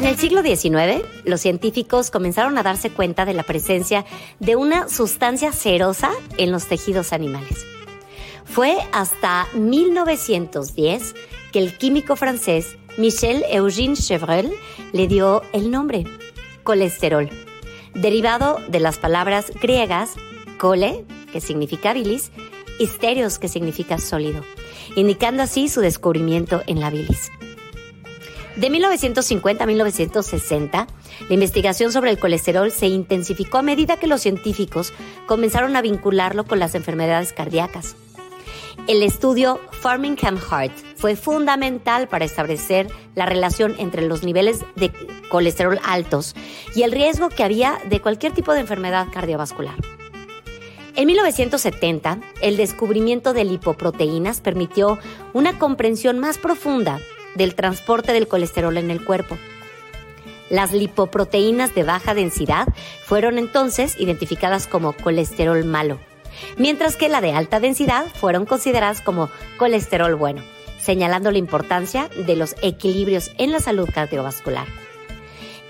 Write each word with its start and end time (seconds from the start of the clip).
En 0.00 0.06
el 0.06 0.16
siglo 0.16 0.40
XIX, 0.40 1.04
los 1.24 1.42
científicos 1.42 2.10
comenzaron 2.10 2.56
a 2.56 2.62
darse 2.62 2.88
cuenta 2.88 3.26
de 3.26 3.34
la 3.34 3.42
presencia 3.42 4.06
de 4.38 4.56
una 4.56 4.88
sustancia 4.88 5.52
cerosa 5.52 6.10
en 6.38 6.50
los 6.50 6.68
tejidos 6.68 7.12
animales. 7.12 7.66
Fue 8.46 8.78
hasta 8.92 9.46
1910 9.52 11.14
que 11.52 11.58
el 11.58 11.76
químico 11.76 12.16
francés 12.16 12.78
Michel 12.96 13.44
Eugène 13.52 13.94
Chevreul 13.94 14.50
le 14.94 15.06
dio 15.06 15.42
el 15.52 15.70
nombre, 15.70 16.04
colesterol, 16.62 17.28
derivado 17.92 18.56
de 18.68 18.80
las 18.80 18.96
palabras 18.96 19.52
griegas 19.60 20.12
cole, 20.56 21.04
que 21.30 21.42
significa 21.42 21.92
bilis, 21.92 22.32
y 22.78 22.86
stereos, 22.86 23.38
que 23.38 23.48
significa 23.48 23.98
sólido, 23.98 24.46
indicando 24.96 25.42
así 25.42 25.68
su 25.68 25.82
descubrimiento 25.82 26.62
en 26.66 26.80
la 26.80 26.88
bilis. 26.88 27.30
De 28.60 28.68
1950 28.68 29.64
a 29.64 29.66
1960, 29.66 30.86
la 31.26 31.34
investigación 31.34 31.92
sobre 31.92 32.10
el 32.10 32.18
colesterol 32.18 32.70
se 32.70 32.88
intensificó 32.88 33.56
a 33.56 33.62
medida 33.62 33.96
que 33.96 34.06
los 34.06 34.20
científicos 34.20 34.92
comenzaron 35.24 35.76
a 35.76 35.80
vincularlo 35.80 36.44
con 36.44 36.58
las 36.58 36.74
enfermedades 36.74 37.32
cardíacas. 37.32 37.96
El 38.86 39.02
estudio 39.02 39.58
Farmingham 39.70 40.36
Heart 40.38 40.74
fue 40.96 41.16
fundamental 41.16 42.06
para 42.08 42.26
establecer 42.26 42.88
la 43.14 43.24
relación 43.24 43.76
entre 43.78 44.06
los 44.06 44.24
niveles 44.24 44.60
de 44.76 44.92
colesterol 45.30 45.80
altos 45.82 46.34
y 46.74 46.82
el 46.82 46.92
riesgo 46.92 47.30
que 47.30 47.44
había 47.44 47.80
de 47.88 48.00
cualquier 48.00 48.34
tipo 48.34 48.52
de 48.52 48.60
enfermedad 48.60 49.06
cardiovascular. 49.10 49.76
En 50.96 51.06
1970, 51.06 52.18
el 52.42 52.58
descubrimiento 52.58 53.32
de 53.32 53.44
lipoproteínas 53.46 54.42
permitió 54.42 54.98
una 55.32 55.58
comprensión 55.58 56.18
más 56.18 56.36
profunda 56.36 57.00
del 57.34 57.54
transporte 57.54 58.12
del 58.12 58.28
colesterol 58.28 58.76
en 58.76 58.90
el 58.90 59.04
cuerpo. 59.04 59.36
Las 60.50 60.72
lipoproteínas 60.72 61.74
de 61.74 61.84
baja 61.84 62.14
densidad 62.14 62.66
fueron 63.04 63.38
entonces 63.38 63.94
identificadas 63.98 64.66
como 64.66 64.92
colesterol 64.92 65.64
malo, 65.64 66.00
mientras 66.56 66.96
que 66.96 67.08
la 67.08 67.20
de 67.20 67.32
alta 67.32 67.60
densidad 67.60 68.06
fueron 68.06 68.46
consideradas 68.46 69.00
como 69.00 69.30
colesterol 69.58 70.16
bueno, 70.16 70.42
señalando 70.80 71.30
la 71.30 71.38
importancia 71.38 72.08
de 72.26 72.34
los 72.36 72.56
equilibrios 72.62 73.30
en 73.38 73.52
la 73.52 73.60
salud 73.60 73.88
cardiovascular. 73.92 74.66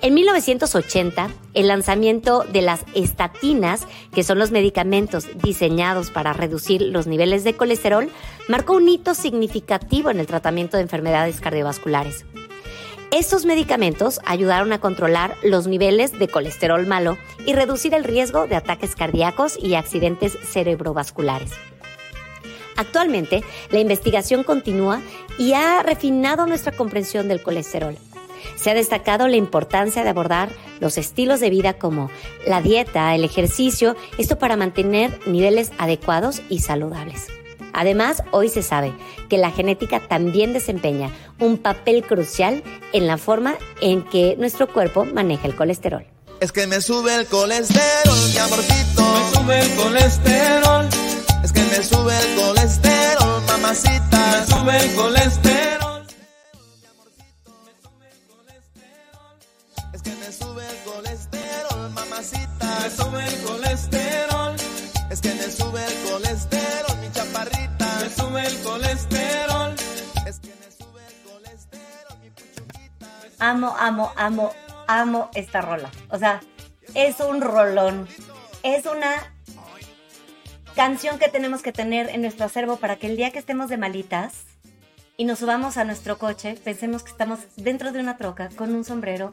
En 0.02 0.14
1980, 0.14 1.28
el 1.52 1.68
lanzamiento 1.68 2.44
de 2.50 2.62
las 2.62 2.80
estatinas, 2.94 3.86
que 4.14 4.24
son 4.24 4.38
los 4.38 4.50
medicamentos 4.50 5.28
diseñados 5.42 6.10
para 6.10 6.32
reducir 6.32 6.80
los 6.80 7.06
niveles 7.06 7.44
de 7.44 7.54
colesterol, 7.54 8.08
marcó 8.48 8.72
un 8.76 8.88
hito 8.88 9.14
significativo 9.14 10.08
en 10.10 10.18
el 10.18 10.26
tratamiento 10.26 10.78
de 10.78 10.84
enfermedades 10.84 11.42
cardiovasculares. 11.42 12.24
Estos 13.10 13.44
medicamentos 13.44 14.20
ayudaron 14.24 14.72
a 14.72 14.80
controlar 14.80 15.36
los 15.42 15.66
niveles 15.66 16.18
de 16.18 16.28
colesterol 16.28 16.86
malo 16.86 17.18
y 17.44 17.52
reducir 17.52 17.92
el 17.92 18.04
riesgo 18.04 18.46
de 18.46 18.56
ataques 18.56 18.94
cardíacos 18.94 19.58
y 19.62 19.74
accidentes 19.74 20.38
cerebrovasculares. 20.44 21.50
Actualmente, 22.76 23.42
la 23.70 23.80
investigación 23.80 24.44
continúa 24.44 25.02
y 25.38 25.52
ha 25.52 25.82
refinado 25.82 26.46
nuestra 26.46 26.72
comprensión 26.72 27.28
del 27.28 27.42
colesterol. 27.42 27.98
Se 28.56 28.70
ha 28.70 28.74
destacado 28.74 29.28
la 29.28 29.36
importancia 29.36 30.02
de 30.04 30.10
abordar 30.10 30.48
los 30.80 30.98
estilos 30.98 31.40
de 31.40 31.50
vida 31.50 31.74
como 31.74 32.10
la 32.46 32.60
dieta, 32.60 33.14
el 33.14 33.24
ejercicio, 33.24 33.96
esto 34.18 34.38
para 34.38 34.56
mantener 34.56 35.18
niveles 35.26 35.72
adecuados 35.78 36.42
y 36.48 36.60
saludables. 36.60 37.26
Además, 37.72 38.22
hoy 38.32 38.48
se 38.48 38.62
sabe 38.62 38.92
que 39.28 39.38
la 39.38 39.50
genética 39.52 40.00
también 40.00 40.52
desempeña 40.52 41.10
un 41.38 41.56
papel 41.56 42.02
crucial 42.04 42.62
en 42.92 43.06
la 43.06 43.16
forma 43.16 43.54
en 43.80 44.02
que 44.02 44.34
nuestro 44.38 44.66
cuerpo 44.72 45.04
maneja 45.04 45.46
el 45.46 45.54
colesterol. 45.54 46.04
Es 46.40 46.52
que 46.52 46.66
me 46.66 46.80
sube 46.80 47.14
el 47.14 47.26
colesterol, 47.26 48.16
mi 48.32 48.38
amorcito. 48.38 49.02
Me 49.02 49.34
sube 49.34 49.60
el 49.60 49.74
colesterol, 49.76 50.88
Es 51.44 51.52
que 51.52 51.60
me 51.62 51.82
sube 51.82 52.12
el 52.18 52.42
colesterol, 52.42 53.42
mamacita. 53.46 54.18
me 54.40 54.46
sube 54.54 54.76
el 54.84 54.94
colesterol. 54.94 55.79
Que 60.10 60.16
me 60.16 60.32
sube 60.32 60.62
el 60.66 60.78
colesterol, 60.84 61.90
mamacita. 61.90 62.80
Me 62.82 62.90
sube 62.90 63.26
el 63.26 63.42
colesterol, 63.42 64.56
Es 65.10 65.20
que 65.20 65.34
me 65.34 65.50
sube 65.50 65.84
el 65.84 66.10
colesterol, 66.10 66.98
mi 67.00 67.12
chaparrita. 67.12 67.86
me 68.00 68.10
sube 68.10 68.46
el 68.46 68.62
colesterol. 68.62 69.74
Es 70.26 70.40
que 70.40 70.48
me 70.48 70.70
sube 70.70 71.00
el 71.06 71.30
colesterol, 71.30 72.18
mi 72.22 72.30
puchuquita. 72.30 73.06
Amo, 73.38 73.76
amo, 73.78 74.12
amo, 74.16 74.52
amo 74.88 75.30
esta 75.34 75.60
rola. 75.60 75.90
O 76.10 76.18
sea, 76.18 76.40
es 76.94 77.20
un 77.20 77.40
rolón. 77.40 78.08
Es 78.62 78.86
una 78.86 79.32
canción 80.74 81.18
que 81.18 81.28
tenemos 81.28 81.62
que 81.62 81.72
tener 81.72 82.08
en 82.08 82.22
nuestro 82.22 82.46
acervo 82.46 82.76
para 82.76 82.96
que 82.96 83.06
el 83.06 83.16
día 83.16 83.30
que 83.30 83.38
estemos 83.38 83.68
de 83.68 83.76
malitas 83.76 84.44
y 85.16 85.24
nos 85.24 85.38
subamos 85.38 85.76
a 85.76 85.84
nuestro 85.84 86.18
coche, 86.18 86.56
pensemos 86.64 87.02
que 87.02 87.10
estamos 87.10 87.40
dentro 87.56 87.92
de 87.92 88.00
una 88.00 88.16
troca 88.16 88.48
con 88.56 88.74
un 88.74 88.84
sombrero 88.84 89.32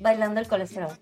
bailando 0.00 0.40
el 0.40 0.48
colesterol. 0.48 0.92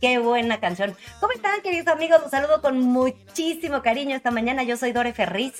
Qué 0.00 0.18
buena 0.18 0.60
canción. 0.60 0.94
¿Cómo 1.18 1.32
están, 1.32 1.62
queridos 1.62 1.88
amigos? 1.88 2.20
Los 2.20 2.30
saludo 2.30 2.60
con 2.60 2.78
muchísimo 2.78 3.80
cariño 3.80 4.14
esta 4.14 4.30
mañana. 4.30 4.62
Yo 4.62 4.76
soy 4.76 4.92
Dore 4.92 5.14
Ferriz. 5.14 5.54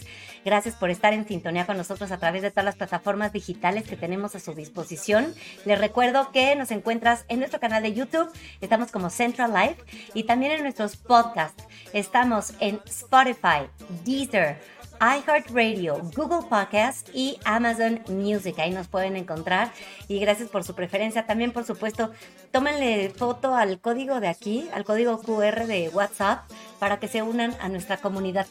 Gracias 0.44 0.74
por 0.74 0.90
estar 0.90 1.14
en 1.14 1.26
sintonía 1.26 1.64
con 1.64 1.78
nosotros 1.78 2.12
a 2.12 2.18
través 2.18 2.42
de 2.42 2.50
todas 2.50 2.66
las 2.66 2.76
plataformas 2.76 3.32
digitales 3.32 3.84
que 3.84 3.96
tenemos 3.96 4.34
a 4.34 4.40
su 4.40 4.52
disposición. 4.52 5.34
Les 5.64 5.78
recuerdo 5.78 6.30
que 6.30 6.54
nos 6.56 6.70
encuentras 6.72 7.24
en 7.28 7.38
nuestro 7.38 7.58
canal 7.58 7.82
de 7.82 7.94
YouTube. 7.94 8.30
Estamos 8.60 8.92
como 8.92 9.08
Central 9.08 9.54
Life 9.54 9.82
y 10.12 10.24
también 10.24 10.52
en 10.52 10.62
nuestros 10.62 10.96
podcasts. 10.96 11.64
Estamos 11.94 12.52
en 12.60 12.80
Spotify, 12.84 13.70
Deezer, 14.04 14.58
iHeartRadio, 15.04 16.00
Google 16.16 16.48
Podcast 16.48 17.10
y 17.12 17.38
Amazon 17.44 18.00
Music. 18.08 18.58
Ahí 18.58 18.70
nos 18.70 18.88
pueden 18.88 19.16
encontrar. 19.16 19.70
Y 20.08 20.18
gracias 20.18 20.48
por 20.48 20.64
su 20.64 20.74
preferencia. 20.74 21.26
También, 21.26 21.52
por 21.52 21.64
supuesto, 21.64 22.10
tómenle 22.52 23.10
foto 23.10 23.54
al 23.54 23.80
código 23.80 24.20
de 24.20 24.28
aquí, 24.28 24.66
al 24.72 24.84
código 24.84 25.20
QR 25.20 25.66
de 25.66 25.90
WhatsApp, 25.90 26.50
para 26.78 27.00
que 27.00 27.08
se 27.08 27.20
unan 27.20 27.54
a 27.60 27.68
nuestra 27.68 27.98
comunidad. 27.98 28.46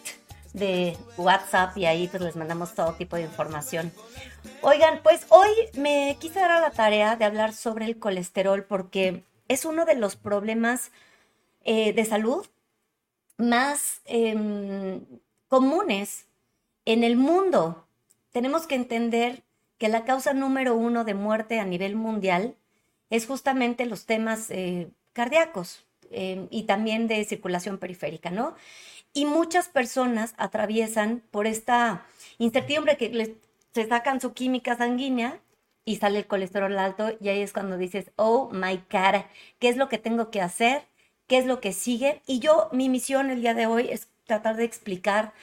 de 0.53 0.95
WhatsApp 1.17 1.75
y 1.79 1.87
ahí 1.87 2.07
pues 2.07 2.21
les 2.21 2.35
mandamos 2.35 2.75
todo 2.75 2.93
tipo 2.93 3.15
de 3.15 3.23
información. 3.23 3.91
Oigan, 4.61 4.99
pues 5.01 5.25
hoy 5.29 5.49
me 5.73 6.15
quise 6.19 6.39
dar 6.39 6.51
a 6.51 6.61
la 6.61 6.69
tarea 6.69 7.15
de 7.15 7.25
hablar 7.25 7.53
sobre 7.53 7.85
el 7.85 7.97
colesterol 7.97 8.63
porque 8.63 9.23
es 9.47 9.65
uno 9.65 9.85
de 9.85 9.95
los 9.95 10.15
problemas 10.15 10.91
eh, 11.63 11.91
de 11.93 12.05
salud 12.05 12.45
más 13.39 14.01
em, 14.05 15.03
comunes 15.47 16.27
en 16.85 17.03
el 17.03 17.15
mundo. 17.17 17.87
Tenemos 18.31 18.67
que 18.67 18.75
entender 18.75 19.43
que 19.77 19.89
la 19.89 20.05
causa 20.05 20.33
número 20.33 20.75
uno 20.75 21.03
de 21.03 21.13
muerte 21.13 21.59
a 21.59 21.65
nivel 21.65 21.95
mundial 21.95 22.55
es 23.09 23.27
justamente 23.27 23.85
los 23.85 24.05
temas 24.05 24.49
eh, 24.49 24.89
cardíacos 25.13 25.85
em, 26.09 26.47
y 26.49 26.63
también 26.63 27.07
de 27.07 27.23
circulación 27.25 27.77
periférica, 27.77 28.31
¿no? 28.31 28.55
Y 29.13 29.25
muchas 29.25 29.67
personas 29.69 30.33
atraviesan 30.37 31.21
por 31.29 31.45
esta 31.45 32.05
incertidumbre 32.39 32.97
que 32.97 33.09
les, 33.09 33.31
se 33.73 33.87
sacan 33.87 34.19
su 34.19 34.33
química 34.33 34.75
sanguínea 34.75 35.39
y 35.85 35.97
sale 35.97 36.19
el 36.19 36.27
colesterol 36.27 36.77
alto 36.79 37.11
y 37.19 37.29
ahí 37.29 37.41
es 37.41 37.53
cuando 37.53 37.77
dices, 37.77 38.11
oh 38.15 38.49
my 38.51 38.77
God, 38.91 39.25
¿qué 39.59 39.69
es 39.69 39.77
lo 39.77 39.89
que 39.89 39.97
tengo 39.97 40.31
que 40.31 40.41
hacer? 40.41 40.83
¿Qué 41.27 41.37
es 41.37 41.45
lo 41.45 41.59
que 41.59 41.73
sigue? 41.73 42.21
Y 42.25 42.39
yo, 42.39 42.69
mi 42.71 42.89
misión 42.89 43.29
el 43.29 43.41
día 43.41 43.53
de 43.53 43.67
hoy 43.67 43.89
es 43.89 44.07
tratar 44.25 44.55
de 44.55 44.63
explicar 44.63 45.33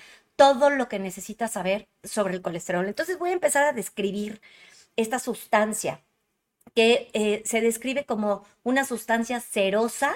todo 0.41 0.71
lo 0.71 0.89
que 0.89 0.99
necesitas 0.99 1.53
saber 1.53 1.87
sobre 2.03 2.33
el 2.33 2.41
colesterol. 2.41 2.89
Entonces 2.89 3.19
voy 3.19 3.29
a 3.29 3.35
empezar 3.35 3.63
a 3.63 3.75
describir 3.75 4.41
esta 4.97 5.19
sustancia 5.19 6.01
que 6.75 7.11
eh, 7.13 7.43
se 7.45 7.61
describe 7.61 8.07
como 8.07 8.47
una 8.63 8.87
sustancia 8.87 9.41
cerosa 9.41 10.15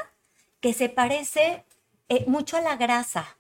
que 0.60 0.72
se 0.72 0.88
parece 0.88 1.66
eh, 2.08 2.24
mucho 2.26 2.56
a 2.56 2.62
la 2.62 2.76
grasa, 2.76 3.36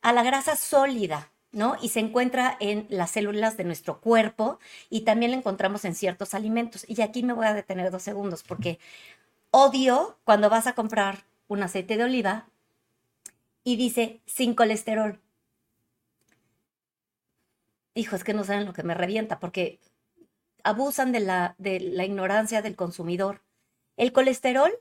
a 0.00 0.14
la 0.14 0.22
grasa 0.22 0.56
sólida, 0.56 1.30
¿no? 1.52 1.76
Y 1.82 1.90
se 1.90 2.00
encuentra 2.00 2.56
en 2.58 2.86
las 2.88 3.10
células 3.10 3.58
de 3.58 3.64
nuestro 3.64 4.00
cuerpo 4.00 4.58
y 4.88 5.02
también 5.02 5.32
la 5.32 5.36
encontramos 5.36 5.84
en 5.84 5.94
ciertos 5.94 6.32
alimentos. 6.32 6.86
Y 6.88 7.02
aquí 7.02 7.22
me 7.22 7.34
voy 7.34 7.48
a 7.48 7.52
detener 7.52 7.90
dos 7.90 8.02
segundos 8.02 8.42
porque 8.42 8.78
odio 9.50 10.16
cuando 10.24 10.48
vas 10.48 10.66
a 10.66 10.74
comprar 10.74 11.24
un 11.48 11.62
aceite 11.62 11.98
de 11.98 12.04
oliva 12.04 12.46
y 13.62 13.76
dice 13.76 14.22
sin 14.24 14.54
colesterol. 14.54 15.20
Hijo, 17.94 18.16
es 18.16 18.24
que 18.24 18.34
no 18.34 18.44
saben 18.44 18.66
lo 18.66 18.72
que 18.72 18.82
me 18.82 18.94
revienta 18.94 19.38
porque 19.38 19.80
abusan 20.64 21.12
de 21.12 21.20
la, 21.20 21.54
de 21.58 21.80
la 21.80 22.04
ignorancia 22.04 22.62
del 22.62 22.76
consumidor. 22.76 23.42
El 23.96 24.12
colesterol 24.12 24.72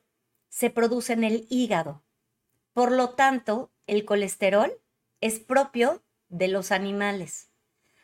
se 0.50 0.69
produce 0.69 1.13
en 1.13 1.24
el 1.24 1.45
hígado. 1.50 2.01
Por 2.74 2.92
lo 2.92 3.12
tanto, 3.12 3.71
el 3.86 4.06
colesterol 4.06 4.74
es 5.21 5.39
propio 5.39 6.01
de 6.30 6.48
los 6.48 6.71
animales. 6.71 7.50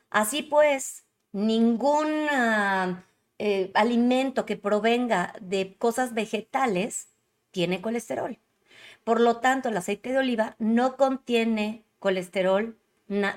Así 0.10 0.44
pues, 0.44 1.06
ningún 1.32 2.08
ah, 2.32 3.04
eh, 3.40 3.72
alimento 3.74 4.46
que 4.46 4.58
provenga 4.58 5.34
de 5.42 5.76
cosas 5.78 6.14
vegetales 6.14 7.10
tiene 7.52 7.82
colesterol. 7.82 8.38
Por 9.04 9.22
lo 9.22 9.38
tanto, 9.38 9.70
el 9.70 9.78
aceite 9.78 10.12
de 10.12 10.20
oliva 10.20 10.56
no 10.60 10.98
contiene 10.98 11.84
colesterol 12.00 12.78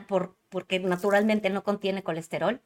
por, 0.08 0.36
porque 0.52 0.78
naturalmente 0.78 1.50
no 1.50 1.64
contiene 1.64 2.04
colesterol. 2.04 2.60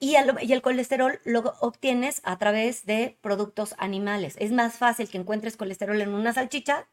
Y 0.00 0.16
el, 0.16 0.36
y 0.42 0.52
el, 0.52 0.60
colesterol 0.60 1.20
lo 1.24 1.54
obtienes 1.60 2.20
a 2.24 2.36
través 2.38 2.84
de 2.84 3.16
productos 3.22 3.74
animales. 3.78 4.34
Es 4.38 4.50
más 4.50 4.76
fácil 4.76 5.08
que 5.08 5.18
encuentres 5.18 5.56
colesterol 5.56 6.00
en 6.00 6.12
una 6.12 6.32
salchicha 6.32 6.86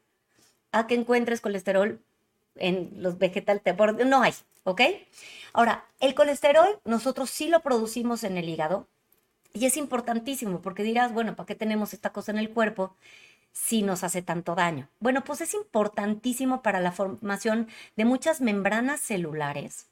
a 0.72 0.86
que 0.86 0.94
encuentres 0.94 1.40
colesterol 1.40 2.00
en 2.56 2.90
los 2.96 3.18
vegetales. 3.18 3.62
No 4.06 4.22
hay, 4.22 4.32
¿ok? 4.64 4.82
Ahora, 5.52 5.84
el 6.00 6.14
colesterol 6.14 6.80
nosotros 6.84 7.30
sí 7.30 7.48
lo 7.48 7.60
producimos 7.60 8.22
en 8.24 8.36
el 8.36 8.48
hígado 8.48 8.86
y 9.52 9.66
es 9.66 9.76
importantísimo 9.76 10.62
porque 10.62 10.84
dirás, 10.84 11.12
bueno, 11.12 11.34
¿para 11.34 11.46
qué 11.46 11.54
tenemos 11.54 11.94
esta 11.94 12.12
cosa 12.12 12.32
en 12.32 12.38
el 12.38 12.50
cuerpo? 12.50 12.94
si 13.50 13.82
nos 13.82 14.04
hace 14.04 14.22
tanto 14.22 14.54
daño? 14.54 14.88
Bueno, 15.00 15.24
pues 15.24 15.40
es 15.40 15.52
importantísimo 15.54 16.62
para 16.62 16.80
la 16.80 16.92
formación 16.92 17.66
de 17.96 18.04
muchas 18.04 18.40
membranas 18.40 19.00
celulares 19.00 19.88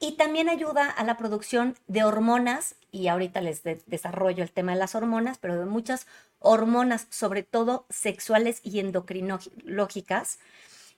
y 0.00 0.12
también 0.12 0.48
ayuda 0.48 0.88
a 0.88 1.04
la 1.04 1.18
producción 1.18 1.76
de 1.86 2.04
hormonas, 2.04 2.74
y 2.90 3.08
ahorita 3.08 3.42
les 3.42 3.62
desarrollo 3.62 4.42
el 4.42 4.50
tema 4.50 4.72
de 4.72 4.78
las 4.78 4.94
hormonas, 4.94 5.36
pero 5.38 5.58
de 5.58 5.66
muchas 5.66 6.06
hormonas, 6.38 7.06
sobre 7.10 7.42
todo 7.42 7.84
sexuales 7.90 8.60
y 8.64 8.80
endocrinológicas, 8.80 10.38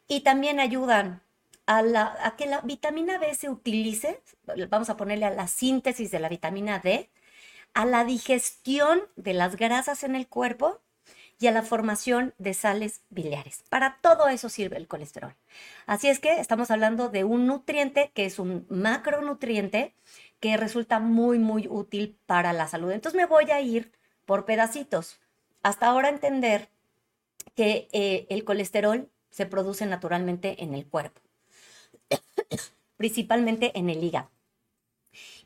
y 0.06 0.20
también 0.20 0.60
ayudan 0.60 1.20
a, 1.66 1.82
la, 1.82 2.16
a 2.22 2.36
que 2.36 2.46
la 2.46 2.60
vitamina 2.60 3.18
D 3.18 3.34
se 3.34 3.50
utilice, 3.50 4.22
vamos 4.68 4.88
a 4.88 4.96
ponerle 4.96 5.26
a 5.26 5.30
la 5.30 5.48
síntesis 5.48 6.12
de 6.12 6.20
la 6.20 6.28
vitamina 6.28 6.78
D, 6.78 7.10
a 7.74 7.84
la 7.84 8.04
digestión 8.04 9.02
de 9.16 9.34
las 9.34 9.56
grasas 9.56 10.04
en 10.04 10.14
el 10.14 10.28
cuerpo 10.28 10.80
y 11.42 11.48
a 11.48 11.50
la 11.50 11.64
formación 11.64 12.34
de 12.38 12.54
sales 12.54 13.02
biliares. 13.10 13.64
Para 13.68 13.98
todo 14.00 14.28
eso 14.28 14.48
sirve 14.48 14.76
el 14.76 14.86
colesterol. 14.86 15.34
Así 15.86 16.06
es 16.06 16.20
que 16.20 16.38
estamos 16.38 16.70
hablando 16.70 17.08
de 17.08 17.24
un 17.24 17.48
nutriente 17.48 18.12
que 18.14 18.26
es 18.26 18.38
un 18.38 18.64
macronutriente 18.68 19.92
que 20.38 20.56
resulta 20.56 21.00
muy, 21.00 21.40
muy 21.40 21.66
útil 21.68 22.16
para 22.26 22.52
la 22.52 22.68
salud. 22.68 22.92
Entonces 22.92 23.20
me 23.20 23.26
voy 23.26 23.50
a 23.50 23.60
ir 23.60 23.90
por 24.24 24.44
pedacitos. 24.44 25.18
Hasta 25.64 25.86
ahora 25.86 26.10
entender 26.10 26.68
que 27.56 27.88
eh, 27.90 28.26
el 28.30 28.44
colesterol 28.44 29.10
se 29.30 29.44
produce 29.44 29.84
naturalmente 29.86 30.62
en 30.62 30.74
el 30.74 30.86
cuerpo, 30.86 31.20
principalmente 32.96 33.76
en 33.76 33.90
el 33.90 34.04
hígado. 34.04 34.30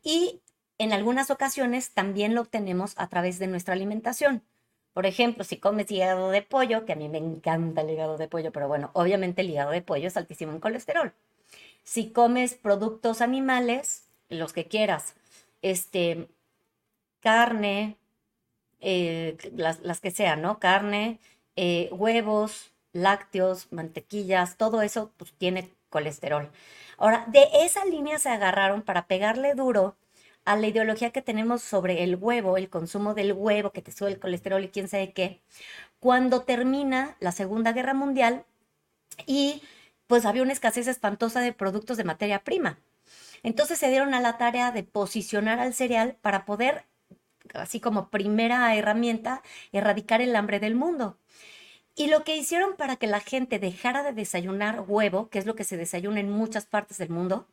Y 0.03 0.43
en 0.77 0.93
algunas 0.93 1.31
ocasiones 1.31 1.93
también 1.93 2.35
lo 2.35 2.43
obtenemos 2.43 2.93
a 2.99 3.09
través 3.09 3.39
de 3.39 3.47
nuestra 3.47 3.73
alimentación. 3.73 4.43
Por 4.97 5.05
ejemplo, 5.05 5.45
si 5.45 5.59
comes 5.59 5.91
hígado 5.91 6.31
de 6.31 6.41
pollo, 6.41 6.87
que 6.87 6.95
a 6.95 6.97
mí 6.97 7.11
me 7.11 7.19
encanta 7.19 7.83
el 7.83 7.91
hígado 7.91 8.17
de 8.17 8.29
pollo, 8.29 8.51
pero 8.51 8.67
bueno, 8.67 8.93
obviamente 8.95 9.43
el 9.43 9.51
hígado 9.51 9.71
de 9.71 9.83
pollo 9.83 10.09
es 10.09 10.17
altísimo 10.17 10.53
en 10.53 10.59
colesterol. 10.59 11.13
Si 11.83 12.13
comes 12.13 12.55
productos 12.55 13.21
animales, 13.21 14.07
los 14.31 14.55
que 14.55 14.65
quieras, 14.65 15.15
este, 15.61 16.29
carne, 17.21 17.99
eh, 18.81 19.37
las, 19.55 20.01
que 20.01 20.11
sean, 20.11 20.41
¿no? 20.41 20.61
Carne, 20.61 21.19
eh, 21.57 21.91
huevos, 21.93 22.73
lácteos, 22.95 23.71
mantequillas, 23.73 24.57
todo 24.57 24.81
eso 24.81 25.13
pues, 25.19 25.31
tiene 25.35 25.71
colesterol. 25.91 26.51
Ahora, 26.97 27.27
de 27.29 27.47
esa 27.61 27.85
línea 27.85 28.19
se 28.19 28.31
agarraron 28.31 28.81
para 28.81 29.07
pegarle 29.07 29.55
duro 29.55 29.95
a 30.47 30.57
la 30.57 30.69
ideología 30.69 31.11
que 31.11 31.23
tenemos 31.23 31.61
sobre 31.61 32.05
el 32.05 32.17
huevo, 32.17 32.57
el 32.57 32.71
consumo 32.71 33.15
del 33.15 33.33
huevo, 33.33 33.73
que 33.73 33.83
te 33.83 33.93
sube 33.93 34.11
el 34.11 34.21
colesterol 34.21 34.65
y 34.65 34.69
quién 34.69 34.89
sabe 34.89 35.13
qué, 35.13 35.43
cuando 36.01 36.43
termina 36.43 37.17
la 37.21 37.33
Segunda 37.33 37.73
Guerra 37.73 37.95
Mundial 37.95 38.45
y 39.27 39.61
pues 40.07 40.25
había 40.25 40.43
una 40.43 40.53
escasez 40.53 40.87
espantosa 40.87 41.41
de 41.41 41.53
productos 41.53 41.97
de 41.97 42.05
materia 42.05 42.45
prima. 42.45 42.79
Entonces 43.43 43.79
se 43.79 43.91
dieron 43.91 44.15
a 44.15 44.21
la 44.21 44.39
tarea 44.39 44.71
de 44.71 44.85
posicionar 44.85 45.59
al 45.59 45.75
cereal 45.75 46.17
para 46.23 46.45
poder, 46.45 46.85
así 47.55 47.81
como 47.81 48.09
primera 48.09 48.75
herramienta, 48.77 49.43
erradicar 49.73 50.21
el 50.21 50.37
hambre 50.37 50.61
del 50.61 50.77
mundo. 50.77 51.19
Y 51.97 52.07
lo 52.07 52.23
que 52.23 52.37
hicieron 52.37 52.77
para 52.77 52.97
que 52.97 53.09
la 53.09 53.21
gente 53.21 53.59
dejara 53.59 54.05
de 54.05 54.13
desayunar 54.13 54.85
huevo, 54.87 55.29
que 55.29 55.41
es 55.41 55.47
lo 55.47 55.57
que 55.57 55.65
se 55.65 55.77
desayuna 55.77 56.21
en 56.21 56.31
muchas 56.31 56.67
partes 56.67 56.99
del 56.99 57.09
mundo, 57.09 57.49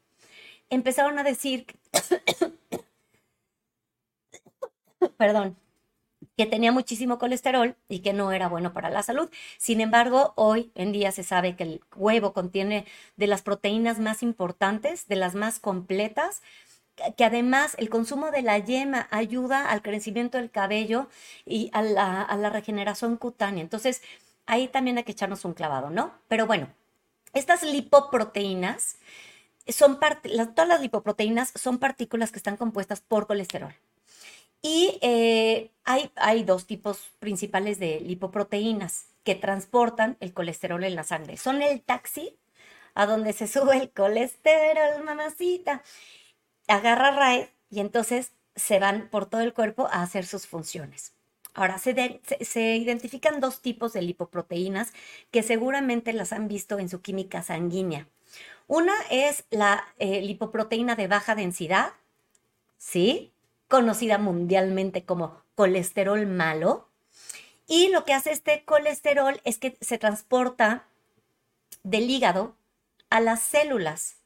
empezaron 0.70 1.17
a 1.17 1.24
decir 1.24 1.65
perdón, 5.17 5.57
que 6.38 6.45
tenía 6.45 6.72
muchísimo 6.72 7.17
colesterol 7.17 7.75
y 7.89 8.00
que 8.00 8.13
no 8.13 8.31
era 8.31 8.48
bueno 8.48 8.74
para 8.74 8.89
la 8.89 9.03
salud. 9.03 9.29
Sin 9.57 9.81
embargo, 9.81 10.33
hoy 10.36 10.72
en 10.75 10.91
día 10.91 11.12
se 11.12 11.24
sabe 11.24 11.55
que 11.55 11.63
el 11.63 11.81
huevo 11.95 12.33
contiene 12.33 12.86
de 13.17 13.27
las 13.27 13.41
proteínas 13.41 14.00
más 14.00 14.24
importantes, 14.24 15.07
de 15.07 15.15
las 15.15 15.36
más 15.36 15.60
completas, 15.60 16.41
que 17.17 17.25
además 17.25 17.75
el 17.79 17.89
consumo 17.89 18.31
de 18.31 18.43
la 18.43 18.57
yema 18.60 19.07
ayuda 19.12 19.69
al 19.69 19.81
crecimiento 19.81 20.38
del 20.38 20.51
cabello 20.51 21.07
y 21.45 21.69
a 21.74 21.81
la, 21.81 22.50
regeneración 22.50 23.17
cutánea. 23.17 23.63
Entonces, 23.63 24.01
ahí 24.45 24.67
también 24.67 24.98
hay 24.98 25.03
que 25.03 25.13
echarnos 25.13 25.45
un 25.45 25.53
clavado, 25.53 25.89
¿no? 25.89 26.13
Pero 26.27 26.45
bueno, 26.48 26.69
estas 27.33 27.63
lipoproteínas 27.63 28.98
son 29.67 30.00
todas 30.00 30.67
las 30.67 30.81
lipoproteínas 30.81 31.51
son 31.55 31.79
partículas 31.79 32.31
que 32.31 32.38
están 32.38 32.57
compuestas 32.57 33.01
por 33.01 33.27
colesterol. 33.27 33.74
Y 34.63 34.98
eh, 35.01 35.72
hay, 35.84 36.10
hay 36.15 36.43
dos 36.43 36.65
tipos 36.65 37.12
principales 37.20 37.79
de 37.79 38.00
lipoproteínas 38.00 39.08
que 39.25 39.36
transportan 39.36 40.15
el 40.22 40.34
colesterol 40.34 40.84
en 40.86 40.96
la 40.96 41.03
sangre. 41.03 41.36
Son 41.36 41.62
el 41.62 41.82
taxi, 41.82 42.38
a 42.96 43.05
donde 43.05 43.34
se 43.34 43.48
sube 43.50 43.77
el 43.77 43.91
colesterol, 43.91 45.03
mamacita. 45.03 45.84
Agarra 46.67 47.12
raíz 47.12 47.50
y 47.70 47.82
entonces 47.82 48.32
se 48.55 48.79
van 48.79 49.10
por 49.10 49.25
todo 49.25 49.41
el 49.41 49.53
cuerpo 49.53 49.88
a 49.91 50.01
hacer 50.01 50.25
sus 50.25 50.48
funciones. 50.48 51.13
Ahora, 51.53 51.77
se, 51.77 52.22
se, 52.41 52.75
identifican 52.77 53.39
dos 53.41 53.62
tipos 53.62 53.93
de 53.93 54.01
lipoproteínas 54.01 54.93
que 55.29 55.43
seguramente 55.43 56.13
las 56.13 56.32
han 56.34 56.48
visto 56.48 56.79
en 56.79 56.89
su 56.89 57.01
química 57.01 57.43
sanguínea. 57.43 58.08
Una 58.67 58.93
es 59.12 59.43
la 59.51 59.86
eh, 60.00 60.22
lipoproteína 60.22 60.96
de 60.96 61.08
baja 61.08 61.36
densidad, 61.36 61.93
¿sí? 62.77 63.33
Conocida 63.67 64.17
mundialmente 64.17 65.05
como 65.05 65.41
colesterol 65.55 66.25
malo. 66.27 66.89
Y 67.67 67.89
lo 67.89 68.05
que 68.05 68.13
hace 68.13 68.32
este 68.32 68.63
colesterol 68.65 69.41
es 69.43 69.58
que 69.58 69.77
se 69.82 69.98
transporta 69.98 70.86
del 71.84 72.10
hígado 72.10 72.55
a 73.10 73.20
las 73.20 73.41
células. 73.41 74.17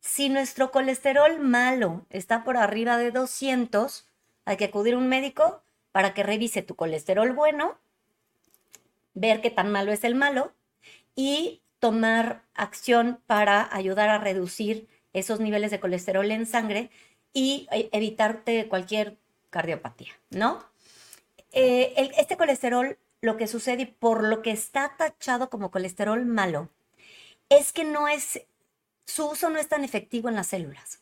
Si 0.00 0.28
nuestro 0.28 0.70
colesterol 0.70 1.40
malo 1.40 2.06
está 2.10 2.44
por 2.44 2.56
arriba 2.56 2.96
de 2.98 3.10
200, 3.10 4.06
hay 4.44 4.56
que 4.56 4.66
acudir 4.66 4.94
a 4.94 4.98
un 4.98 5.08
médico 5.08 5.62
para 5.92 6.14
que 6.14 6.22
revise 6.22 6.62
tu 6.62 6.76
colesterol 6.76 7.32
bueno, 7.32 7.76
ver 9.14 9.40
qué 9.40 9.50
tan 9.50 9.70
malo 9.70 9.92
es 9.92 10.04
el 10.04 10.14
malo 10.14 10.52
y 11.16 11.60
tomar 11.80 12.42
acción 12.54 13.20
para 13.26 13.74
ayudar 13.74 14.08
a 14.08 14.18
reducir 14.18 14.88
esos 15.12 15.40
niveles 15.40 15.70
de 15.70 15.80
colesterol 15.80 16.30
en 16.30 16.46
sangre 16.46 16.90
y 17.32 17.68
e, 17.70 17.88
evitarte 17.92 18.68
cualquier 18.68 19.16
cardiopatía, 19.50 20.12
¿no? 20.30 20.64
Eh, 21.52 22.10
este 22.18 22.36
colesterol, 22.36 22.98
lo 23.20 23.36
que 23.36 23.46
sucede 23.46 23.86
por 23.86 24.24
lo 24.24 24.42
que 24.42 24.50
está 24.50 24.96
tachado 24.96 25.50
como 25.50 25.70
colesterol 25.70 26.24
malo, 26.26 26.68
es 27.48 27.72
que 27.72 27.84
no 27.84 28.08
es, 28.08 28.42
su 29.06 29.30
uso 29.30 29.50
no 29.50 29.58
es 29.58 29.68
tan 29.68 29.84
efectivo 29.84 30.28
en 30.28 30.34
las 30.34 30.48
células. 30.48 31.00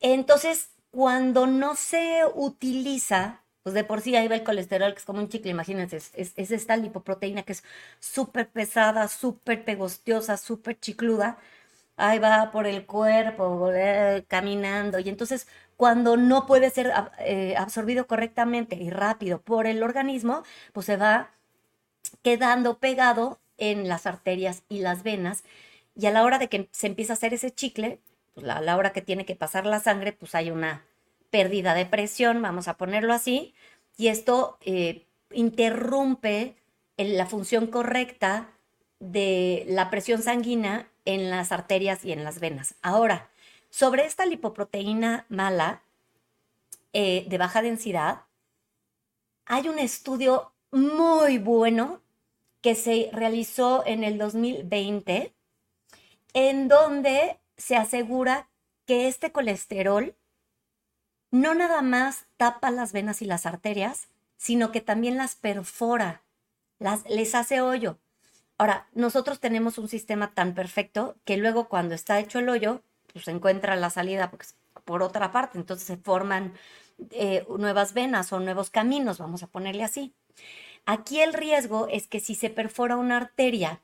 Entonces, 0.00 0.70
cuando 0.90 1.46
no 1.46 1.74
se 1.74 2.22
utiliza, 2.34 3.42
pues 3.62 3.74
de 3.74 3.84
por 3.84 4.00
sí 4.00 4.16
ahí 4.16 4.28
va 4.28 4.36
el 4.36 4.44
colesterol, 4.44 4.92
que 4.92 4.98
es 4.98 5.04
como 5.04 5.20
un 5.20 5.28
chicle, 5.28 5.50
imagínense, 5.50 5.96
es, 5.96 6.32
esta 6.36 6.76
lipoproteína 6.76 7.42
que 7.42 7.52
es 7.52 7.64
súper 7.98 8.48
pesada, 8.48 9.08
súper 9.08 9.64
pegostiosa, 9.64 10.36
súper 10.36 10.78
chicluda, 10.78 11.38
ahí 11.98 12.18
va 12.18 12.50
por 12.50 12.66
el 12.66 12.86
cuerpo, 12.86 13.70
eh, 13.74 14.24
caminando, 14.28 14.98
y 14.98 15.08
entonces 15.08 15.48
cuando 15.76 16.16
no 16.16 16.46
puede 16.46 16.70
ser 16.70 16.92
eh, 17.20 17.54
absorbido 17.56 18.06
correctamente 18.06 18.76
y 18.76 18.90
rápido 18.90 19.40
por 19.42 19.66
el 19.66 19.82
organismo, 19.82 20.42
pues 20.72 20.86
se 20.86 20.96
va 20.96 21.30
quedando 22.22 22.78
pegado 22.78 23.40
en 23.58 23.88
las 23.88 24.06
arterias 24.06 24.64
y 24.68 24.80
las 24.80 25.02
venas. 25.02 25.44
Y 25.94 26.06
a 26.06 26.10
la 26.12 26.24
hora 26.24 26.38
de 26.38 26.48
que 26.48 26.68
se 26.72 26.86
empieza 26.86 27.12
a 27.12 27.16
hacer 27.16 27.34
ese 27.34 27.52
chicle, 27.52 28.00
pues 28.34 28.48
a 28.48 28.60
la 28.60 28.76
hora 28.76 28.92
que 28.92 29.02
tiene 29.02 29.24
que 29.26 29.36
pasar 29.36 29.66
la 29.66 29.80
sangre, 29.80 30.12
pues 30.12 30.34
hay 30.34 30.50
una 30.50 30.84
pérdida 31.30 31.74
de 31.74 31.86
presión, 31.86 32.42
vamos 32.42 32.68
a 32.68 32.76
ponerlo 32.76 33.12
así, 33.12 33.54
y 33.96 34.08
esto 34.08 34.58
eh, 34.62 35.06
interrumpe 35.32 36.56
la 36.96 37.26
función 37.26 37.66
correcta 37.68 38.48
de 39.00 39.64
la 39.68 39.90
presión 39.90 40.22
sanguínea 40.22 40.88
en 41.04 41.30
las 41.30 41.52
arterias 41.52 42.04
y 42.04 42.12
en 42.12 42.24
las 42.24 42.40
venas. 42.40 42.74
Ahora, 42.82 43.30
sobre 43.70 44.04
esta 44.04 44.26
lipoproteína 44.26 45.26
mala 45.28 45.82
eh, 46.92 47.26
de 47.28 47.38
baja 47.38 47.62
densidad, 47.62 48.22
hay 49.46 49.68
un 49.68 49.78
estudio 49.78 50.52
muy 50.70 51.38
bueno 51.38 52.02
que 52.60 52.74
se 52.74 53.08
realizó 53.12 53.84
en 53.86 54.04
el 54.04 54.18
2020, 54.18 55.32
en 56.34 56.68
donde 56.68 57.38
se 57.56 57.76
asegura 57.76 58.48
que 58.84 59.08
este 59.08 59.32
colesterol 59.32 60.14
no 61.30 61.54
nada 61.54 61.82
más 61.82 62.26
tapa 62.36 62.70
las 62.70 62.92
venas 62.92 63.22
y 63.22 63.26
las 63.26 63.46
arterias, 63.46 64.08
sino 64.36 64.72
que 64.72 64.80
también 64.80 65.16
las 65.16 65.34
perfora, 65.34 66.22
las, 66.78 67.04
les 67.08 67.34
hace 67.34 67.60
hoyo. 67.60 67.98
Ahora, 68.58 68.88
nosotros 68.92 69.40
tenemos 69.40 69.78
un 69.78 69.88
sistema 69.88 70.34
tan 70.34 70.54
perfecto 70.54 71.16
que 71.24 71.36
luego 71.36 71.68
cuando 71.68 71.94
está 71.94 72.18
hecho 72.18 72.40
el 72.40 72.48
hoyo, 72.48 72.82
pues 73.12 73.24
se 73.24 73.30
encuentra 73.30 73.76
la 73.76 73.88
salida 73.90 74.32
por 74.84 75.02
otra 75.02 75.32
parte, 75.32 75.58
entonces 75.58 75.86
se 75.86 75.96
forman 75.96 76.54
eh, 77.12 77.46
nuevas 77.48 77.94
venas 77.94 78.32
o 78.32 78.40
nuevos 78.40 78.70
caminos, 78.70 79.18
vamos 79.18 79.42
a 79.44 79.46
ponerle 79.46 79.84
así. 79.84 80.12
Aquí 80.86 81.20
el 81.20 81.34
riesgo 81.34 81.88
es 81.88 82.08
que 82.08 82.20
si 82.20 82.34
se 82.34 82.50
perfora 82.50 82.96
una 82.96 83.16
arteria, 83.18 83.80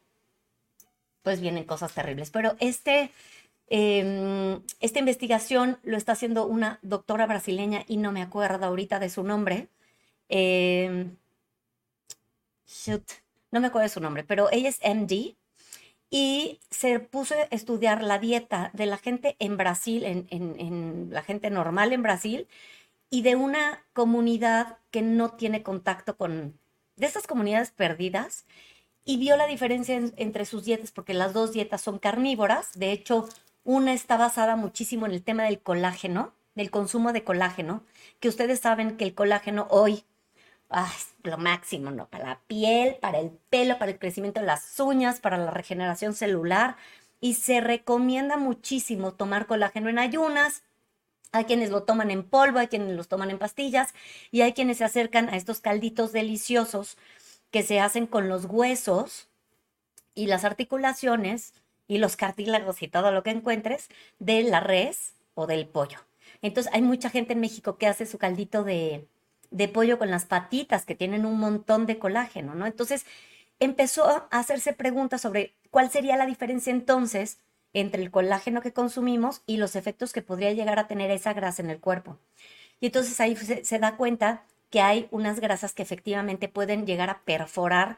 pues 1.23 1.41
vienen 1.41 1.65
cosas 1.65 1.93
terribles. 1.95 2.31
Pero 2.31 2.57
este, 2.61 3.11
em, 3.69 4.63
esta 4.81 4.99
investigación 4.99 5.79
lo 5.85 5.97
está 5.97 6.13
haciendo 6.13 6.47
una 6.47 6.79
doctora 6.83 7.27
brasileña 7.27 7.85
y 7.89 7.97
no 7.99 8.13
me 8.13 8.23
acuerdo 8.23 8.67
ahorita 8.67 8.99
de 9.01 9.11
su 9.11 9.23
nombre. 9.25 9.69
Em, 10.29 11.17
shoot, 12.67 13.24
no 13.55 13.61
me 13.61 13.69
acuerdo 13.69 13.89
su 13.89 14.01
nombre, 14.01 14.25
pero 14.25 14.49
ella 14.51 14.69
es 14.69 14.81
MD 14.83 15.37
y 16.11 16.61
se 16.71 16.99
puso 16.99 17.35
a 17.35 17.43
estudiar 17.45 18.03
la 18.03 18.19
dieta 18.19 18.71
de 18.75 18.87
la 18.87 18.99
gente 18.99 19.37
en 19.39 19.57
Brasil, 19.57 20.05
en, 20.05 20.27
en 20.29 21.09
la 21.11 21.23
gente 21.23 21.51
normal 21.51 21.93
en 21.93 22.03
Brasil, 22.03 22.49
y 23.11 23.23
de 23.23 23.37
una 23.37 23.85
comunidad 23.93 24.79
que 24.91 25.03
no 25.03 25.31
tiene 25.31 25.63
contacto 25.63 26.17
con, 26.17 26.59
de 26.97 27.07
estas 27.07 27.29
comunidades 27.29 27.71
perdidas 27.71 28.45
y 29.05 29.19
vio 29.19 29.37
la 29.37 29.47
diferencia 29.47 30.01
entre 30.17 30.47
sus 30.47 30.65
dietas, 30.65 30.91
porque 30.91 31.15
las 31.15 31.33
dos 31.33 31.53
dietas 31.53 31.81
son 31.81 32.01
carnívoras. 32.01 32.77
De 32.77 32.91
hecho, 32.91 33.29
una 33.63 33.93
está 33.93 34.17
basada 34.17 34.57
muchísimo 34.57 35.07
en 35.07 35.13
el 35.13 35.23
tema 35.23 35.45
del 35.45 35.61
colágeno, 35.61 36.33
del 36.57 36.73
consumo 36.73 37.13
de 37.13 37.23
colágeno, 37.23 37.85
que 38.19 38.29
ustedes 38.29 38.59
saben 38.59 38.97
que 38.97 39.05
el 39.05 39.15
colágeno 39.15 39.69
hoy 39.71 40.03
lo 41.23 41.39
máximo, 41.39 41.91
¿no? 41.91 42.09
Para 42.09 42.27
la 42.27 42.41
piel, 42.47 42.97
para 43.01 43.19
el 43.19 43.31
pelo, 43.51 43.79
para 43.79 43.93
el 43.93 43.99
crecimiento 43.99 44.41
de 44.41 44.47
las 44.47 44.79
uñas, 44.81 45.21
para 45.21 45.39
la 45.39 45.51
regeneración 45.51 46.15
celular. 46.15 46.77
Y 47.21 47.35
se 47.35 47.61
recomienda 47.61 48.37
muchísimo 48.37 49.15
tomar 49.15 49.47
colágeno 49.47 49.89
en 49.89 49.99
ayunas, 49.99 50.63
hay 51.35 51.47
quienes 51.47 51.71
lo 51.71 51.83
toman 51.83 52.13
en 52.13 52.23
polvo, 52.23 52.61
hay 52.61 52.69
quienes 52.69 52.95
los 52.97 53.09
toman 53.09 53.29
en 53.31 53.39
pastillas 53.39 53.93
y 54.31 54.43
hay 54.43 54.53
quienes 54.53 54.79
se 54.79 54.85
acercan 54.85 55.29
a 55.29 55.37
estos 55.37 55.61
calditos 55.61 56.13
deliciosos 56.13 56.97
que 57.51 57.65
se 57.65 57.81
hacen 57.81 58.07
con 58.07 58.29
los 58.29 58.45
huesos 58.45 59.29
y 60.15 60.27
las 60.27 60.45
articulaciones 60.45 61.53
y 61.89 61.99
los 61.99 62.17
cartílagos 62.17 62.83
y 62.83 62.89
todo 62.89 63.11
lo 63.11 63.25
que 63.25 63.31
encuentres 63.31 63.89
de 64.21 64.45
la 64.45 64.61
res 64.61 65.15
o 65.35 65.49
del 65.49 65.67
pollo. 65.67 65.99
Entonces 66.41 66.73
hay 66.73 66.83
mucha 66.83 67.11
gente 67.11 67.33
en 67.33 67.41
México 67.41 67.79
que 67.79 67.89
hace 67.89 68.07
su 68.07 68.17
caldito 68.17 68.63
de, 68.63 69.09
de 69.55 69.69
pollo 69.69 69.99
con 69.99 70.11
las 70.11 70.25
patitas 70.25 70.85
que 70.85 70.97
tienen 70.97 71.25
un 71.25 71.39
montón 71.39 71.87
de 71.87 71.97
colágeno, 71.97 72.57
¿no? 72.57 72.67
Entonces 72.67 73.07
empezó 73.61 74.05
a 74.09 74.27
hacerse 74.33 74.73
preguntas 74.73 75.21
sobre 75.21 75.55
cuál 75.71 75.91
sería 75.91 76.17
la 76.17 76.27
diferencia 76.27 76.73
entonces 76.73 77.39
entre 77.73 78.03
el 78.03 78.11
colágeno 78.11 78.63
que 78.63 78.73
consumimos 78.73 79.43
y 79.47 79.59
los 79.59 79.77
efectos 79.77 80.13
que 80.13 80.23
podría 80.23 80.53
llegar 80.53 80.81
a 80.81 80.89
tener 80.89 81.13
esa 81.13 81.33
grasa 81.35 81.63
en 81.63 81.71
el 81.71 81.79
cuerpo. 81.79 82.19
Y 82.81 82.87
entonces 82.87 83.21
ahí 83.21 83.37
se, 83.37 83.79
da 83.79 83.97
cuenta 83.97 84.43
que 84.71 84.81
hay 84.81 85.07
unas 85.13 85.39
grasas 85.39 85.73
que 85.73 85.85
efectivamente 85.85 86.49
pueden 86.49 86.85
llegar 86.85 87.09
a 87.09 87.21
perforar 87.21 87.97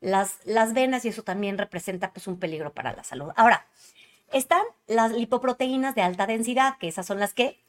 las, 0.00 0.38
las 0.46 0.72
venas 0.72 1.04
y 1.04 1.08
eso 1.08 1.22
también 1.22 1.58
representa 1.58 2.14
pues 2.14 2.26
un 2.26 2.38
peligro 2.38 2.72
para 2.72 2.94
la 2.94 3.04
salud. 3.04 3.30
Ahora, 3.36 3.66
están 4.32 4.62
las 4.86 5.12
lipoproteínas 5.12 5.94
de 5.94 6.00
alta 6.00 6.26
densidad, 6.26 6.78
que 6.78 6.88
esas 6.88 7.04
son 7.04 7.20
las 7.20 7.34
que 7.34 7.62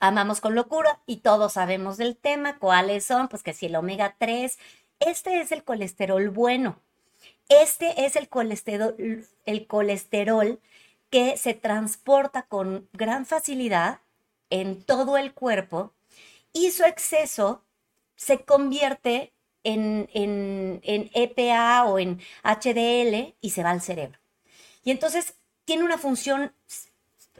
amamos 0.00 0.40
con 0.40 0.54
locura 0.54 1.00
y 1.06 1.18
todos 1.18 1.54
sabemos 1.54 1.96
del 1.96 2.16
tema, 2.16 2.58
cuáles 2.58 3.04
son, 3.04 3.28
pues 3.28 3.42
que 3.42 3.54
si 3.54 3.66
el 3.66 3.76
omega 3.76 4.16
3, 4.18 4.58
este 5.00 5.40
es 5.40 5.52
el 5.52 5.64
colesterol 5.64 6.28
bueno. 6.30 6.80
Este 7.48 8.04
es 8.04 8.16
el 8.16 8.28
colesterol, 8.28 8.94
el 9.46 9.66
colesterol 9.66 10.60
que 11.10 11.36
se 11.36 11.54
transporta 11.54 12.42
con 12.42 12.88
gran 12.92 13.24
facilidad 13.24 14.00
en 14.50 14.82
todo 14.82 15.16
el 15.16 15.32
cuerpo 15.32 15.92
y 16.52 16.70
su 16.70 16.84
exceso 16.84 17.64
se 18.16 18.44
convierte 18.44 19.32
en, 19.64 20.08
en, 20.12 20.80
en, 20.82 21.10
EPA 21.14 21.84
o 21.86 21.98
en 21.98 22.20
HDL 22.42 23.34
y 23.40 23.50
se 23.50 23.62
va 23.62 23.70
al 23.70 23.80
cerebro. 23.80 24.18
Y 24.84 24.90
entonces 24.90 25.34
tiene 25.64 25.84
una 25.84 25.98
función, 25.98 26.52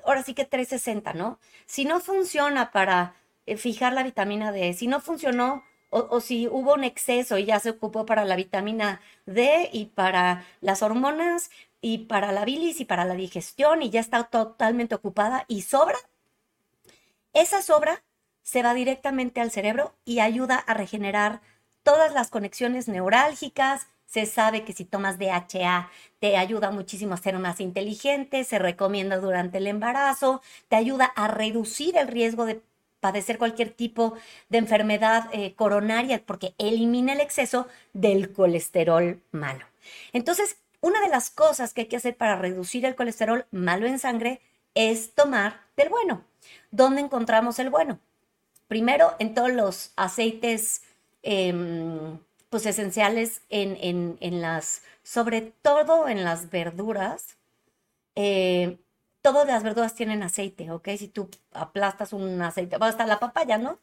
ahora 0.04 0.22
sí 0.22 0.34
que 0.34 0.44
360, 0.44 1.14
¿no? 1.14 1.38
Si 1.66 1.84
no 1.84 2.00
funciona 2.00 2.70
para 2.72 3.14
eh, 3.46 3.56
fijar 3.56 3.92
la 3.92 4.02
vitamina 4.02 4.52
D, 4.52 4.72
si 4.74 4.86
no 4.86 5.00
funcionó 5.00 5.64
o, 5.90 6.20
si 6.20 6.48
hubo 6.48 6.74
un 6.74 6.84
exceso 6.84 7.38
y 7.38 7.46
ya 7.46 7.60
se 7.60 7.70
ocupó 7.70 8.04
para 8.04 8.24
la 8.24 8.36
vitamina 8.36 9.00
D 9.26 9.70
y 9.72 9.86
para 9.86 10.44
las 10.60 10.82
hormonas 10.82 11.50
y 11.80 11.98
para 12.06 12.32
la 12.32 12.44
bilis 12.44 12.80
y 12.80 12.84
para 12.84 13.04
la 13.04 13.14
digestión 13.14 13.82
y 13.82 13.90
ya 13.90 14.00
está 14.00 14.24
totalmente 14.24 14.94
ocupada 14.94 15.44
y 15.48 15.62
sobra, 15.62 15.96
esa 17.32 17.62
sobra 17.62 18.02
se 18.42 18.62
va 18.62 18.74
directamente 18.74 19.40
al 19.40 19.50
cerebro 19.50 19.94
y 20.04 20.20
ayuda 20.20 20.56
a 20.56 20.74
regenerar 20.74 21.40
todas 21.82 22.12
las 22.12 22.30
conexiones 22.30 22.88
neurálgicas. 22.88 23.88
Se 24.08 24.24
sabe 24.24 24.64
que 24.64 24.72
si 24.72 24.86
tomas 24.86 25.18
DHA 25.18 25.90
te 26.18 26.38
ayuda 26.38 26.70
muchísimo 26.70 27.12
a 27.12 27.18
ser 27.18 27.38
más 27.38 27.60
inteligente, 27.60 28.42
se 28.44 28.58
recomienda 28.58 29.18
durante 29.18 29.58
el 29.58 29.66
embarazo, 29.66 30.40
te 30.68 30.76
ayuda 30.76 31.04
a 31.04 31.28
reducir 31.28 31.96
el 31.98 32.08
riesgo 32.08 32.46
de 32.46 32.62
padecer 33.00 33.36
cualquier 33.36 33.70
tipo 33.70 34.14
de 34.48 34.58
enfermedad 34.58 35.28
eh, 35.32 35.54
coronaria 35.54 36.22
porque 36.24 36.54
elimina 36.56 37.12
el 37.12 37.20
exceso 37.20 37.68
del 37.92 38.32
colesterol 38.32 39.20
malo. 39.30 39.66
Entonces, 40.14 40.56
una 40.80 41.00
de 41.02 41.08
las 41.08 41.28
cosas 41.28 41.74
que 41.74 41.82
hay 41.82 41.86
que 41.88 41.96
hacer 41.96 42.16
para 42.16 42.36
reducir 42.36 42.86
el 42.86 42.94
colesterol 42.94 43.46
malo 43.50 43.86
en 43.86 43.98
sangre 43.98 44.40
es 44.74 45.14
tomar 45.14 45.60
del 45.76 45.90
bueno. 45.90 46.24
¿Dónde 46.70 47.02
encontramos 47.02 47.58
el 47.58 47.68
bueno? 47.68 47.98
Primero, 48.68 49.14
en 49.18 49.34
todos 49.34 49.52
los 49.52 49.92
aceites 49.96 50.82
em, 51.22 52.18
pues 52.50 52.66
esenciales, 52.66 53.42
en, 53.50 53.76
en- 53.80 54.18
en 54.20 54.40
las, 54.40 54.82
sobre 55.02 55.42
todo 55.62 56.08
en 56.08 56.24
las 56.24 56.50
verduras. 56.50 57.36
eh, 58.16 58.78
todas 59.22 59.46
las 59.46 59.62
verduras 59.62 59.94
tienen 59.94 60.22
aceite, 60.22 60.70
¿ok? 60.70 60.88
Si 60.98 61.08
tú 61.08 61.28
aplastas 61.52 62.12
un 62.12 62.40
aceite, 62.42 62.78
bueno, 62.78 62.90
hasta 62.90 63.06
la 63.06 63.20
papaya, 63.20 63.58
¿no? 63.58 63.78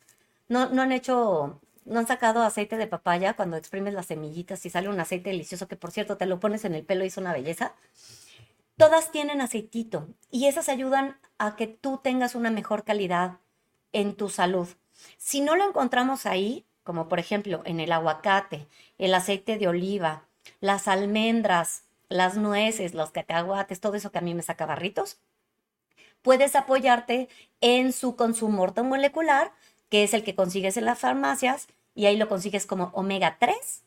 No, 0.50 0.70
no 0.70 0.82
han 0.84 0.92
hecho, 0.92 1.62
no 1.86 2.00
han 2.00 2.08
sacado 2.08 2.44
aceite 2.44 2.78
de 2.78 2.88
papaya 2.88 3.36
cuando 3.36 3.58
exprimes 3.58 3.94
las 3.94 4.08
semillitas 4.08 4.66
y 4.66 4.70
sale 4.70 4.90
un 4.90 5.00
aceite 5.00 5.30
delicioso 5.32 5.68
que 5.68 5.76
por 5.78 5.92
cierto 5.92 6.18
te 6.18 6.26
lo 6.28 6.40
pones 6.40 6.66
en 6.66 6.76
el 6.76 6.86
pelo 6.86 7.04
y 7.04 7.08
es 7.08 7.18
una 7.18 7.34
belleza. 7.34 7.76
Todas 8.78 9.12
tienen 9.12 9.42
aceitito 9.42 10.08
y 10.32 10.48
esas 10.48 10.70
ayudan 10.70 11.18
a 11.38 11.56
que 11.56 11.68
tú 11.68 12.00
tengas 12.04 12.36
una 12.36 12.52
mejor 12.52 12.84
calidad 12.84 13.40
en 13.94 14.16
tu 14.16 14.30
salud. 14.30 14.68
Si 15.18 15.42
no 15.42 15.56
lo 15.56 15.68
encontramos 15.68 16.26
ahí, 16.26 16.66
como 16.86 17.10
por 17.10 17.20
ejemplo 17.20 17.62
en 17.66 17.82
el 17.82 17.92
aguacate, 17.92 18.68
el 18.98 19.14
aceite 19.14 19.58
de 19.58 19.68
oliva, 19.68 20.24
las 20.62 20.88
almendras, 20.88 21.84
las 22.08 22.38
nueces, 22.38 22.94
los 22.94 23.12
cacahuates, 23.12 23.82
todo 23.82 23.96
eso 23.96 24.12
que 24.12 24.20
a 24.20 24.22
mí 24.22 24.34
me 24.34 24.44
saca 24.44 24.66
barritos, 24.66 25.18
puedes 26.22 26.56
apoyarte 26.56 27.28
en 27.60 27.92
su 27.92 28.16
consumo 28.16 28.64
ortomolecular, 28.64 29.52
que 29.90 30.04
es 30.04 30.14
el 30.14 30.24
que 30.24 30.36
consigues 30.36 30.78
en 30.78 30.86
las 30.86 31.00
farmacias, 31.00 31.68
y 31.96 32.06
ahí 32.06 32.18
lo 32.18 32.30
consigues 32.30 32.68
como 32.68 32.92
omega 32.94 33.38
3. 33.40 33.84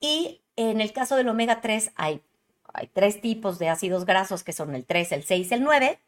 Y 0.00 0.40
en 0.56 0.80
el 0.80 0.92
caso 0.92 1.16
del 1.16 1.28
omega 1.28 1.60
3 1.60 1.92
hay, 1.94 2.22
hay 2.72 2.86
tres 2.86 3.20
tipos 3.20 3.58
de 3.58 3.68
ácidos 3.68 4.06
grasos, 4.06 4.42
que 4.44 4.54
son 4.54 4.74
el 4.74 4.86
3, 4.86 5.12
el 5.12 5.24
6 5.24 5.50
y 5.50 5.54
el 5.54 5.62
9. 5.62 5.98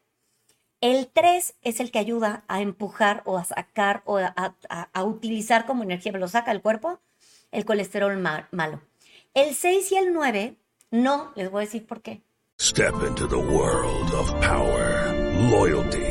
El 0.83 1.07
3 1.07 1.55
es 1.61 1.79
el 1.79 1.91
que 1.91 1.99
ayuda 1.99 2.43
a 2.49 2.59
empujar 2.59 3.21
o 3.25 3.37
a 3.37 3.45
sacar 3.45 4.01
o 4.05 4.17
a, 4.17 4.33
a- 4.35 4.89
a 4.91 5.03
utilizar 5.05 5.65
como 5.65 5.83
energía, 5.83 6.11
pero 6.11 6.19
lo 6.25 6.27
saca 6.27 6.51
el 6.51 6.61
cuerpo, 6.61 6.99
el 7.53 7.63
colesterol 7.63 8.17
ma- 8.17 8.49
malo. 8.51 8.81
El 9.33 9.55
6 9.55 9.93
y 9.93 9.95
el 9.95 10.11
9, 10.11 10.57
no, 10.91 11.31
les 11.35 11.49
voy 11.49 11.63
a 11.63 11.65
decir 11.67 11.85
por 11.87 12.01
qué. 12.01 12.21
Step 12.59 12.93
into 13.07 13.29
the 13.29 13.37
world 13.37 14.13
of 14.13 14.29
power, 14.41 15.13
loyalty, 15.49 16.03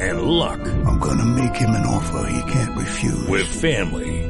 and 0.00 0.22
luck. 0.22 0.60
I'm 0.86 1.00
gonna 1.00 1.24
make 1.24 1.56
him 1.56 1.70
an 1.70 1.84
offer 1.86 2.24
he 2.30 2.40
can't 2.52 2.76
refuse. 2.78 3.26
With 3.28 3.48
family, 3.48 4.29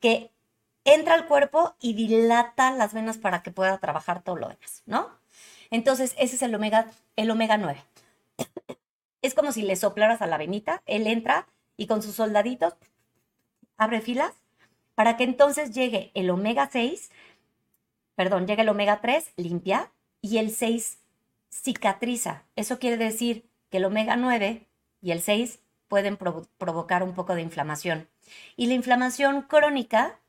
que 0.00 0.30
entra 0.84 1.14
al 1.14 1.26
cuerpo 1.26 1.74
y 1.80 1.94
dilata 1.94 2.70
las 2.72 2.92
venas 2.92 3.18
para 3.18 3.42
que 3.42 3.50
pueda 3.50 3.78
trabajar 3.78 4.22
todo 4.22 4.36
lo 4.36 4.48
demás, 4.48 4.82
¿no? 4.86 5.08
Entonces, 5.70 6.14
ese 6.18 6.36
es 6.36 6.42
el 6.42 6.54
omega, 6.54 6.90
el 7.16 7.30
omega 7.30 7.56
9. 7.56 7.82
Es 9.22 9.34
como 9.34 9.52
si 9.52 9.62
le 9.62 9.76
soplaras 9.76 10.20
a 10.20 10.26
la 10.26 10.36
venita, 10.36 10.82
él 10.84 11.06
entra 11.06 11.46
y 11.76 11.86
con 11.86 12.02
sus 12.02 12.16
soldaditos 12.16 12.74
abre 13.76 14.00
filas 14.00 14.34
para 14.96 15.16
que 15.16 15.22
entonces 15.22 15.70
llegue 15.72 16.10
el 16.14 16.28
omega 16.28 16.68
6, 16.70 17.10
perdón, 18.16 18.48
llegue 18.48 18.62
el 18.62 18.68
omega 18.68 19.00
3, 19.00 19.32
limpia, 19.36 19.92
y 20.20 20.38
el 20.38 20.50
6 20.50 20.98
cicatriza. 21.50 22.44
Eso 22.56 22.80
quiere 22.80 22.96
decir 22.96 23.48
que 23.70 23.76
el 23.76 23.84
omega 23.84 24.16
9 24.16 24.66
y 25.00 25.12
el 25.12 25.20
6 25.22 25.60
pueden 25.86 26.18
provo- 26.18 26.48
provocar 26.58 27.02
un 27.04 27.14
poco 27.14 27.34
de 27.36 27.42
inflamación. 27.42 28.08
Y 28.56 28.66
la 28.66 28.74
inflamación 28.74 29.42
crónica, 29.42 30.20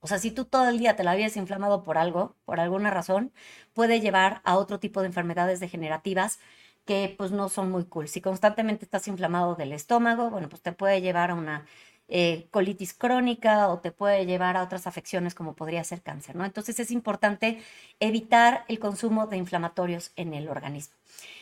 o 0.00 0.06
sea, 0.06 0.18
si 0.18 0.30
tú 0.30 0.44
todo 0.44 0.68
el 0.68 0.78
día 0.78 0.96
te 0.96 1.04
la 1.04 1.12
habías 1.12 1.36
inflamado 1.36 1.82
por 1.82 1.98
algo, 1.98 2.36
por 2.44 2.60
alguna 2.60 2.90
razón, 2.90 3.32
puede 3.74 4.00
llevar 4.00 4.40
a 4.44 4.56
otro 4.56 4.78
tipo 4.80 5.00
de 5.00 5.08
enfermedades 5.08 5.60
degenerativas 5.60 6.38
que 6.84 7.14
pues 7.18 7.32
no 7.32 7.48
son 7.48 7.70
muy 7.70 7.84
cool. 7.86 8.08
Si 8.08 8.20
constantemente 8.20 8.84
estás 8.84 9.08
inflamado 9.08 9.56
del 9.56 9.72
estómago, 9.72 10.30
bueno, 10.30 10.48
pues 10.48 10.62
te 10.62 10.72
puede 10.72 11.00
llevar 11.00 11.30
a 11.32 11.34
una 11.34 11.66
eh, 12.08 12.46
colitis 12.52 12.94
crónica 12.94 13.68
o 13.68 13.80
te 13.80 13.90
puede 13.90 14.26
llevar 14.26 14.56
a 14.56 14.62
otras 14.62 14.86
afecciones 14.86 15.34
como 15.34 15.54
podría 15.56 15.82
ser 15.82 16.02
cáncer, 16.02 16.36
¿no? 16.36 16.44
Entonces 16.44 16.78
es 16.78 16.92
importante 16.92 17.60
evitar 17.98 18.64
el 18.68 18.78
consumo 18.78 19.26
de 19.26 19.36
inflamatorios 19.38 20.12
en 20.14 20.32
el 20.32 20.48
organismo. 20.48 20.94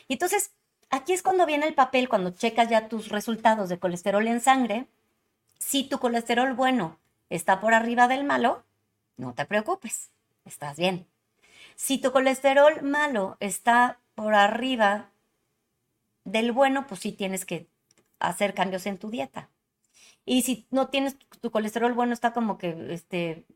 Y 0.08 0.14
entonces, 0.14 0.52
aquí 0.90 1.12
es 1.12 1.22
cuando 1.22 1.44
viene 1.46 1.66
el 1.66 1.74
papel, 1.74 2.08
cuando 2.08 2.30
checas 2.30 2.70
ya 2.70 2.88
tus 2.88 3.10
resultados 3.10 3.68
de 3.68 3.78
colesterol 3.78 4.26
en 4.26 4.40
sangre. 4.40 4.86
Si 5.66 5.82
tu 5.82 5.98
colesterol 5.98 6.52
bueno 6.52 6.98
está 7.30 7.58
por 7.58 7.72
arriba 7.72 8.06
del 8.06 8.22
malo, 8.22 8.64
no 9.16 9.32
te 9.32 9.46
preocupes, 9.46 10.10
estás 10.44 10.76
bien. 10.76 11.06
Si 11.74 11.96
tu 11.96 12.12
colesterol 12.12 12.82
malo 12.82 13.38
está 13.40 13.98
por 14.14 14.34
arriba 14.34 15.10
del 16.24 16.52
bueno, 16.52 16.86
pues 16.86 17.00
sí 17.00 17.12
tienes 17.12 17.46
que 17.46 17.66
hacer 18.18 18.52
cambios 18.52 18.84
en 18.84 18.98
tu 18.98 19.08
dieta. 19.08 19.48
Y 20.26 20.42
si 20.42 20.66
no 20.70 20.88
tienes 20.88 21.16
tu 21.40 21.50
colesterol 21.50 21.94
bueno, 21.94 22.12
está 22.12 22.34
como 22.34 22.58
que 22.58 22.92
este, 22.92 23.46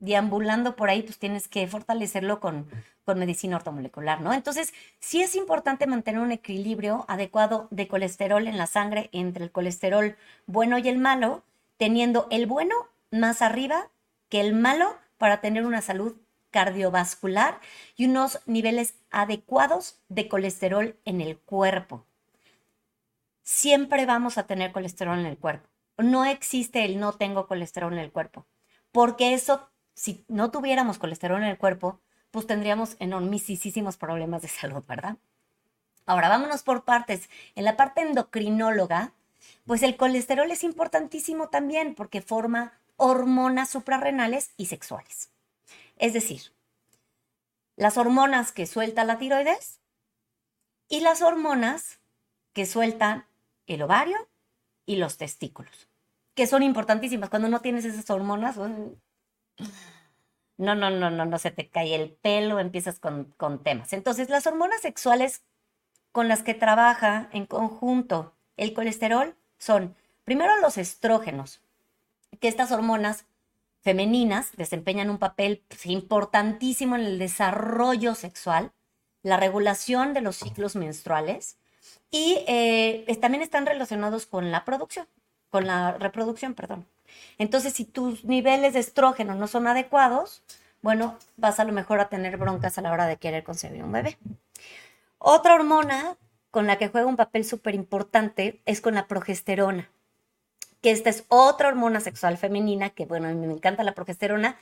deambulando 0.00 0.76
por 0.76 0.90
ahí, 0.90 1.02
pues 1.02 1.18
tienes 1.18 1.46
que 1.46 1.66
fortalecerlo 1.66 2.40
con, 2.40 2.68
con 3.04 3.18
medicina 3.18 3.56
ortomolecular, 3.56 4.20
¿no? 4.20 4.32
Entonces, 4.32 4.72
sí 4.98 5.22
es 5.22 5.34
importante 5.34 5.86
mantener 5.86 6.20
un 6.20 6.32
equilibrio 6.32 7.04
adecuado 7.08 7.68
de 7.70 7.86
colesterol 7.86 8.46
en 8.46 8.58
la 8.58 8.66
sangre 8.66 9.10
entre 9.12 9.44
el 9.44 9.52
colesterol 9.52 10.16
bueno 10.46 10.78
y 10.78 10.88
el 10.88 10.98
malo, 10.98 11.44
teniendo 11.76 12.26
el 12.30 12.46
bueno 12.46 12.74
más 13.10 13.42
arriba 13.42 13.88
que 14.28 14.40
el 14.40 14.54
malo 14.54 14.96
para 15.18 15.40
tener 15.40 15.66
una 15.66 15.82
salud 15.82 16.16
cardiovascular 16.50 17.60
y 17.96 18.06
unos 18.06 18.40
niveles 18.46 18.94
adecuados 19.10 20.00
de 20.08 20.28
colesterol 20.28 20.96
en 21.04 21.20
el 21.20 21.38
cuerpo. 21.38 22.04
Siempre 23.42 24.06
vamos 24.06 24.38
a 24.38 24.46
tener 24.46 24.72
colesterol 24.72 25.18
en 25.18 25.26
el 25.26 25.38
cuerpo. 25.38 25.68
No 25.98 26.24
existe 26.24 26.84
el 26.84 26.98
no 26.98 27.12
tengo 27.12 27.46
colesterol 27.46 27.92
en 27.92 27.98
el 27.98 28.12
cuerpo, 28.12 28.46
porque 28.92 29.34
eso, 29.34 29.68
si 29.94 30.24
no 30.28 30.50
tuviéramos 30.50 30.98
colesterol 30.98 31.42
en 31.42 31.48
el 31.48 31.58
cuerpo, 31.58 32.00
pues 32.30 32.46
tendríamos 32.46 32.96
enormísimos 33.00 33.96
problemas 33.96 34.42
de 34.42 34.48
salud, 34.48 34.84
¿verdad? 34.86 35.16
Ahora, 36.06 36.28
vámonos 36.28 36.62
por 36.62 36.84
partes. 36.84 37.28
En 37.54 37.64
la 37.64 37.76
parte 37.76 38.02
endocrinóloga, 38.02 39.12
pues 39.66 39.82
el 39.82 39.96
colesterol 39.96 40.50
es 40.50 40.64
importantísimo 40.64 41.48
también 41.48 41.94
porque 41.94 42.22
forma 42.22 42.72
hormonas 42.96 43.70
suprarrenales 43.70 44.52
y 44.56 44.66
sexuales. 44.66 45.30
Es 45.96 46.12
decir, 46.12 46.52
las 47.76 47.96
hormonas 47.96 48.52
que 48.52 48.66
suelta 48.66 49.04
la 49.04 49.18
tiroides 49.18 49.80
y 50.88 51.00
las 51.00 51.22
hormonas 51.22 51.98
que 52.52 52.66
sueltan 52.66 53.24
el 53.66 53.82
ovario 53.82 54.28
y 54.84 54.96
los 54.96 55.16
testículos, 55.16 55.88
que 56.34 56.46
son 56.46 56.62
importantísimas. 56.62 57.30
Cuando 57.30 57.48
no 57.48 57.60
tienes 57.60 57.84
esas 57.84 58.10
hormonas, 58.10 58.56
no, 60.56 60.74
no, 60.74 60.90
no, 60.90 61.10
no, 61.10 61.24
no 61.24 61.38
se 61.38 61.50
te 61.50 61.68
cae 61.68 61.94
el 61.94 62.10
pelo, 62.10 62.60
empiezas 62.60 62.98
con, 62.98 63.32
con 63.36 63.62
temas. 63.62 63.92
Entonces, 63.92 64.28
las 64.28 64.46
hormonas 64.46 64.82
sexuales 64.82 65.42
con 66.12 66.28
las 66.28 66.42
que 66.42 66.54
trabaja 66.54 67.28
en 67.32 67.46
conjunto 67.46 68.34
el 68.56 68.74
colesterol 68.74 69.36
son, 69.58 69.96
primero, 70.24 70.58
los 70.60 70.76
estrógenos, 70.76 71.62
que 72.40 72.48
estas 72.48 72.72
hormonas 72.72 73.26
femeninas 73.80 74.52
desempeñan 74.56 75.10
un 75.10 75.18
papel 75.18 75.64
pues, 75.68 75.86
importantísimo 75.86 76.96
en 76.96 77.02
el 77.02 77.18
desarrollo 77.18 78.14
sexual, 78.14 78.72
la 79.22 79.36
regulación 79.36 80.12
de 80.14 80.20
los 80.20 80.36
ciclos 80.36 80.76
menstruales 80.76 81.58
y 82.10 82.44
eh, 82.46 83.18
también 83.20 83.42
están 83.42 83.66
relacionados 83.66 84.26
con 84.26 84.50
la 84.50 84.64
producción, 84.64 85.06
con 85.50 85.66
la 85.66 85.92
reproducción, 85.92 86.54
perdón. 86.54 86.86
Entonces, 87.38 87.72
si 87.72 87.84
tus 87.84 88.24
niveles 88.24 88.74
de 88.74 88.80
estrógeno 88.80 89.34
no 89.34 89.46
son 89.46 89.66
adecuados, 89.66 90.42
bueno, 90.82 91.18
vas 91.36 91.60
a 91.60 91.64
lo 91.64 91.72
mejor 91.72 92.00
a 92.00 92.08
tener 92.08 92.36
broncas 92.36 92.78
a 92.78 92.82
la 92.82 92.92
hora 92.92 93.06
de 93.06 93.16
querer 93.16 93.44
concebir 93.44 93.82
un 93.82 93.92
bebé. 93.92 94.18
Otra 95.18 95.54
hormona 95.54 96.16
con 96.50 96.66
la 96.66 96.78
que 96.78 96.88
juega 96.88 97.06
un 97.06 97.16
papel 97.16 97.44
súper 97.44 97.74
importante 97.74 98.60
es 98.64 98.80
con 98.80 98.94
la 98.94 99.06
progesterona, 99.06 99.90
que 100.80 100.90
esta 100.90 101.10
es 101.10 101.24
otra 101.28 101.68
hormona 101.68 102.00
sexual 102.00 102.38
femenina, 102.38 102.90
que 102.90 103.06
bueno, 103.06 103.28
a 103.28 103.32
mí 103.32 103.46
me 103.46 103.52
encanta 103.52 103.84
la 103.84 103.94
progesterona, 103.94 104.56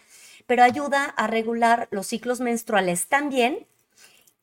pero 0.46 0.64
ayuda 0.64 1.04
a 1.04 1.26
regular 1.26 1.88
los 1.90 2.08
ciclos 2.08 2.40
menstruales 2.40 3.08
también 3.08 3.66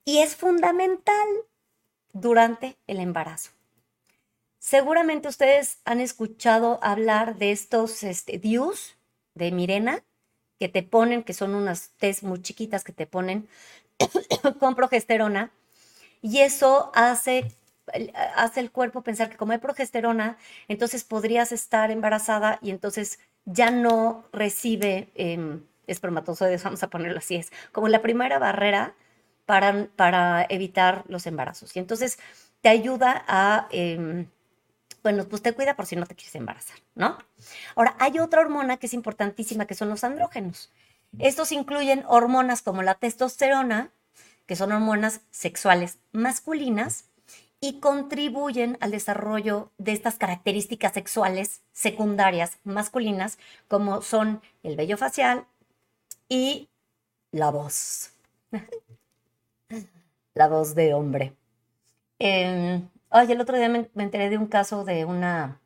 y 0.05 0.19
es 0.19 0.35
fundamental 0.35 1.27
durante 2.13 2.77
el 2.87 2.99
embarazo. 2.99 3.51
Seguramente 4.65 5.27
ustedes 5.27 5.77
han 5.85 5.99
escuchado 5.99 6.79
hablar 6.81 7.37
de 7.37 7.51
estos 7.51 8.01
este, 8.01 8.39
DIUs 8.39 8.97
de 9.35 9.51
Mirena 9.51 10.03
que 10.59 10.69
te 10.69 10.81
ponen, 10.81 11.21
que 11.21 11.35
son 11.35 11.53
unas 11.53 11.91
test 11.99 12.23
muy 12.23 12.41
chiquitas 12.41 12.83
que 12.83 12.91
te 12.91 13.05
ponen 13.05 13.47
con 14.59 14.73
progesterona 14.73 15.51
y 16.19 16.39
eso 16.39 16.91
hace, 16.95 17.51
hace 18.35 18.59
el 18.59 18.71
cuerpo 18.71 19.03
pensar 19.03 19.29
que 19.29 19.37
como 19.37 19.51
hay 19.51 19.59
progesterona, 19.59 20.39
entonces 20.67 21.03
podrías 21.03 21.51
estar 21.51 21.91
embarazada 21.91 22.57
y 22.63 22.71
entonces 22.71 23.19
ya 23.45 23.69
no 23.69 24.25
recibe 24.33 25.11
eh, 25.13 25.59
espermatozoides, 25.85 26.63
vamos 26.63 26.81
a 26.81 26.89
ponerlo 26.89 27.19
así, 27.19 27.35
es 27.35 27.51
como 27.71 27.87
la 27.87 28.01
primera 28.01 28.39
barrera 28.39 28.95
para, 29.45 29.89
para 29.95 30.43
evitar 30.49 31.03
los 31.07 31.27
embarazos. 31.27 31.75
Y 31.75 31.79
entonces 31.79 32.17
te 32.61 32.69
ayuda 32.69 33.23
a, 33.27 33.67
eh, 33.69 34.25
bueno, 35.05 35.23
pues 35.25 35.43
te 35.43 35.53
cuida 35.53 35.75
por 35.75 35.85
si 35.85 35.95
no 35.95 36.07
te 36.07 36.15
quieres 36.15 36.33
embarazar, 36.33 36.77
¿no? 36.95 37.19
Ahora, 37.75 37.95
hay 37.99 38.17
otra 38.17 38.41
hormona 38.41 38.77
que 38.77 38.87
es 38.87 38.93
importantísima, 38.95 39.67
que 39.67 39.75
son 39.75 39.87
los 39.87 40.03
andrógenos. 40.03 40.71
Estos 41.19 41.51
incluyen 41.51 42.03
hormonas 42.07 42.63
como 42.63 42.81
la 42.81 42.95
testosterona, 42.95 43.91
que 44.47 44.55
son 44.55 44.71
hormonas 44.71 45.21
sexuales 45.29 45.99
masculinas, 46.11 47.05
y 47.61 47.79
contribuyen 47.81 48.79
al 48.81 48.89
desarrollo 48.89 49.71
de 49.77 49.91
estas 49.91 50.15
características 50.15 50.93
sexuales 50.93 51.61
secundarias 51.71 52.57
masculinas, 52.63 53.37
como 53.67 54.01
son 54.01 54.41
el 54.63 54.75
vello 54.75 54.97
facial 54.97 55.45
y 56.29 56.67
la 57.31 57.51
voz. 57.51 58.09
la 60.33 60.47
voz 60.47 60.73
de 60.73 60.95
hombre. 60.95 61.35
Eh, 62.17 62.81
ay, 63.15 63.31
el 63.31 63.39
otro 63.39 63.57
día 63.57 63.69
me, 63.69 63.89
enteré 63.95 64.29
de 64.29 64.37
un 64.37 64.47
caso 64.47 64.83
de 64.83 65.05
una 65.05 65.61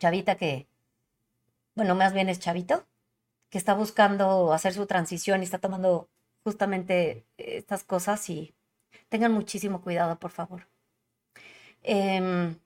chavita 0.00 0.36
que, 0.36 0.66
bueno, 1.76 1.94
más 1.94 2.12
bien 2.12 2.28
es 2.28 2.40
chavito, 2.40 2.84
que 3.48 3.58
está 3.58 3.74
buscando 3.74 4.52
hacer 4.52 4.74
su 4.74 4.86
transición 4.86 5.40
y 5.40 5.44
está 5.44 5.58
tomando 5.58 6.08
justamente 6.42 7.24
estas 7.36 7.84
cosas 7.84 8.28
y 8.28 8.54
tengan 9.08 9.32
muchísimo 9.32 9.80
cuidado, 9.82 10.18
por 10.18 10.32
favor. 10.32 10.66
Eh, 11.82 12.56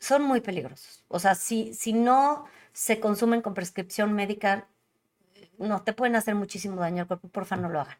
son 0.00 0.22
muy 0.24 0.40
peligrosos. 0.40 1.04
O 1.08 1.20
sea, 1.20 1.36
si, 1.36 1.74
si 1.74 1.92
no 1.92 2.46
se 2.72 2.98
consumen 2.98 3.40
con 3.40 3.54
prescripción 3.54 4.12
médica, 4.14 4.66
no, 5.58 5.82
te 5.82 5.92
pueden 5.92 6.16
hacer 6.16 6.34
muchísimo 6.34 6.80
daño 6.80 7.02
al 7.02 7.06
cuerpo, 7.06 7.28
por 7.28 7.44
favor 7.44 7.62
no 7.66 7.68
lo 7.70 7.80
hagan. 7.82 7.98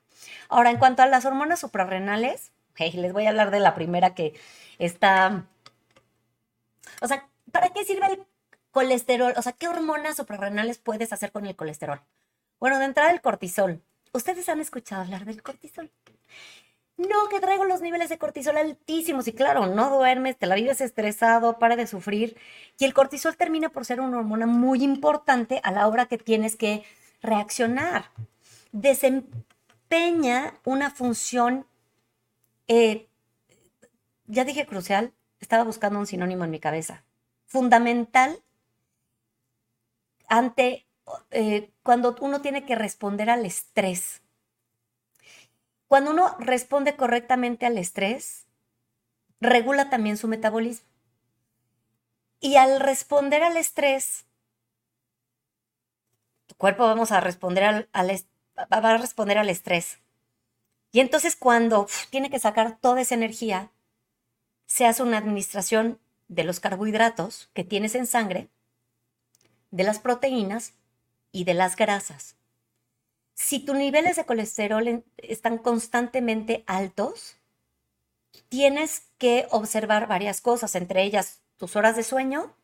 Ahora, 0.48 0.70
en 0.70 0.78
cuanto 0.78 1.02
a 1.02 1.06
las 1.06 1.24
hormonas 1.24 1.61
suprarrenales, 1.61 2.50
les 2.78 3.12
voy 3.12 3.26
a 3.26 3.30
hablar 3.30 3.50
de 3.50 3.61
la 3.61 3.74
primera 3.74 4.14
que 4.14 4.35
está... 4.78 5.46
O 7.00 7.06
sea, 7.06 7.28
¿para 7.50 7.70
qué 7.70 7.85
sirve 7.85 8.06
el 8.06 8.26
colesterol? 8.70 9.35
O 9.37 9.42
sea, 9.42 9.52
¿qué 9.52 9.68
hormonas 9.68 10.16
suprarrenales 10.16 10.78
puedes 10.78 11.12
hacer 11.12 11.32
con 11.32 11.46
el 11.46 11.56
colesterol? 11.56 12.00
Bueno, 12.58 12.78
de 12.78 12.87
entrada 12.87 13.11
el 13.11 13.20
cortisol. 13.20 13.82
¿Ustedes 14.12 14.48
han 14.48 14.61
escuchado 14.61 15.02
hablar 15.02 15.24
del 15.24 15.42
cortisol? 15.42 15.90
No, 16.96 17.28
que 17.30 17.40
traigo 17.40 17.64
los 17.64 17.80
niveles 17.80 18.11
de 18.11 18.18
cortisol 18.18 18.56
altísimos 18.56 19.26
y 19.26 19.32
claro, 19.32 19.66
no 19.66 19.90
duermes, 19.90 20.37
te 20.37 20.46
la 20.46 20.54
vives 20.54 20.80
estresado, 20.80 21.58
para 21.58 21.74
de 21.74 21.87
sufrir. 21.87 22.37
Y 22.78 22.85
el 22.85 22.94
cortisol 22.94 23.37
termina 23.37 23.70
por 23.70 23.85
ser 23.85 24.00
una 24.00 24.18
hormona 24.18 24.46
muy 24.46 24.85
importante 24.85 25.61
a 25.64 25.72
la 25.72 25.88
hora 25.88 26.06
que 26.06 26.18
tienes 26.18 26.54
que 26.54 26.85
reaccionar. 27.22 28.04
Desempeña 28.72 30.54
una 30.64 30.90
función, 30.90 31.66
eh, 32.74 33.11
ya 34.24 34.44
dije 34.44 34.64
crucial, 34.64 35.12
estaba 35.40 35.62
buscando 35.62 35.98
un 35.98 36.06
sinónimo 36.06 36.44
en 36.44 36.50
mi 36.50 36.58
cabeza, 36.58 37.04
fundamental 37.44 38.42
ante 40.26 40.87
eh, 41.30 41.70
cuando 41.82 42.16
uno 42.22 42.40
tiene 42.40 42.64
que 42.64 42.74
responder 42.74 43.28
al 43.28 43.44
estrés. 43.44 44.22
Cuando 45.87 46.12
uno 46.12 46.35
responde 46.38 46.96
correctamente 46.96 47.66
al 47.66 47.76
estrés, 47.76 48.46
regula 49.40 49.90
también 49.90 50.16
su 50.16 50.26
metabolismo. 50.26 50.88
Y 52.40 52.56
al 52.56 52.80
responder 52.80 53.42
al 53.42 53.58
estrés, 53.58 54.24
tu 56.46 56.54
cuerpo 56.54 56.85
vamos 56.85 57.12
a 57.12 57.20
responder 57.20 57.64
al, 57.64 57.88
va 58.56 58.78
a 58.78 58.96
responder 58.96 59.37
al 59.37 59.50
estrés. 59.50 60.01
Y 60.92 61.00
entonces 61.00 61.37
cuando 61.37 61.88
tiene 62.11 62.31
que 62.31 62.38
sacar 62.38 62.78
toda 62.78 63.00
esa 63.00 63.14
energía, 63.14 63.70
se 64.66 64.87
hace 64.87 65.02
una 65.02 65.18
administración 65.18 65.98
de 66.28 66.44
los 66.44 66.61
carbohidratos 66.61 67.50
que 67.55 67.64
tienes 67.64 67.94
en 67.94 68.07
sangre, 68.07 68.48
de 69.70 69.85
las 69.85 69.98
proteínas 69.98 70.74
y 71.33 71.44
de 71.44 71.55
las 71.55 71.76
grasas. 71.76 72.37
Si 73.35 73.59
tus 73.59 73.74
niveles 73.74 74.16
de 74.16 74.26
colesterol 74.26 75.05
están 75.16 75.59
constantemente 75.59 76.62
altos, 76.66 77.37
tienes 78.50 79.05
que 79.18 79.46
observar 79.50 80.07
varias 80.07 80.40
cosas, 80.40 80.74
entre 80.74 81.02
ellas 81.02 81.40
tus 81.57 81.74
horas 81.74 81.96
de 81.96 82.02
sueño, 82.02 82.55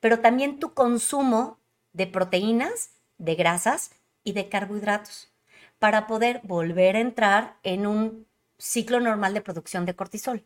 pero 0.00 0.20
también 0.20 0.58
tu 0.58 0.72
consumo 0.72 1.58
de 1.92 2.06
proteínas, 2.06 2.90
de 3.18 3.34
grasas 3.34 3.90
y 4.22 4.32
de 4.32 4.48
carbohidratos, 4.48 5.28
para 5.84 6.06
poder 6.06 6.40
volver 6.44 6.96
a 6.96 7.00
entrar 7.00 7.58
en 7.62 7.86
un 7.86 8.26
ciclo 8.56 9.00
normal 9.00 9.34
de 9.34 9.42
producción 9.42 9.84
de 9.84 9.94
cortisol. 9.94 10.42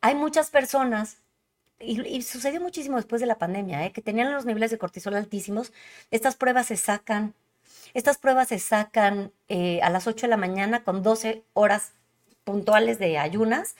Hay 0.00 0.16
muchas 0.16 0.50
personas, 0.50 1.18
y, 1.78 2.04
y 2.08 2.22
sucedió 2.22 2.60
muchísimo 2.60 2.96
después 2.96 3.20
de 3.20 3.28
la 3.28 3.38
pandemia, 3.38 3.86
¿eh? 3.86 3.92
que 3.92 4.02
tenían 4.02 4.32
los 4.32 4.44
niveles 4.44 4.72
de 4.72 4.78
cortisol 4.78 5.14
altísimos, 5.14 5.72
estas 6.10 6.34
pruebas 6.34 6.66
se 6.66 6.76
sacan, 6.76 7.34
estas 7.94 8.18
pruebas 8.18 8.48
se 8.48 8.58
sacan 8.58 9.30
eh, 9.46 9.80
a 9.80 9.90
las 9.90 10.08
8 10.08 10.26
de 10.26 10.30
la 10.30 10.36
mañana 10.36 10.82
con 10.82 11.04
12 11.04 11.44
horas 11.52 11.92
puntuales 12.42 12.98
de 12.98 13.18
ayunas. 13.18 13.76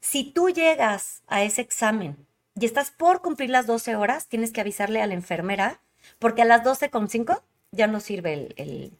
Si 0.00 0.22
tú 0.22 0.50
llegas 0.50 1.24
a 1.26 1.42
ese 1.42 1.62
examen 1.62 2.16
y 2.54 2.64
estás 2.64 2.92
por 2.92 3.22
cumplir 3.22 3.50
las 3.50 3.66
12 3.66 3.96
horas, 3.96 4.28
tienes 4.28 4.52
que 4.52 4.60
avisarle 4.60 5.02
a 5.02 5.08
la 5.08 5.14
enfermera 5.14 5.80
porque 6.20 6.42
a 6.42 6.44
las 6.44 6.62
12.5 6.62 7.42
ya 7.72 7.88
no 7.88 7.98
sirve 7.98 8.34
el, 8.34 8.54
el, 8.56 8.92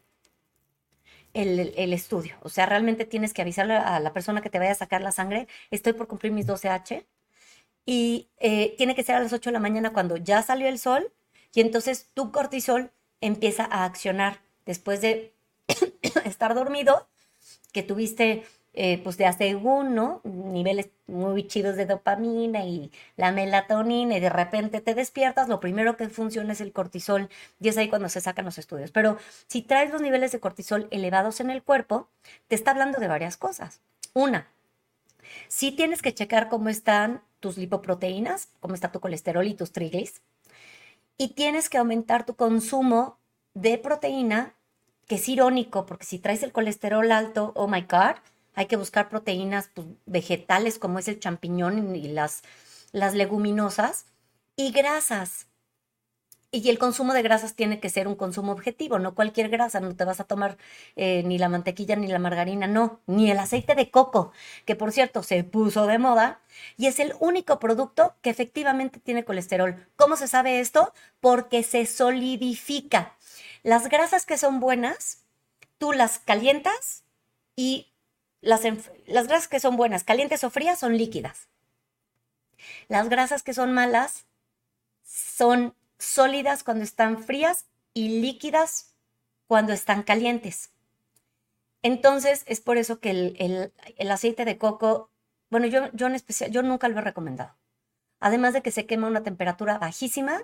el, 1.37 1.93
estudio. 1.93 2.37
O 2.43 2.49
sea, 2.49 2.67
realmente 2.67 3.05
tienes 3.05 3.35
que 3.35 3.43
avisarle 3.43 3.75
a 3.75 4.01
la 4.01 4.13
persona 4.13 4.41
que 4.41 4.51
te 4.51 4.59
vaya 4.59 4.73
a 4.73 4.75
sacar 4.75 5.03
la 5.03 5.13
sangre, 5.13 5.49
estoy 5.71 5.93
por 5.93 6.09
cumplir 6.09 6.33
mis 6.33 6.47
12H. 6.47 7.05
Y 7.85 8.29
eh, 8.39 8.75
tiene 8.77 8.95
que 8.95 9.05
ser 9.05 9.17
a 9.17 9.21
las 9.21 9.33
8 9.33 9.51
de 9.51 9.55
la 9.55 9.61
mañana 9.61 9.93
cuando 9.93 10.17
ya 10.17 10.43
salió 10.43 10.67
el 10.69 10.79
sol 10.79 11.13
y 11.55 11.61
entonces 11.61 12.11
tu 12.15 12.33
cortisol 12.33 12.91
empieza 13.21 13.65
a 13.65 13.85
accionar 13.85 14.41
después 14.65 15.01
de 15.01 15.35
estar 16.25 16.55
dormido, 16.55 17.07
que 17.73 17.83
tuviste 17.83 18.45
eh, 18.79 19.01
pues 19.03 19.17
de 19.17 19.25
hace 19.25 19.55
¿no? 19.55 20.21
Niveles 20.25 20.91
muy 21.07 21.47
chidos 21.47 21.77
de 21.77 21.87
dopamina 21.87 22.65
y 22.67 22.93
la 23.17 23.33
melatonina 23.33 24.17
y 24.17 24.21
de 24.21 24.29
repente 24.29 24.83
te 24.83 24.95
despiertas, 24.95 25.49
lo 25.49 25.61
primero 25.61 25.97
que 25.97 26.11
funciona 26.11 26.53
es 26.53 26.61
el 26.61 26.73
cortisol 26.73 27.31
y 27.59 27.69
es 27.69 27.79
ahí 27.79 27.89
cuando 27.89 28.11
se 28.11 28.21
sacan 28.21 28.45
los 28.45 28.59
estudios. 28.59 28.91
Pero 28.91 29.17
si 29.47 29.63
traes 29.63 29.91
los 29.91 30.03
niveles 30.03 30.31
de 30.33 30.41
cortisol 30.41 30.89
elevados 30.91 31.41
en 31.41 31.51
el 31.51 31.63
cuerpo, 31.63 32.09
te 32.49 32.55
está 32.55 32.73
hablando 32.73 33.01
de 33.01 33.09
varias 33.09 33.39
cosas. 33.39 33.81
Una, 34.13 34.47
si 35.49 35.73
tienes 35.73 36.03
que 36.03 36.15
checar 36.15 36.49
cómo 36.49 36.69
están 36.69 37.23
tus 37.41 37.57
lipoproteínas, 37.57 38.51
cómo 38.61 38.75
está 38.75 38.93
tu 38.93 39.01
colesterol 39.01 39.47
y 39.47 39.55
tus 39.55 39.73
triglis, 39.73 40.21
y 41.17 41.29
tienes 41.29 41.71
que 41.71 41.79
aumentar 41.79 42.27
tu 42.27 42.37
consumo 42.37 43.19
de 43.55 43.79
proteína 43.79 44.53
que 45.07 45.15
es 45.15 45.29
irónico, 45.29 45.87
porque 45.87 46.05
si 46.05 46.19
traes 46.19 46.43
el 46.43 46.53
colesterol 46.53 47.11
alto, 47.13 47.53
oh 47.55 47.69
my 47.69 47.83
God, 47.83 48.17
hay 48.57 48.67
que 48.67 48.77
buscar 48.77 49.09
proteínas 49.09 49.71
pues, 49.73 49.87
vegetales 50.07 50.79
como 50.79 50.99
es 50.99 51.07
el 51.07 51.21
champiñón 51.21 51.95
y 51.95 52.09
las, 52.09 52.43
leguminosas, 52.93 54.07
y 54.57 54.73
grasas. 54.73 55.47
Y 56.51 56.71
el 56.71 56.79
consumo 56.79 57.13
de 57.13 57.21
grasas 57.21 57.55
tiene 57.55 57.81
que 57.81 57.91
ser 57.91 58.09
un 58.09 58.15
consumo 58.15 58.53
objetivo, 58.53 58.99
no 58.99 59.15
cualquier 59.15 59.51
grasa, 59.51 59.81
no 59.81 59.95
te 59.95 60.07
vas 60.07 60.21
a 60.21 60.25
tomar 60.25 60.57
eh, 60.95 61.23
ni 61.25 61.37
la 61.37 61.51
mantequilla 61.51 61.97
ni 61.97 62.07
la 62.07 62.19
margarina, 62.19 62.67
no, 62.67 63.01
ni 63.07 63.31
el 63.31 63.39
aceite 63.39 63.75
de 63.75 63.91
coco, 63.91 64.33
que 64.65 64.75
por 64.75 64.91
cierto 64.91 65.23
se 65.23 65.45
puso 65.45 65.87
de 65.87 65.99
moda 65.99 66.41
y 66.79 66.87
es 66.87 66.99
el 66.99 67.15
único 67.21 67.59
producto 67.59 68.15
que 68.23 68.31
efectivamente 68.31 69.01
tiene 69.01 69.27
colesterol. 69.27 69.87
¿Cómo 69.97 70.17
se 70.17 70.29
sabe 70.29 70.61
esto? 70.61 70.95
Porque 71.21 71.63
se 71.63 71.85
solidifica. 71.85 73.17
Las 73.63 73.91
grasas 73.91 74.25
que 74.25 74.39
son 74.39 74.59
buenas, 74.59 75.25
tú 75.77 75.93
las 75.93 76.21
calientas 76.21 77.05
y 77.55 77.89
las, 78.41 78.63
las 79.07 79.29
grasas 79.29 79.49
que 79.49 79.61
son 79.61 79.77
buenas, 79.77 80.05
calientes 80.05 80.45
o 80.45 80.51
frías, 80.51 80.79
son 80.79 80.97
líquidas. 80.97 81.49
Las 82.89 83.09
grasas 83.09 83.43
que 83.45 83.55
son 83.55 83.73
malas 83.73 84.27
son 85.05 85.75
sólidas 85.99 86.65
cuando 86.65 86.85
están 86.85 87.23
frías 87.23 87.67
y 87.95 88.21
líquidas 88.21 88.95
cuando 89.49 89.73
están 89.75 90.03
calientes. 90.05 90.73
Entonces, 91.83 92.45
es 92.47 92.61
por 92.61 92.77
eso 92.79 93.01
que 93.01 93.11
el, 93.11 93.37
el- 93.39 93.73
el 93.97 94.11
aceite 94.11 94.45
de 94.45 94.59
coco, 94.59 95.11
bueno, 95.51 95.67
yo, 95.67 95.91
yo 95.93 96.07
en 96.07 96.15
especial, 96.15 96.51
yo 96.51 96.63
nunca 96.63 96.89
lo 96.89 96.99
he 96.99 97.03
recomendado. 97.03 97.55
Además 98.21 98.55
de 98.55 98.63
que 98.63 98.71
se 98.73 98.87
quema 98.87 99.09
a 99.09 99.11
una 99.11 99.25
temperatura 99.25 99.79
bajísima, 99.79 100.43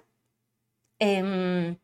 em, 0.98 1.76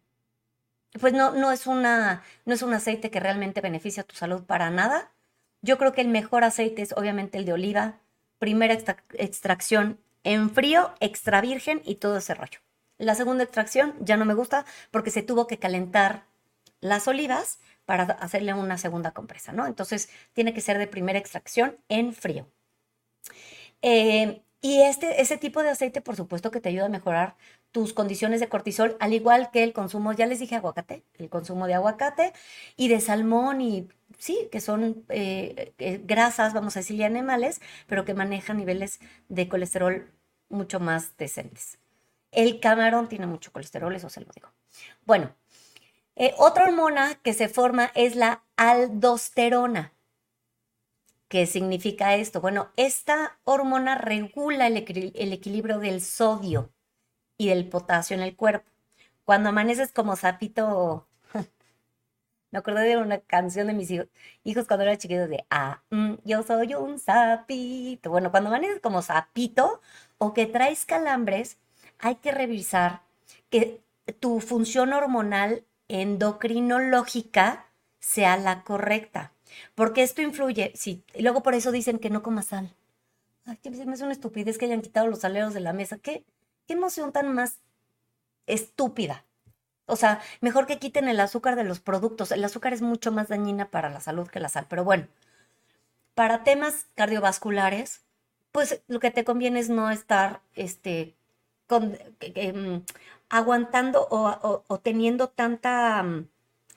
pues 1.00 1.12
no, 1.12 1.32
no, 1.32 1.52
es 1.52 1.66
una, 1.66 2.22
no 2.44 2.54
es 2.54 2.62
un 2.62 2.72
aceite 2.74 3.10
que 3.10 3.20
realmente 3.20 3.60
beneficia 3.60 4.02
a 4.02 4.06
tu 4.06 4.14
salud 4.16 4.44
para 4.44 4.70
nada. 4.70 5.12
Yo 5.62 5.78
creo 5.78 5.92
que 5.92 6.00
el 6.00 6.08
mejor 6.08 6.44
aceite 6.44 6.82
es 6.82 6.92
obviamente 6.92 7.38
el 7.38 7.44
de 7.44 7.52
oliva, 7.52 7.98
primera 8.38 8.74
extra- 8.74 9.04
extracción 9.14 9.98
en 10.24 10.50
frío, 10.50 10.94
extra 11.00 11.40
virgen 11.40 11.82
y 11.84 11.96
todo 11.96 12.18
ese 12.18 12.34
rollo. 12.34 12.60
La 12.98 13.14
segunda 13.14 13.44
extracción 13.44 13.94
ya 14.00 14.16
no 14.16 14.24
me 14.24 14.34
gusta 14.34 14.64
porque 14.90 15.10
se 15.10 15.22
tuvo 15.22 15.46
que 15.46 15.58
calentar 15.58 16.24
las 16.80 17.08
olivas 17.08 17.58
para 17.86 18.04
hacerle 18.04 18.54
una 18.54 18.78
segunda 18.78 19.12
compresa, 19.12 19.52
¿no? 19.52 19.66
Entonces 19.66 20.10
tiene 20.32 20.52
que 20.52 20.60
ser 20.60 20.78
de 20.78 20.86
primera 20.86 21.18
extracción 21.18 21.78
en 21.88 22.12
frío. 22.12 22.46
Eh, 23.82 24.42
y 24.60 24.80
este, 24.82 25.20
ese 25.20 25.38
tipo 25.38 25.62
de 25.62 25.70
aceite, 25.70 26.00
por 26.00 26.16
supuesto, 26.16 26.50
que 26.50 26.60
te 26.60 26.68
ayuda 26.68 26.86
a 26.86 26.90
mejorar 26.90 27.36
tus 27.70 27.92
condiciones 27.92 28.40
de 28.40 28.48
cortisol, 28.48 28.96
al 28.98 29.12
igual 29.12 29.50
que 29.52 29.62
el 29.62 29.72
consumo, 29.72 30.12
ya 30.12 30.26
les 30.26 30.40
dije 30.40 30.56
aguacate, 30.56 31.04
el 31.14 31.28
consumo 31.28 31.66
de 31.66 31.74
aguacate 31.74 32.32
y 32.76 32.88
de 32.88 33.00
salmón 33.00 33.60
y 33.60 33.88
sí, 34.18 34.48
que 34.52 34.60
son 34.60 35.04
eh, 35.08 35.72
eh, 35.78 36.00
grasas, 36.04 36.52
vamos 36.52 36.76
a 36.76 36.80
decirle 36.80 37.04
animales, 37.06 37.60
pero 37.86 38.04
que 38.04 38.14
manejan 38.14 38.58
niveles 38.58 39.00
de 39.28 39.48
colesterol 39.48 40.12
mucho 40.50 40.80
más 40.80 41.16
decentes. 41.16 41.78
El 42.30 42.60
camarón 42.60 43.08
tiene 43.08 43.26
mucho 43.26 43.52
colesterol, 43.52 43.94
eso 43.94 44.10
se 44.10 44.20
lo 44.20 44.30
digo. 44.34 44.50
Bueno, 45.06 45.34
eh, 46.16 46.34
otra 46.36 46.64
hormona 46.64 47.14
que 47.22 47.32
se 47.32 47.48
forma 47.48 47.90
es 47.94 48.16
la 48.16 48.44
aldosterona. 48.56 49.94
¿Qué 51.28 51.46
significa 51.46 52.16
esto? 52.16 52.40
Bueno, 52.40 52.72
esta 52.76 53.38
hormona 53.44 53.96
regula 53.96 54.66
el, 54.66 54.76
el 55.14 55.32
equilibrio 55.32 55.78
del 55.78 56.00
sodio 56.00 56.72
y 57.36 57.48
del 57.48 57.68
potasio 57.68 58.16
en 58.16 58.22
el 58.22 58.36
cuerpo. 58.36 58.70
Cuando 59.24 59.50
amaneces 59.50 59.92
como 59.92 60.16
sapito, 60.16 61.07
me 62.50 62.58
acordé 62.58 62.88
de 62.88 62.96
una 62.96 63.18
canción 63.20 63.66
de 63.66 63.74
mis 63.74 63.90
hijos, 63.90 64.66
cuando 64.66 64.84
era 64.84 64.96
chiquito 64.96 65.28
de, 65.28 65.44
ah, 65.50 65.82
mm, 65.90 66.14
yo 66.24 66.42
soy 66.42 66.74
un 66.74 66.98
sapito. 66.98 68.10
Bueno, 68.10 68.30
cuando 68.30 68.48
amaneces 68.48 68.80
como 68.80 69.02
sapito 69.02 69.80
o 70.18 70.32
que 70.34 70.46
traes 70.46 70.84
calambres, 70.86 71.58
hay 71.98 72.16
que 72.16 72.32
revisar 72.32 73.02
que 73.50 73.82
tu 74.20 74.40
función 74.40 74.92
hormonal 74.92 75.64
endocrinológica 75.88 77.66
sea 78.00 78.36
la 78.36 78.64
correcta. 78.64 79.32
Porque 79.74 80.02
esto 80.02 80.22
influye, 80.22 80.72
sí, 80.74 81.04
y 81.14 81.22
luego 81.22 81.42
por 81.42 81.54
eso 81.54 81.72
dicen 81.72 81.98
que 81.98 82.10
no 82.10 82.22
comas 82.22 82.46
sal. 82.46 82.74
Ay, 83.44 83.56
que 83.58 83.70
me 83.70 83.92
hace 83.92 84.04
una 84.04 84.12
estupidez 84.12 84.58
que 84.58 84.66
hayan 84.66 84.82
quitado 84.82 85.06
los 85.06 85.24
aleros 85.24 85.54
de 85.54 85.60
la 85.60 85.72
mesa. 85.72 85.98
¿Qué, 85.98 86.24
qué 86.66 86.74
emoción 86.74 87.12
tan 87.12 87.34
más 87.34 87.60
estúpida? 88.46 89.24
O 89.88 89.96
sea, 89.96 90.20
mejor 90.40 90.66
que 90.66 90.78
quiten 90.78 91.08
el 91.08 91.20
azúcar 91.20 91.56
de 91.56 91.64
los 91.64 91.80
productos. 91.80 92.32
El 92.32 92.44
azúcar 92.44 92.72
es 92.74 92.82
mucho 92.82 93.12
más 93.12 93.28
dañina 93.28 93.70
para 93.70 93.90
la 93.90 94.00
salud 94.00 94.28
que 94.28 94.40
la 94.40 94.48
sal. 94.50 94.66
Pero 94.68 94.84
bueno, 94.84 95.08
para 96.14 96.42
temas 96.44 96.86
cardiovasculares, 96.94 98.02
pues 98.52 98.82
lo 98.88 99.00
que 99.00 99.10
te 99.10 99.24
conviene 99.24 99.60
es 99.60 99.68
no 99.70 99.90
estar 99.90 100.40
este, 100.54 101.14
con- 101.66 101.92
mm, 101.92 102.78
aguantando 103.28 104.06
o, 104.10 104.28
o- 104.28 104.64
o 104.66 104.78
teniendo 104.80 105.28
tanta, 105.28 106.02
mm, 106.02 106.28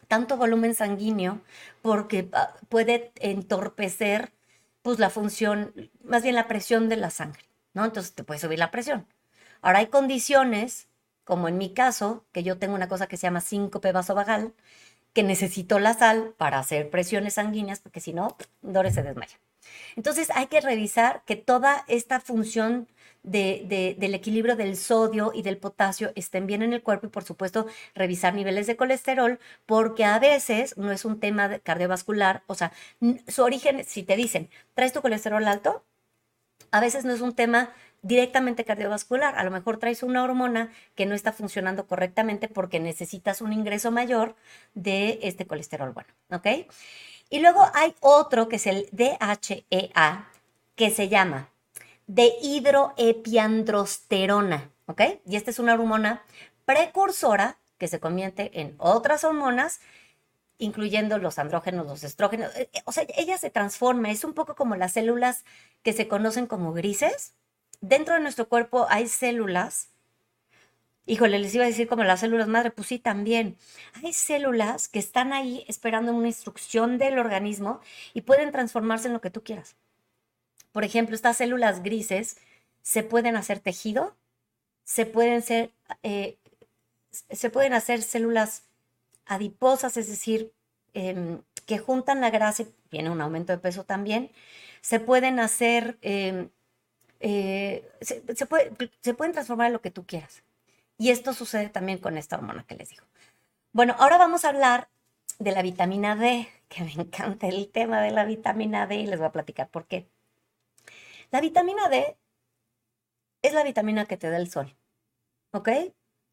tanto 0.07 0.37
volumen 0.37 0.75
sanguíneo 0.75 1.41
porque 1.81 2.29
ah, 2.33 2.53
puede 2.69 3.11
entorpecer 3.19 4.31
pues 4.83 4.99
la 4.99 5.09
función, 5.09 5.73
más 6.03 6.23
bien 6.23 6.35
la 6.35 6.47
presión 6.47 6.89
de 6.89 6.97
la 6.97 7.09
sangre, 7.11 7.43
¿no? 7.73 7.85
Entonces 7.85 8.13
te 8.13 8.23
puede 8.23 8.39
subir 8.39 8.59
la 8.59 8.71
presión. 8.71 9.05
Ahora 9.61 9.79
hay 9.79 9.87
condiciones, 9.87 10.87
como 11.31 11.47
en 11.47 11.57
mi 11.57 11.73
caso, 11.73 12.25
que 12.33 12.43
yo 12.43 12.57
tengo 12.57 12.75
una 12.75 12.89
cosa 12.89 13.07
que 13.07 13.15
se 13.15 13.25
llama 13.25 13.39
síncope 13.39 13.93
vasovagal, 13.93 14.53
que 15.13 15.23
necesito 15.23 15.79
la 15.79 15.93
sal 15.93 16.33
para 16.37 16.59
hacer 16.59 16.89
presiones 16.89 17.35
sanguíneas, 17.35 17.79
porque 17.79 18.01
si 18.01 18.11
no, 18.11 18.35
Dore 18.61 18.91
se 18.91 19.01
desmaya. 19.01 19.39
Entonces 19.95 20.29
hay 20.35 20.47
que 20.47 20.59
revisar 20.59 21.23
que 21.25 21.37
toda 21.37 21.85
esta 21.87 22.19
función 22.19 22.89
de- 23.23 23.63
de- 23.65 23.95
del 23.97 24.13
equilibrio 24.13 24.57
del 24.57 24.75
sodio 24.75 25.31
y 25.33 25.41
del 25.41 25.57
potasio 25.57 26.11
estén 26.15 26.47
bien 26.47 26.63
en 26.63 26.73
el 26.73 26.83
cuerpo 26.83 27.07
y 27.07 27.09
por 27.09 27.23
supuesto 27.23 27.65
revisar 27.95 28.33
niveles 28.33 28.67
de 28.67 28.75
colesterol 28.75 29.39
porque 29.65 30.03
a 30.03 30.19
veces 30.19 30.75
no 30.77 30.91
es 30.91 31.05
un 31.05 31.17
tema 31.21 31.59
cardiovascular, 31.59 32.43
o 32.47 32.55
sea, 32.55 32.73
su 33.29 33.43
origen, 33.43 33.85
si 33.85 34.03
te 34.03 34.17
dicen, 34.17 34.49
¿traes 34.73 34.91
tu 34.91 35.01
colesterol 35.01 35.47
alto? 35.47 35.85
A 36.71 36.79
veces 36.81 37.05
no 37.05 37.13
es 37.13 37.21
un 37.21 37.33
tema 37.35 37.71
directamente 38.01 38.65
cardiovascular, 38.65 39.37
a 39.37 39.43
lo 39.43 39.51
mejor 39.51 39.77
traes 39.77 40.01
una 40.03 40.23
hormona 40.23 40.71
que 40.95 41.05
no 41.05 41.13
está 41.13 41.33
funcionando 41.33 41.85
correctamente 41.87 42.47
porque 42.47 42.79
necesitas 42.79 43.41
un 43.41 43.53
ingreso 43.53 43.91
mayor 43.91 44.35
de 44.73 45.19
este 45.21 45.45
colesterol 45.45 45.91
bueno, 45.91 46.09
¿ok? 46.31 46.47
Y 47.29 47.39
luego 47.39 47.69
hay 47.73 47.95
otro 48.01 48.49
que 48.49 48.57
es 48.57 48.67
el 48.67 48.89
DHEA, 48.91 50.27
que 50.75 50.89
se 50.89 51.07
llama 51.09 51.49
dehidroepiandrosterona, 52.07 54.71
¿ok? 54.87 55.01
Y 55.25 55.35
esta 55.35 55.51
es 55.51 55.59
una 55.59 55.75
hormona 55.75 56.23
precursora 56.65 57.57
que 57.77 57.87
se 57.87 57.99
convierte 57.99 58.59
en 58.59 58.73
otras 58.77 59.23
hormonas, 59.23 59.79
incluyendo 60.57 61.17
los 61.17 61.39
andrógenos, 61.39 61.87
los 61.87 62.03
estrógenos. 62.03 62.55
Eh, 62.55 62.69
eh, 62.73 62.81
O 62.85 62.91
sea, 62.91 63.05
ella 63.17 63.37
se 63.37 63.49
transforma, 63.49 64.11
es 64.11 64.23
un 64.23 64.33
poco 64.33 64.55
como 64.55 64.75
las 64.75 64.93
células 64.93 65.43
que 65.83 65.93
se 65.93 66.07
conocen 66.07 66.47
como 66.47 66.73
grises. 66.73 67.33
Dentro 67.81 68.13
de 68.15 68.21
nuestro 68.21 68.47
cuerpo 68.47 68.87
hay 68.89 69.07
células 69.07 69.91
Híjole, 71.07 71.39
les 71.39 71.53
iba 71.55 71.63
a 71.63 71.67
decir 71.67 71.87
como 71.87 72.03
las 72.03 72.19
células 72.19 72.47
madre, 72.47 72.71
pues 72.71 72.87
sí, 72.87 72.99
también. 72.99 73.57
Hay 74.01 74.13
células 74.13 74.87
que 74.87 74.99
están 74.99 75.33
ahí 75.33 75.65
esperando 75.67 76.13
una 76.13 76.27
instrucción 76.27 76.97
del 76.97 77.17
organismo 77.19 77.81
y 78.13 78.21
pueden 78.21 78.51
transformarse 78.51 79.07
en 79.07 79.13
lo 79.13 79.21
que 79.21 79.31
tú 79.31 79.43
quieras. 79.43 79.75
Por 80.71 80.83
ejemplo, 80.83 81.15
estas 81.15 81.37
células 81.37 81.83
grises 81.83 82.37
se 82.81 83.03
pueden 83.03 83.35
hacer 83.35 83.59
tejido, 83.59 84.15
se 84.83 85.05
pueden 85.05 85.41
ser, 85.41 85.71
eh, 86.03 86.37
se 87.11 87.49
pueden 87.49 87.73
hacer 87.73 88.03
células 88.03 88.63
adiposas, 89.25 89.97
es 89.97 90.07
decir, 90.07 90.53
em, 90.93 91.41
que 91.65 91.79
juntan 91.79 92.21
la 92.21 92.29
grasa 92.29 92.63
y 92.63 92.73
viene 92.91 93.09
un 93.09 93.21
aumento 93.21 93.53
de 93.53 93.59
peso 93.59 93.85
también. 93.85 94.31
Se 94.81 94.99
pueden 94.99 95.39
hacer, 95.39 95.97
em, 96.01 96.49
eh, 97.21 97.89
se, 98.01 98.23
se 98.35 98.45
puede- 98.45 98.71
se 99.01 99.13
pueden 99.13 99.33
transformar 99.33 99.67
en 99.67 99.73
lo 99.73 99.81
que 99.81 99.91
tú 99.91 100.05
quieras. 100.05 100.43
Y 100.97 101.09
esto 101.11 101.33
sucede 101.33 101.69
también 101.69 101.99
con 101.99 102.17
esta 102.17 102.37
hormona 102.37 102.65
que 102.65 102.75
les 102.75 102.89
digo. 102.89 103.05
Bueno, 103.73 103.95
ahora 103.99 104.17
vamos 104.17 104.45
a 104.45 104.49
hablar 104.49 104.89
de 105.39 105.51
la 105.51 105.61
vitamina 105.63 106.15
D, 106.15 106.47
que 106.69 106.83
me 106.83 106.93
encanta 106.93 107.47
el 107.47 107.69
tema 107.71 108.01
de 108.01 108.11
la 108.11 108.25
vitamina 108.25 108.85
D 108.87 108.95
y 108.97 109.07
les 109.07 109.19
voy 109.19 109.27
a 109.27 109.31
platicar 109.31 109.69
por 109.69 109.87
qué. 109.87 110.07
La 111.31 111.41
vitamina 111.41 111.89
D 111.89 112.17
es 113.41 113.53
la 113.53 113.63
vitamina 113.63 114.05
que 114.05 114.17
te 114.17 114.29
da 114.29 114.37
el 114.37 114.49
sol, 114.51 114.75
¿ok? 115.51 115.69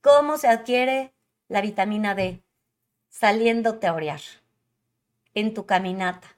¿Cómo 0.03 0.37
se 0.37 0.49
adquiere 0.49 1.15
la 1.49 1.61
vitamina 1.63 2.15
D? 2.15 2.43
Saliéndote 3.09 3.87
a 3.87 3.95
orear, 3.95 4.21
en 5.33 5.55
tu 5.55 5.65
caminata, 5.65 6.37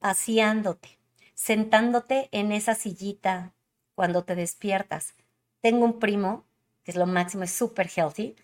paseándote, 0.00 0.98
sentándote 1.32 2.28
en 2.32 2.52
esa 2.52 2.74
sillita 2.74 3.53
cuando 3.94 4.24
te 4.24 4.34
despiertas. 4.34 5.14
Tengo 5.60 5.84
un 5.84 5.98
primo 5.98 6.44
que 6.84 6.90
es 6.90 6.96
lo 6.96 7.06
máximo, 7.06 7.44
es 7.44 7.52
súper 7.52 7.88
healthy. 7.94 8.36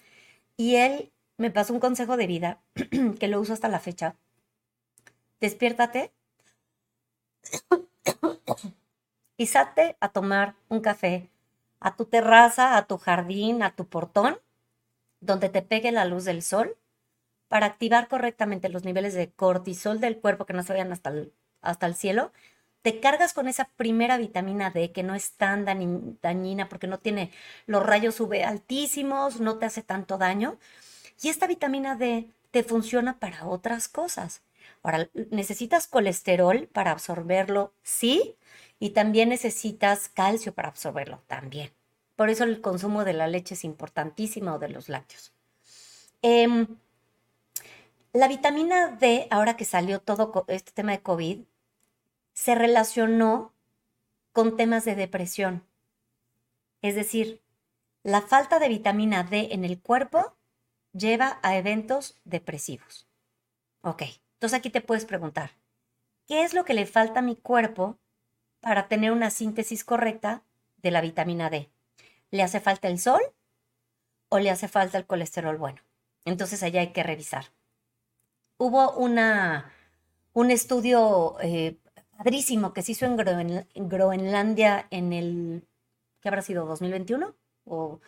Y 0.56 0.76
él 0.76 1.12
me 1.36 1.50
pasó 1.50 1.72
un 1.72 1.80
consejo 1.80 2.16
de 2.16 2.26
vida 2.26 2.60
que 3.20 3.28
lo 3.28 3.40
uso 3.40 3.52
hasta 3.52 3.68
la 3.68 3.80
fecha. 3.80 4.16
Despiértate 5.40 6.12
y 9.36 9.46
salte 9.46 9.96
a 10.00 10.08
tomar 10.10 10.54
un 10.68 10.80
café 10.80 11.30
a 11.80 11.96
tu 11.96 12.04
terraza, 12.04 12.76
a 12.76 12.86
tu 12.86 12.98
jardín, 12.98 13.62
a 13.62 13.74
tu 13.74 13.86
portón, 13.86 14.38
donde 15.20 15.48
te 15.48 15.62
pegue 15.62 15.92
la 15.92 16.04
luz 16.04 16.24
del 16.24 16.42
sol 16.42 16.76
para 17.48 17.66
activar 17.66 18.08
correctamente 18.08 18.68
los 18.68 18.84
niveles 18.84 19.14
de 19.14 19.32
cortisol 19.32 20.00
del 20.00 20.20
cuerpo 20.20 20.46
que 20.46 20.52
no 20.52 20.62
se 20.62 20.72
vayan 20.72 20.92
hasta 20.92 21.10
el, 21.10 21.32
hasta 21.62 21.86
el 21.86 21.94
cielo 21.94 22.32
te 22.82 23.00
cargas 23.00 23.32
con 23.34 23.48
esa 23.48 23.66
primera 23.76 24.16
vitamina 24.18 24.70
D 24.70 24.92
que 24.92 25.02
no 25.02 25.14
es 25.14 25.32
tan 25.32 25.66
dañi- 25.66 26.16
dañina 26.22 26.68
porque 26.68 26.86
no 26.86 26.98
tiene 26.98 27.30
los 27.66 27.84
rayos 27.84 28.20
UV 28.20 28.44
altísimos, 28.44 29.40
no 29.40 29.58
te 29.58 29.66
hace 29.66 29.82
tanto 29.82 30.18
daño. 30.18 30.58
Y 31.22 31.28
esta 31.28 31.46
vitamina 31.46 31.96
D 31.96 32.28
te 32.50 32.62
funciona 32.64 33.18
para 33.18 33.46
otras 33.46 33.88
cosas. 33.88 34.42
Ahora, 34.82 35.08
necesitas 35.30 35.86
colesterol 35.86 36.68
para 36.72 36.90
absorberlo, 36.92 37.72
sí, 37.82 38.36
y 38.78 38.90
también 38.90 39.28
necesitas 39.28 40.08
calcio 40.08 40.54
para 40.54 40.68
absorberlo, 40.68 41.22
también. 41.26 41.70
Por 42.16 42.30
eso 42.30 42.44
el 42.44 42.60
consumo 42.60 43.04
de 43.04 43.12
la 43.14 43.28
leche 43.28 43.54
es 43.54 43.64
importantísimo 43.64 44.54
o 44.54 44.58
de 44.58 44.68
los 44.70 44.88
lácteos. 44.88 45.32
Em, 46.22 46.66
La 48.12 48.28
vitamina 48.28 48.88
D, 49.00 49.26
ahora 49.30 49.56
que 49.56 49.64
salió 49.64 50.00
todo 50.00 50.44
este 50.48 50.72
tema 50.72 50.92
de 50.92 51.00
COVID, 51.02 51.40
se 52.40 52.54
relacionó 52.54 53.52
con 54.32 54.56
temas 54.56 54.86
de 54.86 54.94
depresión. 54.94 55.62
Es 56.80 56.94
decir, 56.94 57.42
la 58.02 58.22
falta 58.22 58.58
de 58.58 58.68
vitamina 58.68 59.24
D 59.24 59.48
en 59.52 59.66
el 59.66 59.78
cuerpo 59.78 60.38
lleva 60.94 61.38
a 61.42 61.58
eventos 61.58 62.18
depresivos. 62.24 63.06
Ok, 63.82 64.04
entonces 64.36 64.58
aquí 64.58 64.70
te 64.70 64.80
puedes 64.80 65.04
preguntar, 65.04 65.50
¿qué 66.26 66.42
es 66.42 66.54
lo 66.54 66.64
que 66.64 66.72
le 66.72 66.86
falta 66.86 67.18
a 67.18 67.22
mi 67.22 67.36
cuerpo 67.36 67.98
para 68.60 68.88
tener 68.88 69.12
una 69.12 69.28
síntesis 69.28 69.84
correcta 69.84 70.42
de 70.78 70.92
la 70.92 71.02
vitamina 71.02 71.50
D? 71.50 71.68
¿Le 72.30 72.42
hace 72.42 72.58
falta 72.58 72.88
el 72.88 72.98
sol 72.98 73.20
o 74.30 74.38
le 74.38 74.48
hace 74.48 74.66
falta 74.66 74.96
el 74.96 75.06
colesterol 75.06 75.58
bueno? 75.58 75.82
Entonces 76.24 76.62
allá 76.62 76.80
hay 76.80 76.94
que 76.94 77.02
revisar. 77.02 77.44
Hubo 78.56 78.92
una, 78.92 79.70
un 80.32 80.50
estudio 80.50 81.36
eh, 81.42 81.76
padrísimo 82.20 82.72
que 82.74 82.82
se 82.84 82.92
hizo 82.92 83.06
en, 83.06 83.16
Groen- 83.18 83.66
en 83.78 83.88
Groenlandia 83.88 84.86
en 84.90 85.12
el, 85.20 85.66
¿qué 86.20 86.28
habrá 86.28 86.42
sido? 86.42 86.66
¿2021? 86.66 87.34
O, 87.64 88.00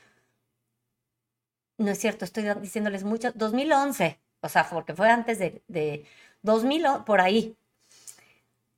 no 1.79 1.90
es 1.90 1.98
cierto, 1.98 2.25
estoy 2.25 2.44
diciéndoles 2.61 3.05
mucho, 3.05 3.33
2011, 3.33 4.18
o 4.40 4.48
sea, 4.48 4.68
porque 4.70 4.94
fue 4.94 5.09
antes 5.11 5.38
de, 5.38 5.62
de 5.68 6.05
2000, 6.42 6.87
o- 6.87 7.05
por 7.05 7.20
ahí. 7.20 7.57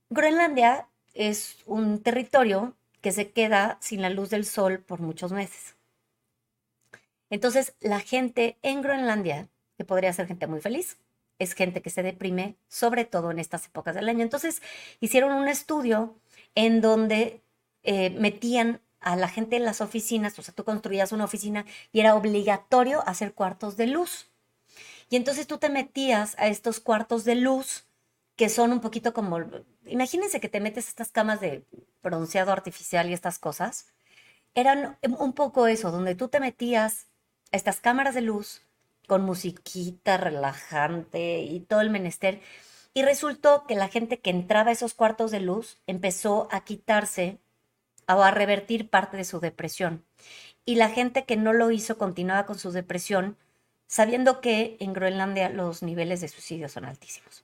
Groenlandia 0.08 0.88
es 1.12 1.58
un 1.66 2.02
territorio 2.02 2.74
que 3.02 3.12
se 3.12 3.32
queda 3.32 3.76
sin 3.82 4.00
la 4.00 4.08
luz 4.08 4.30
del 4.30 4.46
sol 4.46 4.78
por 4.78 5.00
muchos 5.00 5.30
meses. 5.30 5.76
Entonces, 7.30 7.74
la 7.80 8.00
gente 8.00 8.56
en 8.62 8.80
Groenlandia, 8.80 9.48
que 9.76 9.84
podría 9.84 10.12
ser 10.14 10.26
gente 10.26 10.46
muy 10.46 10.60
feliz, 10.62 10.96
es 11.38 11.54
gente 11.54 11.82
que 11.82 11.90
se 11.90 12.02
deprime, 12.02 12.56
sobre 12.68 13.04
todo 13.04 13.30
en 13.30 13.38
estas 13.38 13.66
épocas 13.66 13.94
del 13.94 14.08
año. 14.08 14.22
Entonces, 14.22 14.62
hicieron 15.00 15.32
un 15.32 15.48
estudio 15.48 16.16
en 16.54 16.80
donde 16.80 17.42
eh, 17.82 18.10
metían 18.10 18.80
a 19.00 19.16
la 19.16 19.28
gente 19.28 19.56
en 19.56 19.64
las 19.64 19.80
oficinas, 19.80 20.38
o 20.38 20.42
sea, 20.42 20.54
tú 20.54 20.64
construías 20.64 21.12
una 21.12 21.24
oficina 21.24 21.66
y 21.92 22.00
era 22.00 22.14
obligatorio 22.14 23.06
hacer 23.06 23.34
cuartos 23.34 23.76
de 23.76 23.86
luz. 23.86 24.30
Y 25.10 25.16
entonces 25.16 25.46
tú 25.46 25.58
te 25.58 25.68
metías 25.68 26.34
a 26.38 26.46
estos 26.48 26.80
cuartos 26.80 27.24
de 27.24 27.34
luz 27.34 27.86
que 28.36 28.48
son 28.48 28.72
un 28.72 28.80
poquito 28.80 29.12
como, 29.12 29.38
imagínense 29.86 30.40
que 30.40 30.48
te 30.48 30.60
metes 30.60 30.88
estas 30.88 31.10
camas 31.10 31.40
de 31.40 31.64
bronceado 32.02 32.52
artificial 32.52 33.08
y 33.08 33.12
estas 33.12 33.38
cosas. 33.38 33.86
Eran 34.54 34.98
un 35.02 35.32
poco 35.34 35.66
eso, 35.66 35.90
donde 35.90 36.14
tú 36.14 36.28
te 36.28 36.40
metías 36.40 37.06
a 37.52 37.56
estas 37.56 37.80
cámaras 37.80 38.14
de 38.14 38.22
luz 38.22 38.62
con 39.06 39.22
musiquita 39.22 40.16
relajante 40.16 41.40
y 41.42 41.60
todo 41.60 41.80
el 41.80 41.90
menester. 41.90 42.40
Y 42.94 43.02
resultó 43.02 43.66
que 43.66 43.74
la 43.74 43.88
gente 43.88 44.20
que 44.20 44.30
entraba 44.30 44.70
a 44.70 44.72
esos 44.72 44.94
cuartos 44.94 45.30
de 45.30 45.40
luz 45.40 45.78
empezó 45.86 46.48
a 46.50 46.64
quitarse 46.64 47.38
o 48.08 48.22
a 48.22 48.30
revertir 48.30 48.88
parte 48.88 49.16
de 49.16 49.24
su 49.24 49.40
depresión. 49.40 50.04
Y 50.64 50.76
la 50.76 50.88
gente 50.88 51.24
que 51.24 51.36
no 51.36 51.52
lo 51.52 51.70
hizo 51.70 51.98
continuaba 51.98 52.46
con 52.46 52.58
su 52.58 52.72
depresión, 52.72 53.36
sabiendo 53.86 54.40
que 54.40 54.76
en 54.80 54.92
Groenlandia 54.92 55.50
los 55.50 55.82
niveles 55.82 56.20
de 56.20 56.28
suicidio 56.28 56.68
son 56.68 56.84
altísimos. 56.84 57.43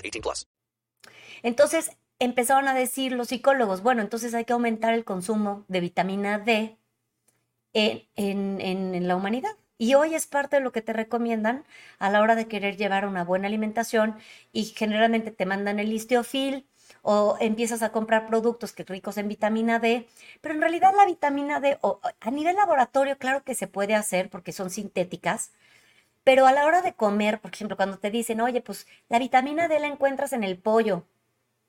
18 0.01 0.21
plus. 0.21 0.47
Entonces 1.43 1.91
empezaron 2.19 2.67
a 2.67 2.73
decir 2.73 3.13
los 3.13 3.29
psicólogos, 3.29 3.81
bueno, 3.81 4.01
entonces 4.01 4.33
hay 4.33 4.45
que 4.45 4.53
aumentar 4.53 4.93
el 4.93 5.03
consumo 5.03 5.65
de 5.67 5.79
vitamina 5.79 6.37
D 6.37 6.77
en, 7.73 9.07
la 9.07 9.15
humanidad. 9.15 9.51
Y 9.77 9.95
hoy 9.95 10.13
es 10.13 10.27
parte 10.27 10.57
de 10.57 10.61
lo 10.61 10.71
que 10.71 10.83
te 10.83 10.93
recomiendan 10.93 11.65
a 11.97 12.11
la 12.11 12.21
hora 12.21 12.35
de 12.35 12.47
querer 12.47 12.77
llevar 12.77 13.07
una 13.07 13.23
buena 13.23 13.47
alimentación 13.47 14.15
y 14.51 14.65
generalmente 14.65 15.31
te 15.31 15.45
mandan 15.47 15.79
el 15.79 15.89
listeofil 15.89 16.67
o 17.01 17.37
empiezas 17.39 17.81
a 17.81 17.91
comprar 17.91 18.27
productos 18.27 18.73
que 18.73 18.83
ricos 18.83 19.17
en 19.17 19.27
vitamina 19.27 19.79
D, 19.79 20.07
pero 20.41 20.53
en 20.53 20.61
realidad 20.61 20.93
la 20.95 21.05
vitamina 21.05 21.59
D 21.59 21.79
o- 21.81 21.99
a 22.19 22.31
nivel 22.31 22.57
laboratorio 22.57 23.17
claro 23.17 23.43
que 23.43 23.55
se 23.55 23.65
puede 23.67 23.95
hacer 23.95 24.29
porque 24.29 24.51
son 24.51 24.69
sintéticas, 24.69 25.51
pero 26.23 26.45
a 26.47 26.51
la 26.53 26.65
hora 26.65 26.81
de 26.81 26.93
comer, 26.95 27.39
por 27.41 27.53
ejemplo, 27.53 27.77
cuando 27.77 27.97
te 27.99 28.11
dicen, 28.11 28.41
oye, 28.41 28.61
pues 28.61 28.87
la 29.09 29.19
vitamina 29.19 29.67
D 29.67 29.79
la 29.79 29.87
encuentras 29.87 30.33
en 30.33 30.43
el 30.43 30.57
pollo. 30.59 31.05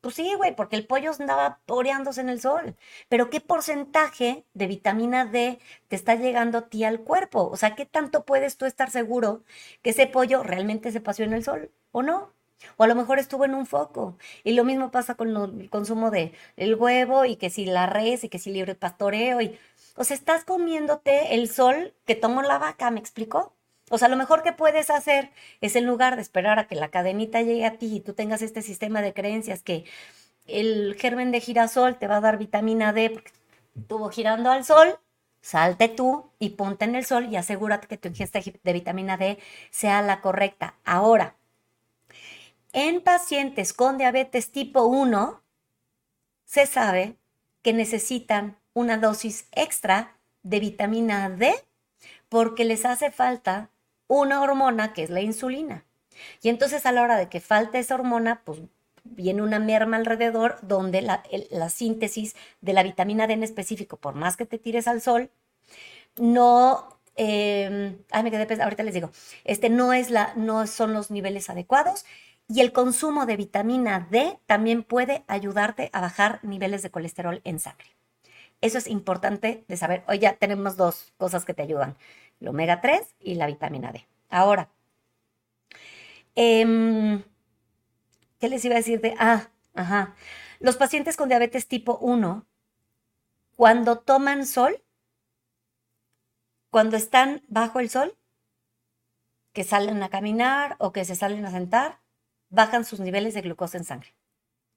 Pues 0.01 0.17
sí, 0.17 0.35
güey, 0.35 0.55
porque 0.57 0.77
el 0.77 0.87
pollo 0.87 1.13
andaba 1.19 1.61
oreándose 1.69 2.21
en 2.21 2.29
el 2.29 2.41
sol. 2.41 2.77
Pero 3.09 3.31
¿qué 3.31 3.41
porcentaje 3.41 4.45
de 4.53 4.67
vitamina 4.67 5.25
D 5.27 5.61
te 5.89 5.97
está 5.97 6.17
llegando 6.17 6.59
a 6.59 6.69
ti 6.69 6.85
al 6.85 7.01
cuerpo? 7.01 7.49
O 7.51 7.57
sea, 7.57 7.77
¿qué 7.77 7.87
tanto 7.87 8.25
puedes 8.25 8.57
tú 8.57 8.67
estar 8.67 8.91
seguro 8.91 9.45
que 9.83 9.91
ese 9.91 10.07
pollo 10.09 10.43
realmente 10.43 10.91
se 10.93 11.01
paseó 11.01 11.25
en 11.25 11.33
el 11.35 11.45
sol 11.45 11.71
o 11.93 12.03
no? 12.03 12.33
O 12.77 12.85
a 12.85 12.87
lo 12.89 12.95
mejor 12.95 13.19
estuvo 13.19 13.45
en 13.45 13.55
un 13.55 13.67
foco. 13.67 14.17
Y 14.45 14.53
lo 14.55 14.65
mismo 14.65 14.91
pasa 14.91 15.15
con 15.15 15.37
el 15.61 15.71
consumo 15.71 16.11
de 16.11 16.33
el 16.57 16.75
huevo 16.75 17.25
y 17.25 17.37
que 17.37 17.51
si 17.51 17.65
la 17.67 17.87
res 17.87 18.25
y 18.25 18.29
que 18.29 18.39
si 18.39 18.51
libre 18.53 18.75
pastoreo. 18.75 19.41
Y, 19.41 19.59
o 19.97 20.05
sea, 20.05 20.17
estás 20.17 20.45
comiéndote 20.45 21.35
el 21.35 21.49
sol 21.49 21.95
que 22.07 22.17
tomó 22.17 22.43
la 22.43 22.59
vaca, 22.59 22.91
¿me 22.91 23.01
explicó? 23.01 23.55
O 23.95 23.99
sea, 23.99 24.09
lo 24.09 24.17
mejor 24.17 24.43
que 24.43 24.55
puedes 24.55 24.89
hacer 24.89 25.33
es 25.61 25.77
en 25.77 25.85
lugar 25.85 26.17
de 26.17 26.23
esperar 26.23 26.59
a 26.59 26.67
que 26.67 26.77
la 26.77 26.89
cadenita 26.89 27.43
llegue 27.43 27.67
a 27.67 27.77
ti 27.77 27.97
y 27.97 28.01
tú 28.01 28.15
tengas 28.15 28.41
este 28.41 28.63
sistema 28.63 29.03
de 29.03 29.13
creencias 29.13 29.63
que 29.63 29.85
el 30.47 30.97
germen 30.99 31.31
de 31.31 31.41
girasol 31.41 31.99
te 31.99 32.07
va 32.07 32.17
a 32.17 32.21
dar 32.23 32.39
vitamina 32.39 32.95
D 32.95 33.11
porque 33.11 33.33
estuvo 33.77 34.09
girando 34.09 34.51
al 34.51 34.65
sol, 34.65 34.99
salte 35.43 35.89
tú 35.89 36.31
y 36.39 36.51
ponte 36.51 36.87
en 36.87 36.95
el 36.95 37.05
sol 37.05 37.27
y 37.31 37.37
asegúrate 37.37 37.87
que 37.87 37.99
tu 37.99 38.09
ingesta 38.09 38.41
de 38.41 38.73
vitamina 38.73 39.19
D 39.19 39.39
sea 39.71 40.01
la 40.01 40.23
correcta. 40.23 40.75
Ahora, 40.87 41.37
en 42.73 43.03
pacientes 43.03 43.75
con 43.75 43.99
diabetes 43.99 44.53
tipo 44.53 44.85
1, 44.85 45.43
se 46.47 46.65
sabe 46.65 47.19
que 47.61 47.75
necesitan 47.75 48.57
una 48.73 48.97
dosis 48.97 49.49
extra 49.53 50.17
de 50.43 50.61
vitamina 50.61 51.29
D 51.29 51.53
porque 52.31 52.65
les 52.65 52.87
hace 52.87 53.11
falta 53.11 53.69
una 54.21 54.43
hormona 54.43 54.93
que 54.93 55.03
es 55.03 55.11
la 55.11 55.21
insulina. 55.21 55.85
Y 56.43 56.49
entonces 56.49 56.85
a 56.87 56.93
la 56.93 57.03
hora 57.03 57.17
de 57.17 57.29
que 57.29 57.41
falte 57.41 57.79
esa 57.79 57.95
hormona, 57.95 58.43
pues 58.45 58.61
viene 59.05 59.43
una 59.43 59.59
merma 59.59 59.97
alrededor 59.97 60.59
donde 60.63 61.03
la, 61.03 61.23
la 61.51 61.71
síntesis 61.71 62.37
de 62.61 62.73
la 62.73 62.83
vitamina 62.83 63.27
D 63.27 63.33
en 63.33 63.43
específico, 63.43 63.97
por 63.97 64.15
más 64.15 64.37
que 64.37 64.47
te 64.47 64.59
tires 64.59 64.87
al 64.87 65.01
sol, 65.01 65.31
no, 66.17 66.99
eh, 67.17 67.97
ay, 68.11 68.23
me 68.23 68.37
ahorita 68.37 68.83
les 68.83 68.95
digo, 68.95 69.11
este 69.45 69.71
no 69.71 69.93
es 69.93 70.11
la, 70.11 70.35
no 70.37 70.67
son 70.67 70.93
los 70.93 71.11
niveles 71.11 71.49
adecuados 71.51 72.05
y 72.49 72.61
el 72.61 72.73
consumo 72.73 73.25
de 73.25 73.37
vitamina 73.37 74.07
D 74.11 74.39
también 74.47 74.83
puede 74.83 75.25
ayudarte 75.27 75.89
a 75.93 76.01
bajar 76.01 76.41
niveles 76.43 76.83
de 76.83 76.91
colesterol 76.91 77.41
en 77.45 77.59
sangre. 77.61 77.89
Eso 78.61 78.79
es 78.79 78.87
importante 78.87 79.65
de 79.67 79.77
saber. 79.77 80.05
Hoy 80.07 80.21
ya 80.21 80.35
tenemos 80.35 80.77
dos 80.77 81.13
cosas 81.17 81.45
que 81.45 81.55
te 81.55 81.63
ayudan, 81.63 81.97
el 82.43 82.49
omega 82.49 82.81
3 82.81 83.15
y 83.21 83.37
la 83.37 83.47
vitamina 83.47 83.93
D. 83.93 84.07
Ahora, 84.29 84.71
em, 86.35 87.23
¿qué 88.39 88.49
les 88.49 88.65
iba 88.65 88.75
a 88.75 88.79
decir 88.79 89.01
de, 89.01 89.15
ah, 89.19 89.49
ajá, 89.75 90.15
los 90.61 90.77
pacientes 90.77 91.17
con 91.17 91.29
diabetes 91.29 91.69
tipo 91.69 91.99
1, 91.99 92.47
cuando 93.57 93.99
toman 94.01 94.47
sol, 94.47 94.83
cuando 96.71 96.97
están 96.97 97.43
bajo 97.49 97.81
el 97.81 97.91
sol, 97.91 98.17
que 99.53 99.65
salen 99.65 100.03
a 100.03 100.09
caminar 100.09 100.77
o 100.79 100.93
que 100.93 101.05
se 101.05 101.15
salen 101.15 101.45
a 101.45 101.51
sentar, 101.51 102.01
bajan 102.49 102.85
sus 102.85 103.01
niveles 103.01 103.35
de 103.35 103.43
glucosa 103.43 103.79
en 103.79 103.85
sangre 103.85 104.15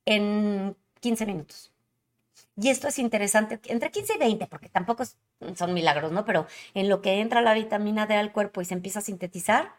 en 0.06 0.78
15 1.00 1.26
minutos. 1.26 1.72
Y 2.58 2.70
esto 2.70 2.88
es 2.88 3.00
interesante, 3.00 3.60
entre 3.66 3.92
15 3.92 4.14
y 4.16 4.18
20, 4.18 4.48
porque 4.48 4.70
tampoco 4.70 5.04
son 5.56 5.74
milagros, 5.74 6.12
¿no? 6.12 6.26
Pero 6.26 6.48
en 6.74 6.90
lo 6.90 7.02
que 7.02 7.20
entra 7.20 7.42
la 7.42 7.54
vitamina 7.54 8.08
D 8.08 8.16
al 8.16 8.32
cuerpo 8.32 8.62
y 8.62 8.66
se 8.66 8.74
empieza 8.74 9.00
a 9.00 9.02
sintetizar, 9.02 9.74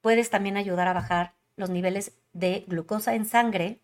puedes 0.00 0.30
también 0.30 0.56
ayudar 0.56 0.88
a 0.88 0.92
bajar 0.92 1.34
los 1.56 1.70
niveles 1.70 2.12
de 2.32 2.64
glucosa 2.66 3.14
en 3.14 3.26
sangre. 3.26 3.80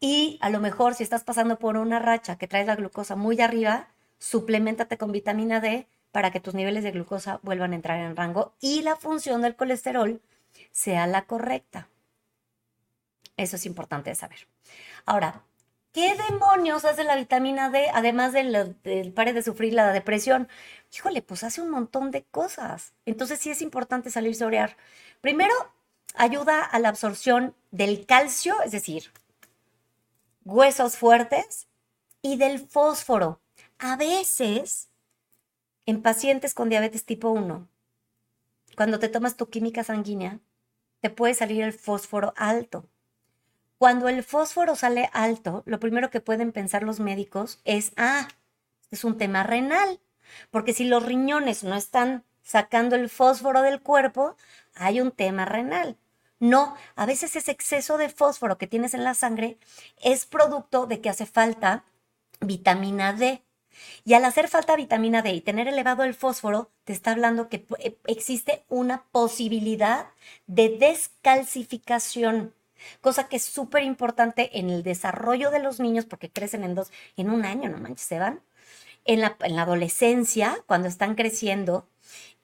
Y 0.00 0.38
a 0.40 0.50
lo 0.50 0.60
mejor 0.60 0.94
si 0.94 1.02
estás 1.02 1.24
pasando 1.24 1.58
por 1.58 1.76
una 1.76 1.98
racha 1.98 2.36
que 2.36 2.48
traes 2.48 2.66
la 2.66 2.76
glucosa 2.76 3.16
muy 3.16 3.40
arriba, 3.40 3.88
suplementate 4.18 4.98
con 4.98 5.12
vitamina 5.12 5.60
D 5.60 5.86
para 6.10 6.30
que 6.30 6.40
tus 6.40 6.54
niveles 6.54 6.84
de 6.84 6.90
glucosa 6.90 7.40
vuelvan 7.42 7.72
a 7.72 7.76
entrar 7.76 7.98
en 7.98 8.16
rango 8.16 8.54
y 8.60 8.82
la 8.82 8.96
función 8.96 9.42
del 9.42 9.56
colesterol 9.56 10.20
sea 10.70 11.06
la 11.06 11.22
correcta. 11.22 11.88
Eso 13.36 13.56
es 13.56 13.66
importante 13.66 14.14
saber. 14.14 14.46
Ahora, 15.06 15.42
¿qué 15.92 16.16
demonios 16.28 16.84
hace 16.84 17.04
la 17.04 17.16
vitamina 17.16 17.70
D 17.70 17.88
además 17.92 18.32
del, 18.32 18.76
del 18.82 19.12
pare 19.12 19.32
de 19.32 19.42
sufrir 19.42 19.74
la 19.74 19.92
depresión? 19.92 20.48
Híjole, 20.94 21.22
pues 21.22 21.44
hace 21.44 21.60
un 21.60 21.70
montón 21.70 22.10
de 22.10 22.24
cosas. 22.24 22.92
Entonces 23.06 23.38
sí 23.40 23.50
es 23.50 23.62
importante 23.62 24.10
salirse 24.10 24.44
a 24.44 24.48
orear. 24.48 24.76
Primero, 25.20 25.54
ayuda 26.14 26.62
a 26.62 26.78
la 26.78 26.88
absorción 26.88 27.54
del 27.70 28.06
calcio, 28.06 28.60
es 28.62 28.72
decir, 28.72 29.12
huesos 30.44 30.96
fuertes, 30.96 31.68
y 32.22 32.36
del 32.36 32.60
fósforo. 32.60 33.40
A 33.78 33.96
veces, 33.96 34.88
en 35.86 36.02
pacientes 36.02 36.54
con 36.54 36.68
diabetes 36.68 37.04
tipo 37.04 37.30
1, 37.30 37.68
cuando 38.76 38.98
te 38.98 39.08
tomas 39.08 39.36
tu 39.36 39.50
química 39.50 39.84
sanguínea, 39.84 40.40
te 41.00 41.10
puede 41.10 41.34
salir 41.34 41.62
el 41.62 41.72
fósforo 41.72 42.32
alto. 42.36 42.88
Cuando 43.82 44.08
el 44.08 44.22
fósforo 44.22 44.76
sale 44.76 45.10
alto, 45.12 45.64
lo 45.66 45.80
primero 45.80 46.08
que 46.08 46.20
pueden 46.20 46.52
pensar 46.52 46.84
los 46.84 47.00
médicos 47.00 47.58
es, 47.64 47.90
ah, 47.96 48.28
es 48.92 49.02
un 49.02 49.18
tema 49.18 49.42
renal, 49.42 49.98
porque 50.52 50.72
si 50.72 50.84
los 50.84 51.04
riñones 51.04 51.64
no 51.64 51.74
están 51.74 52.22
sacando 52.44 52.94
el 52.94 53.10
fósforo 53.10 53.60
del 53.60 53.80
cuerpo, 53.80 54.36
hay 54.76 55.00
un 55.00 55.10
tema 55.10 55.46
renal. 55.46 55.96
No, 56.38 56.76
a 56.94 57.06
veces 57.06 57.34
ese 57.34 57.50
exceso 57.50 57.98
de 57.98 58.08
fósforo 58.08 58.56
que 58.56 58.68
tienes 58.68 58.94
en 58.94 59.02
la 59.02 59.14
sangre 59.14 59.58
es 60.00 60.26
producto 60.26 60.86
de 60.86 61.00
que 61.00 61.10
hace 61.10 61.26
falta 61.26 61.82
vitamina 62.40 63.12
D. 63.12 63.42
Y 64.04 64.14
al 64.14 64.24
hacer 64.24 64.46
falta 64.46 64.76
vitamina 64.76 65.22
D 65.22 65.32
y 65.32 65.40
tener 65.40 65.66
elevado 65.66 66.04
el 66.04 66.14
fósforo, 66.14 66.70
te 66.84 66.92
está 66.92 67.10
hablando 67.10 67.48
que 67.48 67.66
eh, 67.80 67.98
existe 68.06 68.62
una 68.68 69.02
posibilidad 69.10 70.06
de 70.46 70.68
descalcificación, 70.68 72.54
cosa 73.00 73.28
que 73.28 73.36
es 73.36 73.44
súper 73.44 73.82
importante 73.82 74.58
en 74.58 74.70
el 74.70 74.82
desarrollo 74.82 75.50
de 75.50 75.60
los 75.60 75.80
niños 75.80 76.04
porque 76.06 76.30
crecen 76.30 76.64
en 76.64 76.74
dos, 76.74 76.90
en 77.16 77.30
un 77.30 77.44
año, 77.44 77.68
no 77.68 77.78
manches, 77.78 78.06
se 78.06 78.18
van. 78.18 78.40
En 79.04 79.20
la, 79.20 79.36
en 79.40 79.56
la 79.56 79.62
adolescencia, 79.62 80.58
cuando 80.66 80.86
están 80.86 81.16
creciendo, 81.16 81.88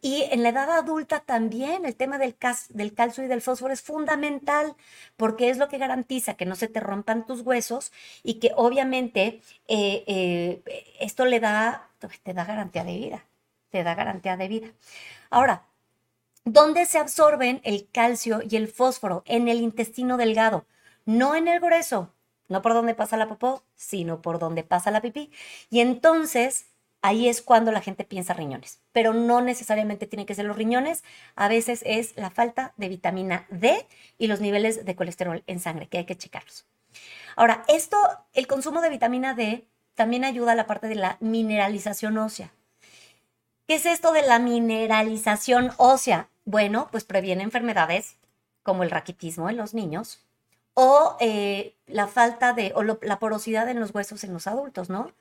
y 0.01 0.23
en 0.31 0.43
la 0.43 0.51
edad 0.51 0.71
adulta 0.71 1.21
también 1.21 1.85
el 1.85 1.97
tema 1.97 2.19
del, 2.19 2.37
del, 2.71 2.95
calcio 2.95 3.25
y 3.25 3.27
del 3.27 3.43
fósforo 3.43 3.73
es 3.73 3.83
fundamental 3.83 4.77
porque 5.17 5.51
es 5.51 5.59
lo 5.59 5.69
que 5.69 5.79
garantiza 5.79 6.35
que 6.35 6.47
no 6.47 6.55
se 6.55 6.69
te 6.69 6.81
rompan 6.81 7.27
tus 7.27 7.41
huesos 7.41 7.93
y 8.23 8.35
que 8.35 8.53
obviamente 8.55 9.43
eh, 9.67 10.05
eh, 10.07 10.63
esto 11.01 11.25
le 11.27 11.41
da, 11.41 11.91
te 12.23 12.33
da 12.33 12.45
garantía 12.45 12.85
de 12.85 12.97
vida, 12.97 13.25
te 13.71 13.83
da 13.83 13.95
garantía 13.95 14.37
de 14.37 14.49
vida. 14.49 14.69
Ahora, 15.31 15.67
¿dónde 16.53 16.87
se 16.87 16.99
absorben 16.99 17.61
el 17.65 17.89
calcio 17.91 18.41
y 18.49 18.57
el 18.57 18.69
fósforo? 18.69 19.23
En 19.27 19.49
el 19.49 19.61
intestino 19.61 20.17
delgado, 20.17 20.67
no 21.05 21.35
en 21.35 21.49
el 21.49 21.61
grueso, 21.61 22.13
no 22.49 22.63
por 22.63 22.75
donde 22.75 22.95
pasa 22.95 23.17
la 23.17 23.29
popó, 23.29 23.63
sino 23.75 24.23
por 24.23 24.39
donde 24.39 24.63
pasa 24.63 24.91
la 24.91 25.03
pipí. 25.03 25.31
Y 25.71 25.81
entonces 25.81 26.67
ahí 27.03 27.29
es 27.29 27.43
cuando 27.43 27.71
la 27.71 27.81
gente 27.81 28.05
piensa 28.05 28.35
riñones, 28.35 28.81
pero 28.93 29.15
no 29.15 29.41
necesariamente 29.41 30.07
tiene 30.07 30.27
que 30.27 30.35
ser 30.35 30.47
los 30.47 30.57
riñones, 30.57 31.05
a 31.37 31.49
veces 31.49 31.83
es 31.87 32.17
la 32.17 32.31
falta 32.31 32.73
de 32.77 32.89
vitamina 32.89 33.47
D 33.51 33.87
y 34.19 34.27
los 34.27 34.41
niveles 34.41 34.85
de 34.85 34.97
colesterol 34.97 35.45
en 35.47 35.61
sangre, 35.61 35.87
que 35.87 35.99
hay 35.99 36.05
que 36.07 36.17
checarlos. 36.17 36.67
Ahora, 37.37 37.63
esto, 37.69 37.97
el 38.33 38.47
consumo 38.47 38.81
de 38.81 38.91
vitamina 38.91 39.35
D 39.35 39.65
también 39.95 40.25
ayuda 40.25 40.53
a 40.53 40.57
la 40.57 40.67
parte 40.67 40.89
de 40.89 40.97
la 40.97 41.19
mineralización 41.21 42.19
ósea. 42.19 42.53
¿Qué 43.67 43.75
es 43.75 43.85
esto 43.85 44.13
de 44.13 44.23
la 44.23 44.39
mineralización 44.39 45.73
ósea? 45.77 46.29
Bueno, 46.49 46.89
pues 46.91 47.05
previene 47.05 47.43
enfermedades 47.43 48.17
como 48.63 48.83
el 48.83 48.91
raquitismo 48.91 49.51
en 49.51 49.59
los 49.59 49.75
niños 49.75 50.25
o 50.75 51.17
eh, 51.21 51.75
la 51.87 52.07
falta 52.07 52.55
de, 52.55 52.73
o 52.75 52.83
la 52.83 53.19
porosidad 53.19 53.69
en 53.69 53.81
los 53.81 53.95
huesos 53.95 54.25
en 54.25 54.33
los 54.33 54.47
adultos, 54.47 54.89
¿no? 54.89 55.13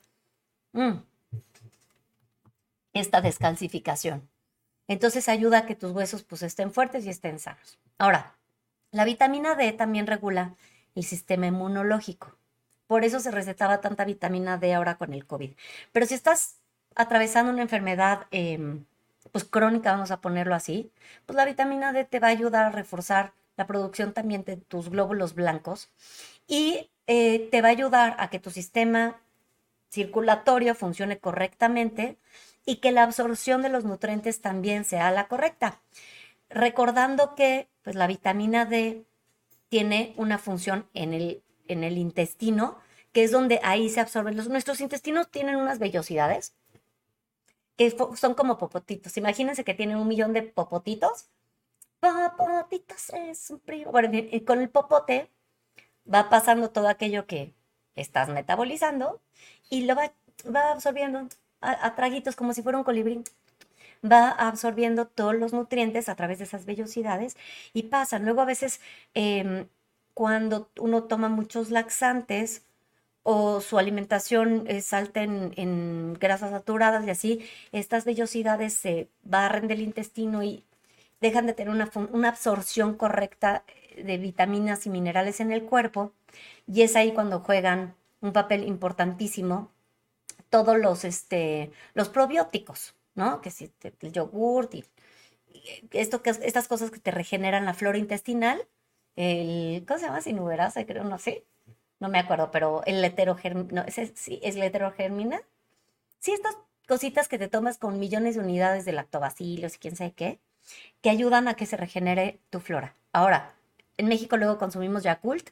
Mm 0.73 0.99
esta 2.99 3.21
descalcificación. 3.21 4.27
Entonces 4.87 5.29
ayuda 5.29 5.59
a 5.59 5.65
que 5.65 5.75
tus 5.75 5.91
huesos 5.91 6.23
pues 6.23 6.43
estén 6.43 6.71
fuertes 6.71 7.05
y 7.05 7.09
estén 7.09 7.39
sanos. 7.39 7.77
Ahora, 7.97 8.35
la 8.91 9.05
vitamina 9.05 9.55
D 9.55 9.71
también 9.73 10.07
regula 10.07 10.55
el 10.95 11.03
sistema 11.03 11.47
inmunológico. 11.47 12.35
Por 12.87 13.03
eso 13.03 13.19
se 13.19 13.31
recetaba 13.31 13.81
tanta 13.81 14.05
vitamina 14.05 14.57
D 14.57 14.73
ahora 14.73 14.97
con 14.97 15.13
el 15.13 15.25
COVID. 15.25 15.51
Pero 15.91 16.05
si 16.05 16.13
estás 16.13 16.55
atravesando 16.95 17.51
una 17.51 17.61
enfermedad 17.61 18.27
em, 18.31 18.85
pues 19.31 19.43
crónica, 19.43 19.91
vamos 19.91 20.11
a 20.11 20.21
ponerlo 20.21 20.55
así, 20.55 20.91
pues 21.25 21.35
la 21.35 21.45
vitamina 21.45 21.93
D 21.93 22.05
te 22.05 22.19
va 22.19 22.27
a 22.27 22.31
ayudar 22.31 22.65
a 22.65 22.71
reforzar 22.71 23.33
la 23.55 23.67
producción 23.67 24.13
también 24.13 24.43
de 24.43 24.57
tus 24.57 24.89
glóbulos 24.89 25.33
blancos 25.33 25.89
y 26.47 26.89
eh, 27.07 27.47
te 27.51 27.61
va 27.61 27.69
a 27.69 27.71
ayudar 27.71 28.15
a 28.19 28.29
que 28.29 28.39
tu 28.39 28.51
sistema 28.51 29.19
circulatorio 29.89 30.75
funcione 30.75 31.19
correctamente 31.19 32.17
y 32.65 32.77
que 32.77 32.91
la 32.91 33.03
absorción 33.03 33.61
de 33.61 33.69
los 33.69 33.85
nutrientes 33.85 34.41
también 34.41 34.83
sea 34.83 35.09
la 35.11 35.27
correcta. 35.27 35.79
Recordando 36.49 37.35
que 37.35 37.67
pues, 37.81 37.95
la 37.95 38.07
vitamina 38.07 38.65
D 38.65 39.05
tiene 39.69 40.13
una 40.17 40.37
función 40.37 40.87
en 40.93 41.13
el, 41.13 41.41
en 41.67 41.83
el 41.83 41.97
intestino, 41.97 42.77
que 43.13 43.23
es 43.23 43.31
donde 43.31 43.59
ahí 43.63 43.89
se 43.89 44.01
absorben 44.01 44.35
los... 44.35 44.49
Nuestros 44.49 44.81
intestinos 44.81 45.29
tienen 45.31 45.55
unas 45.55 45.79
vellosidades 45.79 46.53
que 47.77 47.95
son 48.15 48.33
como 48.33 48.57
popotitos. 48.57 49.17
Imagínense 49.17 49.63
que 49.63 49.73
tienen 49.73 49.97
un 49.97 50.07
millón 50.07 50.33
de 50.33 50.43
popotitos. 50.43 51.29
Popotitos 51.99 53.11
es 53.13 53.49
un 53.51 53.59
primo. 53.59 53.91
Bueno, 53.91 54.09
y 54.13 54.41
con 54.41 54.61
el 54.61 54.69
popote 54.69 55.31
va 56.11 56.29
pasando 56.29 56.71
todo 56.71 56.87
aquello 56.89 57.27
que 57.27 57.53
estás 57.95 58.29
metabolizando 58.29 59.21
y 59.69 59.83
lo 59.83 59.95
va, 59.95 60.13
va 60.53 60.71
absorbiendo 60.71 61.27
a, 61.61 61.95
traguitos 61.95 62.35
como 62.35 62.53
si 62.53 62.61
fuera 62.61 62.77
un 62.77 62.83
colibrí 62.83 63.23
va 64.09 64.29
absorbiendo 64.29 65.07
todos 65.07 65.35
los 65.35 65.53
nutrientes 65.53 66.07
a 66.07 66.15
través 66.15 66.37
de 66.37 66.43
esas 66.45 66.65
vellosidades 66.65 67.35
y 67.73 67.83
pasan. 67.83 68.25
Luego 68.25 68.41
a 68.41 68.45
veces 68.45 68.79
em, 69.15 69.67
cuando 70.13 70.69
uno 70.79 71.05
toma 71.05 71.29
muchos 71.29 71.71
laxantes 71.71 72.63
o 73.29 73.59
su 73.59 73.77
alimentación 73.77 74.63
es 74.67 74.93
alta 74.93 75.21
en, 75.21 76.13
grasas 76.13 76.51
saturadas 76.51 77.05
y 77.05 77.09
así, 77.09 77.45
estas 77.73 78.05
vellosidades 78.05 78.73
se 78.73 79.09
barren 79.23 79.67
del 79.67 79.81
intestino 79.81 80.43
y 80.43 80.63
dejan 81.19 81.45
de 81.45 81.51
tener 81.51 81.73
una, 81.73 81.91
una 82.13 82.29
absorción 82.29 82.95
correcta 82.95 83.65
de 83.97 84.17
vitaminas 84.17 84.85
y 84.85 84.89
minerales 84.89 85.41
en 85.41 85.51
el 85.51 85.63
cuerpo 85.63 86.13
y 86.67 86.83
es 86.83 86.95
ahí 86.95 87.11
cuando 87.11 87.41
juegan 87.41 87.95
un 88.21 88.31
papel 88.31 88.65
importantísimo 88.65 89.71
todos 90.49 90.77
los, 90.77 91.03
este, 91.03 91.71
los 91.95 92.07
probióticos, 92.07 92.95
¿no? 93.13 93.41
Que 93.41 93.51
si 93.51 93.73
el 93.99 94.13
yogurt 94.13 94.73
y, 94.73 94.85
esto, 95.91 96.21
que, 96.21 96.29
estas 96.29 96.69
cosas 96.69 96.91
que 96.91 96.99
te 96.99 97.11
regeneran 97.11 97.65
la 97.65 97.73
flora 97.73 97.97
intestinal, 97.97 98.65
el, 99.17 99.83
¿cómo 99.85 99.99
se 99.99 100.05
llama? 100.05 100.21
Sinuberasa, 100.21 100.85
creo, 100.85 101.03
no 101.03 101.19
sé, 101.19 101.43
no 101.99 102.09
me 102.09 102.19
acuerdo, 102.19 102.51
pero 102.51 102.83
el 102.85 103.03
heterogermina, 103.03 103.81
no, 103.81 103.87
¿es, 103.87 104.11
sí, 104.15 104.39
es 104.43 104.55
la 104.55 104.65
heterogermina. 104.65 105.41
Sí, 106.19 106.31
estas 106.31 106.57
cositas 106.87 107.27
que 107.27 107.39
te 107.39 107.47
tomas 107.47 107.77
con 107.77 107.99
millones 107.99 108.35
de 108.35 108.41
unidades 108.41 108.85
de 108.85 108.93
lactobacilos 108.93 109.75
y 109.75 109.79
quién 109.79 109.95
sabe 109.95 110.13
qué, 110.13 110.39
que 111.01 111.09
ayudan 111.09 111.47
a 111.47 111.55
que 111.55 111.65
se 111.65 111.77
regenere 111.77 112.39
tu 112.49 112.59
flora. 112.59 112.95
Ahora, 113.13 113.53
en 113.97 114.07
México 114.07 114.37
luego 114.37 114.57
consumimos 114.57 115.03
Yakult. 115.03 115.49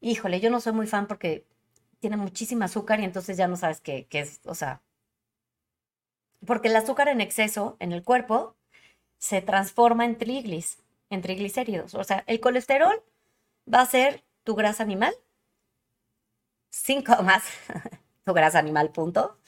Híjole, 0.00 0.40
yo 0.40 0.50
no 0.50 0.60
soy 0.60 0.72
muy 0.72 0.86
fan 0.86 1.06
porque 1.06 1.44
tiene 2.00 2.16
muchísima 2.16 2.66
azúcar 2.66 3.00
y 3.00 3.04
entonces 3.04 3.36
ya 3.36 3.48
no 3.48 3.56
sabes 3.56 3.80
qué, 3.80 4.06
es, 4.10 4.40
o 4.44 4.54
sea, 4.54 4.82
porque 6.46 6.68
el 6.68 6.76
azúcar 6.76 7.08
en 7.08 7.20
exceso 7.20 7.76
en 7.80 7.92
el 7.92 8.02
cuerpo 8.04 8.54
se 9.18 9.42
transforma 9.42 10.04
en 10.04 10.16
triglis, 10.18 10.78
en 11.10 11.22
triglicéridos. 11.22 11.94
O 11.94 12.04
sea, 12.04 12.24
el 12.26 12.40
colesterol 12.40 13.02
va 13.72 13.80
a 13.80 13.86
ser 13.86 14.22
tu 14.44 14.54
grasa 14.54 14.82
animal, 14.82 15.14
cinco 16.82 17.22
más, 17.22 17.42
tu 18.24 18.32
grasa 18.32 18.58
animal, 18.58 18.90
punto. 18.90 19.38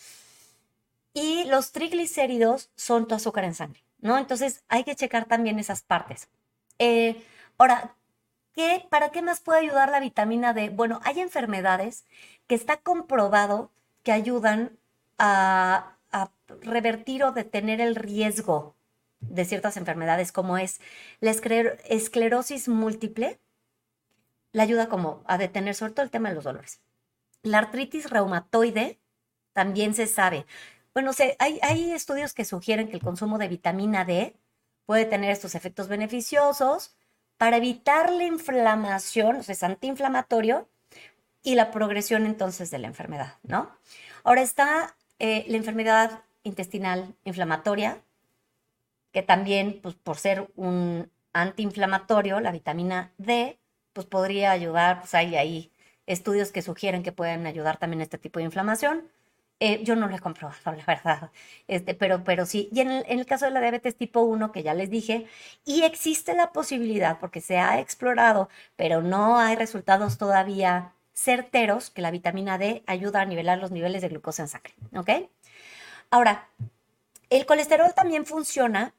Y 1.13 1.45
los 1.45 1.73
triglicéridos 1.73 2.71
son 2.77 3.09
tu 3.09 3.15
azúcar 3.15 3.45
en 3.45 3.55
sangre, 3.55 3.83
¿no? 3.99 4.19
Entonces 4.19 4.63
hay 4.69 4.85
que 4.85 4.97
checar 4.97 5.27
también 5.27 5.59
esas 5.59 5.83
partes. 5.83 6.29
Eh, 6.79 7.23
ahora, 7.57 7.97
¿qué, 8.53 8.87
¿para 8.91 9.11
qué 9.11 9.23
más 9.23 9.41
puede 9.41 9.61
ayudar 9.61 9.91
la 9.91 10.01
vitamina 10.01 10.53
D? 10.53 10.71
Bueno, 10.71 11.01
hay 11.05 11.21
enfermedades 11.21 12.05
que 12.47 12.55
está 12.55 12.79
comprobado 12.79 13.71
que 14.03 14.13
ayudan 14.13 14.79
a, 15.19 15.95
revertir 16.63 17.25
o 17.25 17.33
detener 17.33 17.83
el 17.83 17.95
riesgo 17.95 18.75
de 19.21 19.45
ciertas 19.45 19.77
enfermedades, 19.77 20.33
como 20.33 20.57
es 20.57 20.81
la 21.21 21.31
esclerosis 21.31 22.69
múltiple, 22.69 23.39
le 24.53 24.63
ayuda 24.63 24.89
como 24.89 25.23
a 25.27 25.37
detener 25.37 25.75
sobre 25.75 25.93
todo 25.93 26.05
el 26.05 26.11
tema 26.11 26.31
de 26.31 26.37
los 26.37 26.45
dolores. 26.45 26.81
La 27.43 27.59
artritis 27.59 28.11
reumatoide 28.11 28.99
también 29.53 29.95
se 29.95 30.07
sabe. 30.07 30.47
Bueno, 30.95 31.13
hay, 31.39 31.59
hay 31.63 31.93
estudios 31.93 32.35
que 32.35 32.45
sugieren 32.45 32.89
que 32.89 32.97
el 32.97 33.03
consumo 33.03 33.39
de 33.39 33.49
vitamina 33.49 34.05
D 34.05 34.37
puede 34.87 35.05
tener 35.05 35.31
estos 35.31 35.55
efectos 35.55 35.89
beneficiosos 35.89 36.97
para 37.37 37.59
evitar 37.59 38.11
la 38.13 38.25
inflamación, 38.25 39.37
o 39.37 39.43
sea, 39.43 39.53
es 39.53 39.63
antiinflamatorio 39.63 40.69
y 41.43 41.55
la 41.55 41.71
progresión 41.71 42.27
entonces 42.27 42.71
de 42.71 42.79
la 42.79 42.89
enfermedad, 42.89 43.35
¿no? 43.43 43.71
Ahora 44.25 44.43
está 44.43 44.97
eh, 45.19 45.45
la 45.49 45.57
enfermedad 45.57 46.23
intestinal 46.43 47.15
inflamatoria, 47.25 48.03
que 49.13 49.23
también, 49.23 49.81
pues 49.83 49.95
por 49.95 50.17
ser 50.17 50.51
un 50.57 51.11
antiinflamatorio, 51.33 52.41
la 52.41 52.53
vitamina 52.53 53.13
D, 53.19 53.59
pues 53.93 54.07
podría 54.07 54.51
ayudar, 54.51 55.01
pues 55.01 55.15
hay 55.15 55.37
ahí 55.37 55.73
estudios 56.09 56.51
que 56.51 56.63
sugieren 56.63 57.03
que 57.03 57.13
pueden 57.13 57.47
ayudar 57.47 57.77
también 57.77 58.01
a 58.01 58.05
este 58.05 58.19
tipo 58.19 58.41
de 58.41 58.47
inflamación. 58.47 59.09
Eh, 59.61 59.83
yo 59.85 59.97
no 59.97 60.09
lo 60.09 60.17
he 60.17 60.21
comprobado, 60.21 60.59
la 60.77 60.85
verdad, 60.87 61.31
este, 61.67 61.95
pero, 61.95 62.25
pero 62.25 62.47
sí. 62.47 62.69
Y 62.73 62.81
en 62.81 62.91
el, 62.91 63.27
caso 63.27 63.45
de 63.45 63.51
la 63.51 63.61
diabetes 63.61 63.97
tipo 63.97 64.21
1, 64.21 64.53
que 64.53 64.63
ya 64.63 64.75
les 64.75 64.91
dije, 64.91 65.27
y 65.65 65.83
existe 65.83 66.35
la 66.35 66.53
posibilidad, 66.53 67.19
porque 67.19 67.41
se 67.41 67.59
ha 67.59 67.81
explorado, 67.81 68.49
pero 68.77 69.03
no 69.03 69.39
hay 69.39 69.57
resultados 69.57 70.19
todavía 70.19 70.93
certeros, 71.13 71.91
que 71.91 72.03
la 72.03 72.13
vitamina 72.13 72.59
D 72.59 72.85
ayuda 72.87 73.21
a 73.21 73.27
nivelar 73.27 73.59
los 73.59 73.73
niveles 73.73 74.03
de 74.03 74.09
glucosa 74.09 74.43
en 74.43 74.49
sangre, 74.49 74.75
¿ok? 74.97 75.11
Ahora, 76.11 76.49
el 77.29 77.45
colesterol 77.45 77.93
también 77.95 78.25
funciona 78.25 78.95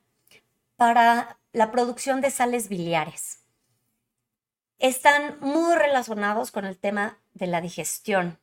para 0.75 1.37
la 1.53 1.71
producción 1.71 2.21
de 2.21 2.31
sales 2.31 2.69
biliares. 2.69 3.39
Están 4.79 5.37
muy 5.41 5.75
relacionados 5.75 6.51
con 6.51 6.65
el 6.65 6.77
tema 6.77 7.19
de 7.33 7.47
la 7.47 7.59
digestión 7.59 8.39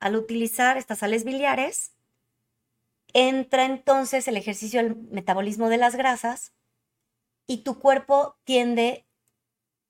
al 0.00 0.16
utilizar 0.16 0.76
estas 0.76 0.98
sales 0.98 1.22
biliares, 1.22 1.92
entra 3.12 3.64
entonces 3.64 4.26
el 4.26 4.36
ejercicio 4.36 4.82
del 4.82 4.96
metabolismo 4.96 5.68
de 5.68 5.76
las 5.76 5.94
grasas 5.94 6.52
y 7.46 7.58
tu 7.58 7.78
cuerpo 7.78 8.36
tiende 8.42 9.06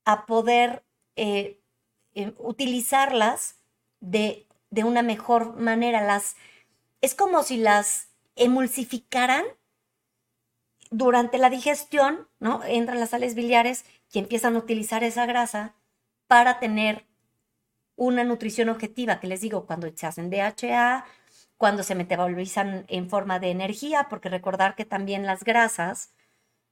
a 0.05 0.27
poder 0.27 0.85
eh, 1.17 1.61
eh, 2.15 2.35
utilizarlas 2.39 3.57
de, 4.01 4.47
de, 4.69 4.85
una 4.85 5.01
mejor 5.03 5.57
manera. 5.57 6.03
Las, 6.03 6.37
es 7.01 7.15
como 7.15 7.43
si 7.43 7.57
las 7.57 8.09
emulsificaran 8.37 9.45
durante 10.91 11.39
la 11.39 11.49
digestión, 11.49 12.29
¿no? 12.39 12.63
Entran 12.65 13.01
las 13.01 13.11
sales 13.11 13.35
biliares 13.35 13.87
y 14.13 14.19
empiezan 14.19 14.57
a 14.57 14.59
utilizar 14.59 15.03
esa 15.03 15.27
grasa 15.27 15.75
para 16.27 16.59
tener 16.61 17.07
una 17.97 18.25
nutrición 18.25 18.69
objetiva, 18.69 19.21
que 19.21 19.27
les 19.27 19.41
digo, 19.41 19.67
cuando 19.67 19.91
se 19.95 20.07
hacen 20.07 20.31
DHA, 20.31 21.05
cuando 21.57 21.83
se 21.83 21.95
metabolizan 21.95 22.85
en 22.89 23.09
forma 23.09 23.39
de 23.39 23.51
energía, 23.51 24.09
porque 24.11 24.29
recordar 24.29 24.75
que 24.75 24.85
también 24.85 25.27
las 25.27 25.45
grasas 25.45 26.13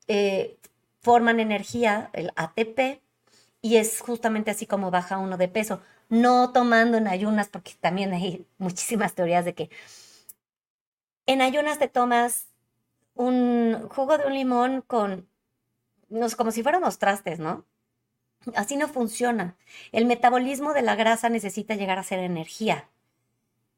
eh, 0.09 0.59
forman 1.01 1.41
energía, 1.41 2.11
el 2.13 2.33
ATP, 2.37 3.01
y 3.63 3.77
es 3.77 4.01
justamente 4.01 4.51
así 4.51 4.67
como 4.67 4.91
baja 4.91 5.19
uno 5.19 5.37
de 5.37 5.49
peso, 5.49 5.81
no 6.09 6.53
tomando 6.53 6.99
en 6.99 7.07
ayunas, 7.07 7.49
porque 7.49 7.73
también 7.81 8.13
hay 8.13 8.47
muchísimas 8.59 9.15
teorías 9.15 9.45
de 9.45 9.55
que 9.55 9.71
en 11.27 11.41
ayunas 11.43 11.79
te 11.79 11.89
tomas 11.89 12.49
un 13.15 13.89
jugo 13.89 14.19
de 14.19 14.27
un 14.27 14.35
limón 14.35 14.83
con, 14.83 15.30
no 16.11 16.29
sé, 16.29 16.37
como 16.37 16.53
si 16.53 16.63
fuéramos 16.63 16.99
trastes, 16.99 17.39
¿no? 17.39 17.65
Así 18.55 18.77
no 18.77 18.89
funciona. 18.89 19.57
El 19.93 20.07
metabolismo 20.07 20.73
de 20.75 20.83
la 20.83 20.97
grasa 20.97 21.29
necesita 21.29 21.75
llegar 21.75 21.99
a 21.99 22.03
ser 22.05 22.21
energía. 22.21 22.89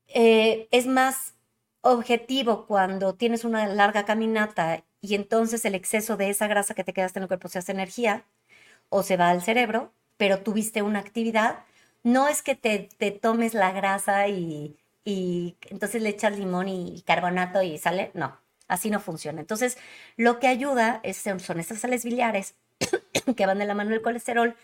Eh, 0.08 0.68
es 0.70 0.86
más 0.86 1.34
objetivo 1.82 2.66
cuando 2.66 3.14
tienes 3.14 3.44
una 3.44 3.66
larga 3.66 4.04
caminata 4.04 4.84
y 5.00 5.14
entonces 5.16 5.64
el 5.64 5.74
exceso 5.74 6.16
de 6.16 6.30
esa 6.30 6.46
grasa 6.46 6.74
que 6.74 6.84
te 6.84 6.92
quedaste 6.92 7.18
en 7.18 7.24
el 7.24 7.28
cuerpo 7.28 7.48
se 7.48 7.58
hace 7.58 7.72
energía 7.72 8.24
o 8.88 9.02
se 9.02 9.16
va 9.16 9.30
al 9.30 9.42
cerebro, 9.42 9.92
pero 10.16 10.40
tuviste 10.42 10.82
una 10.82 11.00
actividad. 11.00 11.64
No 12.04 12.28
es 12.28 12.42
que 12.42 12.54
te, 12.56 12.88
tomes 13.12 13.54
la 13.54 13.72
grasa 13.72 14.28
y, 14.28 14.76
y 15.04 15.56
entonces 15.70 16.02
le 16.02 16.10
echas 16.10 16.38
limón 16.38 16.68
y 16.68 17.02
carbonato 17.06 17.62
y 17.62 17.78
sale. 17.78 18.12
No, 18.14 18.38
así 18.72 18.88
no 18.88 19.00
funciona. 19.00 19.40
Entonces, 19.40 19.76
lo 20.16 20.38
que 20.40 20.48
ayuda 20.48 21.00
es, 21.02 21.18
son 21.18 21.60
estas 21.60 21.78
sales 21.78 22.04
biliares 22.04 22.54
que 23.36 23.46
van 23.46 23.58
de 23.58 23.66
la 23.66 23.74
mano 23.74 23.90
del 23.90 24.00
colesterol, 24.00 24.56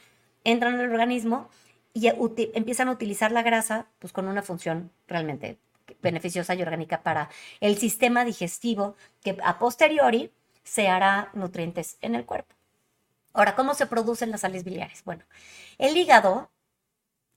entran 0.44 0.74
en 0.74 0.80
el 0.80 0.90
organismo 0.90 1.50
y 1.92 2.08
empiezan 2.54 2.88
a 2.88 2.92
utilizar 2.92 3.32
la 3.32 3.42
grasa 3.42 3.86
pues 3.98 4.12
con 4.14 4.26
una 4.26 4.42
función 4.42 4.90
realmente 5.06 5.58
beneficiosa 6.00 6.54
y 6.54 6.62
orgánica 6.62 7.02
para 7.02 7.28
el 7.60 7.76
sistema 7.76 8.24
digestivo 8.24 8.96
que 9.22 9.36
a 9.44 9.58
posteriori 9.58 10.32
se 10.64 10.88
hará 10.88 11.30
nutrientes 11.34 11.98
en 12.00 12.14
el 12.14 12.24
cuerpo. 12.24 12.54
Ahora, 13.34 13.54
¿cómo 13.56 13.74
se 13.74 13.86
producen 13.86 14.30
las 14.30 14.40
sales 14.40 14.64
biliares? 14.64 15.04
Bueno, 15.04 15.24
el 15.76 15.96
hígado, 15.96 16.50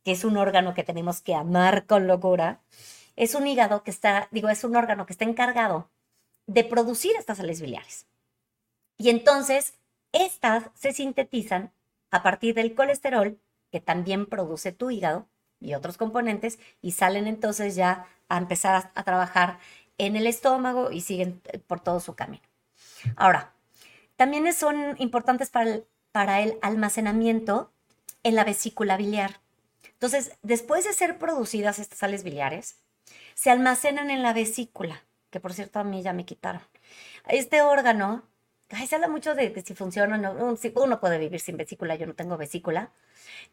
que 0.04 0.14
es 0.14 0.24
un 0.24 0.38
órgano 0.38 0.74
que 0.74 0.84
tenemos 0.84 1.22
que 1.22 1.36
amar 1.36 1.86
con 1.86 2.08
locura, 2.08 2.62
es 3.18 3.36
un 3.36 3.46
hígado 3.46 3.84
que 3.84 3.92
está, 3.92 4.30
digo, 4.32 4.48
es 4.48 4.64
un 4.64 4.76
órgano 4.76 5.06
que 5.06 5.14
está 5.14 5.26
encargado 5.26 5.90
de 6.48 6.64
producir 6.64 7.14
estas 7.18 7.38
sales 7.38 7.62
biliares. 7.62 8.06
Y 8.98 9.10
entonces 9.10 9.74
estas 10.12 10.66
se 10.76 10.94
sintetizan 10.94 11.72
a 12.12 12.24
partir 12.24 12.54
del 12.56 12.76
colesterol 12.76 13.40
que 13.72 13.80
también 13.80 14.26
produce 14.26 14.72
tu 14.72 14.92
hígado 14.92 15.28
y 15.60 15.74
otros 15.74 15.98
componentes 15.98 16.60
y 16.82 16.92
salen 16.92 17.28
entonces 17.28 17.76
ya 17.76 18.06
a 18.28 18.38
empezar 18.38 18.92
a, 18.94 19.04
trabajar 19.04 19.60
en 19.98 20.16
el 20.16 20.28
estómago 20.28 20.92
y 20.92 21.02
siguen 21.02 21.42
por 21.68 21.80
todo 21.80 22.00
su 22.00 22.16
camino. 22.16 22.44
Ahora, 23.16 23.54
también 24.16 24.52
son 24.54 24.96
importantes 25.00 25.50
para 25.50 25.70
el, 25.70 25.86
para 26.12 26.42
el 26.42 26.58
almacenamiento 26.62 27.72
en 28.24 28.36
la 28.36 28.44
vesícula 28.44 28.98
biliar. 28.98 29.40
Entonces, 29.94 30.38
después 30.42 30.84
de 30.84 30.94
ser 30.94 31.18
producidas 31.18 31.80
estas 31.80 32.00
sales 32.00 32.24
biliares, 32.24 32.78
se 33.36 33.52
almacenan 33.52 34.10
en 34.10 34.24
la 34.24 34.34
vesícula, 34.34 35.04
que 35.32 35.40
por 35.40 35.54
cierto 35.54 35.80
a 35.80 35.84
mí 35.84 36.04
ya 36.04 36.14
me 36.14 36.26
quitaron. 36.26 36.62
Este 37.28 37.62
órgano 37.62 38.24
se 38.88 38.96
habla 38.96 39.08
mucho 39.08 39.36
de, 39.36 39.64
si 39.66 39.74
funciona 39.74 40.16
o 40.16 40.20
no. 40.20 40.58
Uno 40.76 41.00
puede 41.00 41.18
vivir 41.18 41.40
sin 41.40 41.58
vesícula, 41.58 41.96
yo 41.96 42.06
no 42.08 42.14
tengo 42.14 42.38
vesícula. 42.38 42.92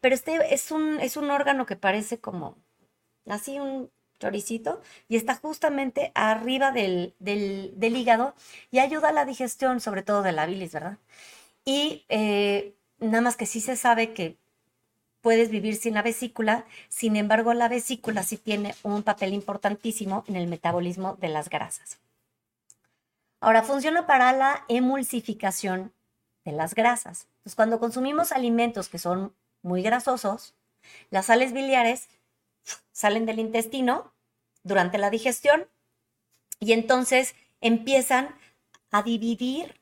Pero 0.01 0.15
este 0.15 0.53
es 0.53 0.71
un, 0.71 0.99
es 0.99 1.17
un 1.17 1.29
órgano 1.31 1.65
que 1.65 1.75
parece 1.75 2.19
como 2.19 2.57
así 3.27 3.59
un 3.59 3.91
choricito 4.19 4.81
y 5.07 5.15
está 5.15 5.35
justamente 5.35 6.11
arriba 6.15 6.71
del, 6.71 7.15
del, 7.19 7.97
hígado 7.97 8.35
y 8.71 8.79
ayuda 8.79 9.09
a 9.09 9.13
la 9.13 9.25
digestión, 9.25 9.79
sobre 9.79 10.03
todo 10.03 10.23
de 10.23 10.33
la 10.33 10.45
bilis, 10.45 10.73
¿verdad? 10.73 10.97
Y 11.65 12.05
eh, 12.09 12.75
nada 12.99 13.21
más 13.21 13.37
que 13.37 13.45
sí 13.45 13.61
se 13.61 13.75
sabe 13.75 14.13
que 14.13 14.37
puedes 15.21 15.49
vivir 15.49 15.75
sin 15.75 15.93
la 15.93 16.01
vesícula, 16.01 16.65
sin 16.87 17.15
embargo 17.15 17.53
la 17.53 17.67
vesícula 17.67 18.23
sí 18.23 18.37
tiene 18.37 18.75
un 18.83 19.03
papel 19.03 19.33
importantísimo 19.33 20.23
en 20.27 20.35
el 20.35 20.47
metabolismo 20.47 21.15
de 21.15 21.29
las 21.29 21.49
grasas. 21.49 21.97
Ahora, 23.41 23.63
funciona 23.63 24.05
para 24.05 24.33
la 24.33 24.65
emulsificación 24.67 25.93
de 26.43 26.51
las 26.51 26.75
grasas. 26.75 27.27
Entonces, 27.37 27.55
cuando 27.55 27.79
consumimos 27.79 28.31
alimentos 28.31 28.89
que 28.89 28.99
son 28.99 29.33
muy 29.61 29.81
grasosos, 29.81 30.55
las 31.09 31.27
sales 31.27 31.53
biliares 31.53 32.09
salen 32.91 33.25
del 33.25 33.39
intestino 33.39 34.11
durante 34.63 34.97
la 34.97 35.09
digestión 35.09 35.67
y 36.59 36.73
entonces 36.73 37.35
empiezan 37.61 38.35
a 38.91 39.03
dividir 39.03 39.79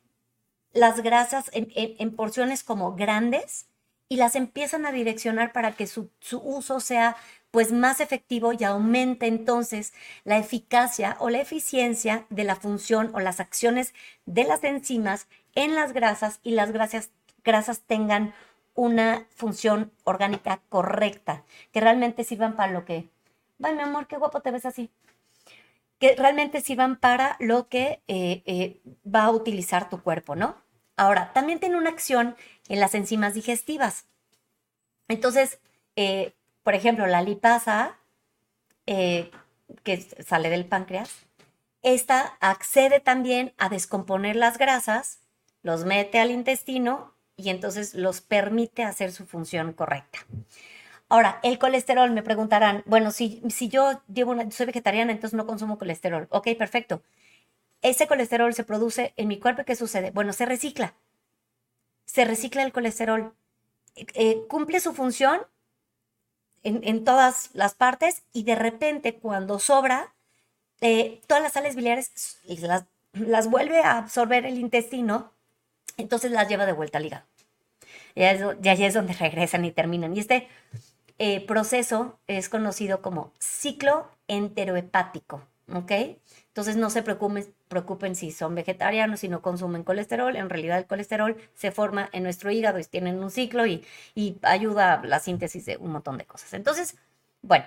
las 0.73 1.01
grasas 1.01 1.49
en, 1.53 2.15
porciones 2.15 2.63
como 2.63 2.95
grandes 2.95 3.66
y 4.09 4.17
las 4.17 4.35
empiezan 4.35 4.85
a 4.85 4.91
direccionar 4.91 5.51
para 5.51 5.73
que 5.73 5.87
su, 5.87 6.09
su 6.19 6.39
uso 6.39 6.79
sea 6.79 7.17
pues 7.51 7.71
más 7.71 7.99
efectivo 8.01 8.53
y 8.53 8.63
aumenta 8.63 9.25
entonces 9.25 9.93
la 10.23 10.37
eficacia 10.37 11.15
o 11.19 11.29
la 11.29 11.39
eficiencia 11.39 12.25
de 12.29 12.43
la 12.43 12.55
función 12.55 13.11
o 13.13 13.19
las 13.19 13.39
acciones 13.39 13.93
de 14.25 14.43
las 14.43 14.63
enzimas 14.63 15.27
en 15.55 15.75
las 15.75 15.93
grasas 15.93 16.39
y 16.43 16.51
las 16.51 16.71
grasas, 16.71 17.09
grasas 17.43 17.81
tengan 17.81 18.33
una 18.75 19.25
función 19.35 19.91
orgánica 20.03 20.61
correcta, 20.69 21.43
que 21.71 21.81
realmente 21.81 22.23
sirvan 22.23 22.55
para 22.55 22.71
lo 22.71 22.85
que, 22.85 23.09
ay 23.63 23.73
mi 23.73 23.81
amor, 23.81 24.05
qué 24.05 24.17
guapo 24.17 24.41
te 24.41 24.51
ves 24.51 24.67
así, 24.67 24.91
que 25.99 26.15
realmente 26.15 26.61
sirvan 26.61 26.97
para 26.97 27.37
lo 27.39 27.69
que 27.69 28.03
eh, 28.07 28.43
eh, 28.45 28.79
va 29.03 29.23
a 29.23 29.31
utilizar 29.31 29.89
tu 29.89 30.03
cuerpo, 30.03 30.35
¿no? 30.35 30.55
Ahora, 30.97 31.31
también 31.31 31.59
tiene 31.59 31.77
una 31.77 31.91
acción 31.91 32.35
en 32.67 32.79
las 32.79 32.95
enzimas 32.95 33.33
digestivas. 33.33 34.05
Entonces, 35.07 35.59
eh, 35.95 36.33
por 36.63 36.73
ejemplo, 36.73 37.07
la 37.07 37.21
lipasa, 37.21 37.97
eh, 38.85 39.31
que 39.83 40.01
sale 40.01 40.49
del 40.49 40.65
páncreas, 40.65 41.25
esta 41.81 42.37
accede 42.41 42.99
también 42.99 43.53
a 43.57 43.69
descomponer 43.69 44.35
las 44.35 44.57
grasas, 44.57 45.19
los 45.61 45.85
mete 45.85 46.19
al 46.19 46.31
intestino 46.31 47.13
y 47.37 47.49
entonces 47.49 47.93
los 47.93 48.19
permite 48.21 48.83
hacer 48.83 49.11
su 49.11 49.25
función 49.25 49.73
correcta. 49.73 50.19
Ahora, 51.09 51.39
el 51.43 51.57
colesterol, 51.57 52.11
me 52.11 52.23
preguntarán, 52.23 52.83
bueno, 52.85 53.11
si, 53.11 53.41
yo 53.69 54.01
llevo 54.13 54.31
una, 54.31 54.49
soy 54.51 54.65
vegetariana, 54.65 55.13
entonces 55.13 55.37
no 55.37 55.45
consumo 55.45 55.77
colesterol. 55.77 56.27
Ok, 56.31 56.49
perfecto. 56.57 57.01
Ese 57.81 58.07
colesterol 58.07 58.53
se 58.53 58.63
produce 58.63 59.13
en 59.17 59.27
mi 59.27 59.39
cuerpo, 59.39 59.63
¿qué 59.65 59.75
sucede? 59.75 60.11
Bueno, 60.11 60.33
se 60.33 60.45
recicla 60.45 60.93
se 62.07 62.25
recicla 62.25 62.63
el 62.63 62.71
colesterol. 62.71 63.33
Eh, 63.95 64.41
cumple 64.47 64.79
su 64.79 64.93
función 64.93 65.41
en, 66.63 67.05
todas 67.05 67.51
las 67.53 67.75
partes 67.75 68.23
y 68.33 68.43
de 68.43 68.55
repente 68.55 69.15
cuando 69.15 69.59
sobra, 69.59 70.13
eh, 70.81 71.21
todas 71.27 71.43
las 71.43 71.53
sales 71.53 71.75
biliares 71.75 72.39
las, 72.45 72.85
las 73.13 73.49
vuelve 73.49 73.81
a 73.81 73.97
absorber 73.97 74.45
el 74.45 74.57
intestino, 74.57 75.31
entonces 75.95 76.31
las 76.31 76.49
lleva 76.49 76.65
de 76.65 76.73
vuelta 76.73 76.97
al 76.97 77.05
hígado. 77.05 77.25
Y 78.15 78.23
allí 78.23 78.83
es 78.83 78.93
donde 78.93 79.13
regresan 79.19 79.63
y 79.63 79.71
terminan. 79.71 80.15
Y 80.15 80.19
este 80.19 80.47
eh, 81.19 81.45
proceso 81.45 82.19
es 82.27 82.49
conocido 82.49 83.01
como 83.01 83.31
ciclo 83.39 84.09
enterohepático, 84.27 85.43
¿ok? 85.73 85.91
Entonces 86.47 86.75
no 86.75 86.89
se 86.89 87.03
preocupen, 87.03 87.53
preocupen 87.67 88.15
si 88.15 88.31
son 88.31 88.55
vegetarianos, 88.55 89.21
si 89.21 89.29
no 89.29 89.41
consumen 89.41 89.83
colesterol. 89.83 90.35
En 90.35 90.49
realidad 90.49 90.77
el 90.77 90.85
colesterol 90.85 91.37
se 91.55 91.71
forma 91.71 92.09
en 92.13 92.23
nuestro 92.23 92.51
hígado 92.51 92.79
y 92.79 92.83
tienen 92.85 93.21
un 93.21 93.31
ciclo 93.31 93.65
y, 93.65 93.85
y 94.15 94.37
ayuda 94.41 94.93
a 94.93 95.05
la 95.05 95.19
síntesis 95.19 95.65
de 95.65 95.77
un 95.77 95.91
montón 95.91 96.17
de 96.17 96.25
cosas. 96.25 96.53
Entonces, 96.53 96.97
bueno, 97.41 97.65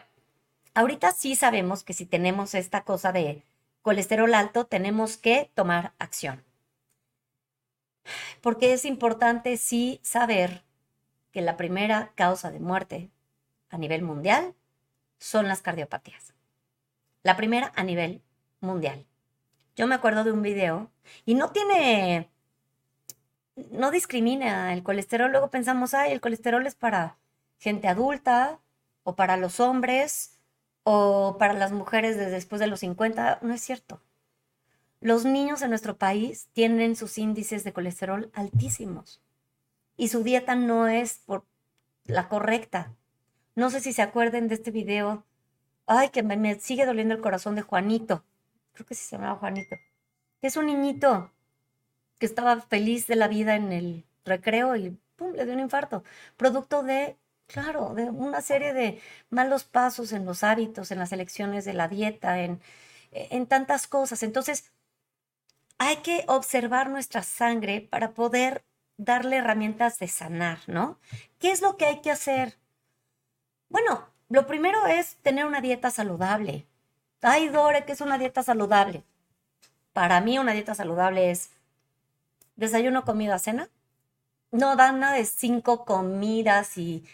ahorita 0.75 1.13
sí 1.13 1.37
sabemos 1.37 1.85
que 1.85 1.93
si 1.93 2.07
tenemos 2.07 2.55
esta 2.55 2.83
cosa 2.83 3.13
de 3.13 3.43
colesterol 3.83 4.35
alto, 4.35 4.67
tenemos 4.67 5.17
que 5.17 5.51
tomar 5.55 5.93
acción. 5.99 6.43
Porque 8.41 8.73
es 8.73 8.85
importante 8.85 9.57
sí 9.57 10.01
saber 10.03 10.63
que 11.33 11.43
la 11.43 11.57
primera 11.57 12.13
causa 12.15 12.51
de 12.51 12.61
muerte 12.61 13.11
a 13.69 13.79
nivel 13.79 14.03
mundial 14.03 14.55
son 15.19 15.49
las 15.49 15.63
cardiopatías. 15.63 16.35
La 17.23 17.37
primera 17.37 17.73
a 17.77 17.85
nivel 17.85 18.23
mundial. 18.61 19.07
Yo 19.81 19.87
me 19.87 19.95
acuerdo 19.95 20.25
de 20.25 20.33
un 20.33 20.43
video 20.43 20.91
y 21.25 21.33
no 21.33 21.53
tiene, 21.53 22.29
no 23.71 23.91
discrimina 23.91 24.75
el 24.75 24.83
colesterol. 24.83 25.31
Luego 25.31 25.49
pensamos, 25.49 25.95
ay, 25.95 26.13
el 26.13 26.21
colesterol 26.21 26.67
es 26.67 26.75
para 26.75 27.17
gente 27.59 27.89
adulta 27.89 28.61
o 29.05 29.17
para 29.17 29.39
los 29.39 29.59
hombres 29.59 30.39
o 30.83 31.37
para 31.39 31.55
las 31.55 31.73
mujeres 31.73 32.19
después 32.19 32.61
de 32.61 32.67
los 32.67 32.81
50. 32.81 33.39
No 33.41 33.55
es 33.55 33.63
cierto. 33.63 34.03
Los 35.01 35.25
niños 35.25 35.63
en 35.63 35.71
nuestro 35.71 35.97
país 35.97 36.51
tienen 36.53 36.95
sus 36.95 37.17
índices 37.17 37.65
de 37.65 37.73
colesterol 37.73 38.31
altísimos 38.35 39.23
y 39.97 40.09
su 40.09 40.23
dieta 40.23 40.57
no 40.57 40.89
es 40.89 41.21
por 41.25 41.47
la 42.05 42.29
correcta. 42.29 42.93
No 43.55 43.71
sé 43.71 43.81
si 43.81 43.95
se 43.95 44.03
acuerden 44.03 44.47
de 44.47 44.57
este 44.57 44.73
video. 44.73 45.25
Ay, 45.87 46.11
que 46.11 46.23
me 46.23 46.61
sigue 46.61 46.85
doliendo 46.85 47.15
el 47.15 47.23
corazón 47.23 47.55
de 47.55 47.63
Juanito 47.63 48.25
creo 48.73 48.87
que 48.87 48.95
se 48.95 49.17
llamaba 49.17 49.39
Juanito, 49.39 49.77
es 50.43 50.57
un 50.57 50.67
niñito 50.67 51.31
que 52.19 52.27
estaba 52.27 52.61
feliz 52.61 53.07
de 53.07 53.17
la 53.17 53.29
vida 53.29 53.57
en 53.57 53.73
el 53.73 54.05
recreo 54.25 54.77
y 54.77 54.99
¡pum! 55.17 55.33
le 55.33 55.45
dio 55.45 55.55
un 55.55 55.61
infarto, 55.61 56.05
producto 56.37 56.83
de, 56.83 57.17
claro, 57.47 57.95
de 57.95 58.05
una 58.05 58.41
serie 58.43 58.73
de 58.73 59.01
malos 59.31 59.65
pasos 59.65 60.13
en 60.13 60.25
los 60.25 60.45
hábitos, 60.45 60.91
en 60.91 60.99
las 60.99 61.13
elecciones 61.13 61.65
de 61.65 61.75
la 61.75 61.89
dieta, 61.89 62.41
en, 62.41 62.61
en 63.13 63.47
tantas 63.47 63.87
cosas. 63.87 64.23
Entonces, 64.23 64.71
hay 65.79 65.97
que 65.99 66.25
observar 66.29 66.91
nuestra 66.91 67.23
sangre 67.23 67.81
para 67.81 68.13
poder 68.13 68.65
darle 68.99 69.37
herramientas 69.37 69.99
de 69.99 70.09
sanar, 70.09 70.59
¿no? 70.67 70.99
¿Qué 71.39 71.51
es 71.51 71.63
lo 71.63 71.77
que 71.79 71.87
hay 71.87 72.03
que 72.03 72.11
hacer? 72.11 72.59
Bueno, 73.71 74.07
lo 74.29 74.47
primero 74.47 74.87
es 74.87 75.17
tener 75.23 75.47
una 75.47 75.63
dieta 75.63 75.91
saludable. 75.91 76.67
Ay, 77.23 77.49
Dore, 77.49 77.85
que 77.85 77.93
es 77.93 78.01
una 78.01 78.19
dieta 78.19 78.43
saludable. 78.43 79.05
Para 79.93 80.21
mí 80.21 80.39
una 80.39 80.53
dieta 80.53 80.75
saludable 80.75 81.31
es 81.31 81.51
desayuno, 82.57 83.05
comida, 83.05 83.39
cena. 83.39 83.69
No 84.53 84.77
dan 84.77 85.01
nada 85.01 85.15
de 85.17 85.27
cinco 85.27 85.85
comidas 85.85 86.79
y 86.79 87.05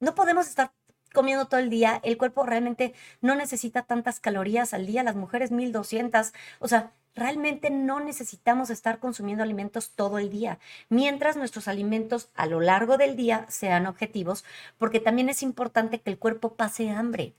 no 0.00 0.14
podemos 0.14 0.48
estar 0.48 0.72
comiendo 1.12 1.46
todo 1.48 1.60
el 1.60 1.70
día. 1.70 2.00
El 2.04 2.16
cuerpo 2.18 2.46
realmente 2.46 2.94
no 3.20 3.34
necesita 3.34 3.82
tantas 3.82 4.20
calorías 4.20 4.74
al 4.74 4.86
día. 4.86 5.02
Las 5.02 5.16
mujeres 5.16 5.50
1200. 5.50 6.32
O 6.60 6.68
sea, 6.68 6.92
realmente 7.14 7.70
no 7.70 8.00
necesitamos 8.00 8.70
estar 8.70 8.98
consumiendo 8.98 9.42
alimentos 9.42 9.90
todo 9.90 10.18
el 10.18 10.30
día, 10.30 10.58
mientras 10.88 11.36
nuestros 11.36 11.68
alimentos 11.68 12.30
a 12.34 12.46
lo 12.46 12.60
largo 12.60 12.96
del 12.96 13.16
día 13.16 13.46
sean 13.48 13.86
objetivos, 13.86 14.44
porque 14.78 15.00
también 15.00 15.28
es 15.28 15.42
importante 15.42 16.00
que 16.00 16.10
el 16.10 16.18
cuerpo 16.18 16.54
pase 16.54 16.90
hambre 16.90 17.34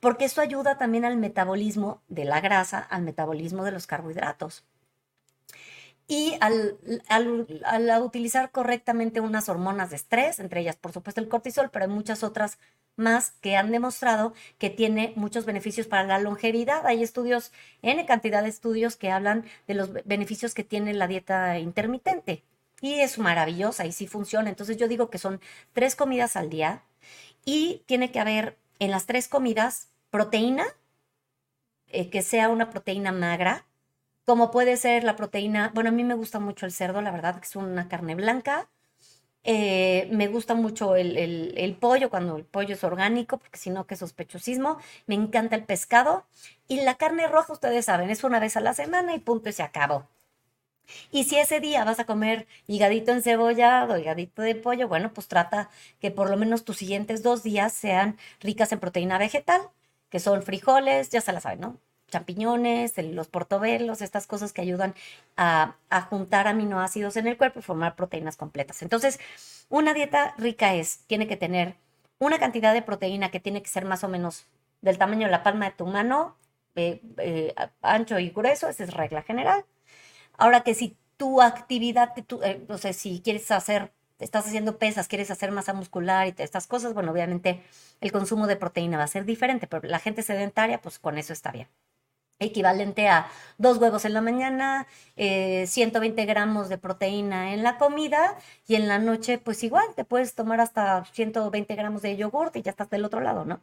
porque 0.00 0.26
eso 0.26 0.40
ayuda 0.40 0.78
también 0.78 1.04
al 1.04 1.16
metabolismo 1.16 2.02
de 2.08 2.24
la 2.24 2.40
grasa, 2.40 2.78
al 2.78 3.02
metabolismo 3.02 3.64
de 3.64 3.72
los 3.72 3.86
carbohidratos. 3.86 4.64
Y 6.06 6.36
al, 6.40 6.76
utilizar 8.02 8.50
correctamente 8.50 9.20
unas 9.20 9.48
hormonas 9.48 9.88
de 9.90 9.96
estrés, 9.96 10.38
entre 10.38 10.60
ellas 10.60 10.76
por 10.76 10.92
supuesto 10.92 11.20
el 11.20 11.28
cortisol, 11.28 11.70
pero 11.70 11.86
hay 11.86 11.90
muchas 11.90 12.22
otras 12.22 12.58
más 12.96 13.32
que 13.40 13.56
han 13.56 13.72
demostrado 13.72 14.34
que 14.58 14.70
tiene 14.70 15.14
muchos 15.16 15.46
beneficios 15.46 15.86
para 15.86 16.04
la 16.04 16.18
longevidad. 16.18 16.86
Hay 16.86 17.02
estudios, 17.02 17.52
N 17.82 18.04
cantidad 18.06 18.42
de 18.42 18.50
estudios 18.50 18.96
que 18.96 19.10
hablan 19.10 19.44
de 19.66 19.74
los 19.74 19.92
beneficios 20.04 20.54
que 20.54 20.62
tiene 20.62 20.92
la 20.92 21.08
dieta 21.08 21.58
intermitente. 21.58 22.44
Y 22.80 23.00
es 23.00 23.18
maravillosa 23.18 23.86
y 23.86 23.92
sí 23.92 24.06
funciona. 24.06 24.50
Entonces 24.50 24.76
yo 24.76 24.88
digo 24.88 25.08
que 25.08 25.18
son 25.18 25.40
tres 25.72 25.96
comidas 25.96 26.36
al 26.36 26.50
día 26.50 26.82
y 27.46 27.82
tiene 27.86 28.12
que 28.12 28.20
haber 28.20 28.58
en 28.78 28.90
las 28.90 29.06
tres 29.06 29.28
comidas 29.28 29.88
proteína, 30.10 30.64
eh, 31.88 32.10
que 32.10 32.22
sea 32.22 32.48
una 32.48 32.70
proteína 32.70 33.12
magra, 33.12 33.66
como 34.24 34.50
puede 34.50 34.76
ser 34.76 35.04
la 35.04 35.16
proteína, 35.16 35.70
bueno, 35.74 35.90
a 35.90 35.92
mí 35.92 36.02
me 36.04 36.14
gusta 36.14 36.40
mucho 36.40 36.66
el 36.66 36.72
cerdo, 36.72 37.02
la 37.02 37.10
verdad, 37.10 37.38
que 37.38 37.46
es 37.46 37.56
una 37.56 37.88
carne 37.88 38.14
blanca. 38.14 38.68
Eh, 39.46 40.08
me 40.10 40.28
gusta 40.28 40.54
mucho 40.54 40.96
el, 40.96 41.18
el, 41.18 41.76
pollo 41.76 42.08
cuando 42.08 42.36
el 42.36 42.44
pollo 42.44 42.74
es 42.74 42.82
orgánico, 42.84 43.36
porque 43.36 43.58
si 43.58 43.68
no, 43.68 43.86
que 43.86 43.96
sospechosismo. 43.96 44.78
Me 45.06 45.14
encanta 45.14 45.56
el 45.56 45.64
pescado. 45.64 46.24
Y 46.68 46.80
la 46.82 46.94
carne 46.94 47.26
roja, 47.28 47.52
ustedes 47.52 47.84
saben, 47.84 48.08
es 48.10 48.24
una 48.24 48.40
vez 48.40 48.56
a 48.56 48.60
la 48.60 48.72
semana 48.74 49.14
y 49.14 49.18
punto 49.20 49.50
y 49.50 49.52
se 49.52 49.62
acabó. 49.62 50.08
Y 51.10 51.24
si 51.24 51.38
ese 51.38 51.60
día 51.60 51.84
vas 51.84 52.00
a 52.00 52.04
comer 52.04 52.46
higadito 52.66 53.12
encebollado, 53.12 53.98
higadito 53.98 54.42
de 54.42 54.54
pollo, 54.54 54.88
bueno, 54.88 55.12
pues 55.12 55.28
trata 55.28 55.70
que 56.00 56.10
por 56.10 56.30
lo 56.30 56.36
menos 56.36 56.64
tus 56.64 56.78
siguientes 56.78 57.22
dos 57.22 57.42
días 57.42 57.72
sean 57.72 58.16
ricas 58.40 58.72
en 58.72 58.80
proteína 58.80 59.18
vegetal, 59.18 59.62
que 60.10 60.20
son 60.20 60.42
frijoles, 60.42 61.10
ya 61.10 61.20
se 61.20 61.32
la 61.32 61.40
saben, 61.40 61.60
¿no? 61.60 61.78
Champiñones, 62.08 62.94
los 62.98 63.28
portobelos, 63.28 64.02
estas 64.02 64.26
cosas 64.26 64.52
que 64.52 64.60
ayudan 64.60 64.94
a, 65.36 65.76
a 65.90 66.02
juntar 66.02 66.46
aminoácidos 66.46 67.16
en 67.16 67.26
el 67.26 67.36
cuerpo 67.36 67.58
y 67.58 67.62
formar 67.62 67.96
proteínas 67.96 68.36
completas. 68.36 68.82
Entonces, 68.82 69.18
una 69.68 69.94
dieta 69.94 70.34
rica 70.38 70.74
es, 70.74 70.98
tiene 71.06 71.26
que 71.26 71.36
tener 71.36 71.76
una 72.18 72.38
cantidad 72.38 72.72
de 72.72 72.82
proteína 72.82 73.30
que 73.30 73.40
tiene 73.40 73.62
que 73.62 73.68
ser 73.68 73.84
más 73.84 74.04
o 74.04 74.08
menos 74.08 74.46
del 74.82 74.98
tamaño 74.98 75.26
de 75.26 75.32
la 75.32 75.42
palma 75.42 75.64
de 75.64 75.72
tu 75.72 75.86
mano, 75.86 76.36
eh, 76.76 77.00
eh, 77.18 77.54
ancho 77.82 78.18
y 78.18 78.30
grueso, 78.30 78.68
esa 78.68 78.84
es 78.84 78.92
regla 78.92 79.22
general 79.22 79.64
Ahora 80.36 80.62
que 80.62 80.74
si 80.74 80.96
tu 81.16 81.40
actividad, 81.40 82.12
tu, 82.26 82.42
eh, 82.42 82.64
no 82.68 82.78
sé, 82.78 82.92
si 82.92 83.20
quieres 83.20 83.50
hacer, 83.50 83.92
estás 84.18 84.46
haciendo 84.46 84.78
pesas, 84.78 85.08
quieres 85.08 85.30
hacer 85.30 85.52
masa 85.52 85.72
muscular 85.72 86.26
y 86.26 86.34
estas 86.42 86.66
cosas, 86.66 86.94
bueno, 86.94 87.12
obviamente 87.12 87.62
el 88.00 88.12
consumo 88.12 88.46
de 88.46 88.56
proteína 88.56 88.98
va 88.98 89.04
a 89.04 89.08
ser 89.08 89.24
diferente, 89.24 89.66
pero 89.66 89.86
la 89.88 89.98
gente 89.98 90.22
sedentaria, 90.22 90.80
pues 90.80 90.98
con 90.98 91.18
eso 91.18 91.32
está 91.32 91.52
bien. 91.52 91.68
Equivalente 92.40 93.08
a 93.08 93.28
dos 93.58 93.78
huevos 93.78 94.04
en 94.04 94.12
la 94.12 94.20
mañana, 94.20 94.88
120 95.16 96.22
eh, 96.22 96.26
gramos 96.26 96.68
de 96.68 96.78
proteína 96.78 97.54
en 97.54 97.62
la 97.62 97.78
comida 97.78 98.36
y 98.66 98.74
en 98.74 98.88
la 98.88 98.98
noche, 98.98 99.38
pues 99.38 99.62
igual, 99.62 99.86
te 99.94 100.04
puedes 100.04 100.34
tomar 100.34 100.60
hasta 100.60 101.04
120 101.04 101.74
gramos 101.76 102.02
de 102.02 102.16
yogurt 102.16 102.56
y 102.56 102.62
ya 102.62 102.72
estás 102.72 102.90
del 102.90 103.04
otro 103.04 103.20
lado, 103.20 103.44
¿no? 103.44 103.60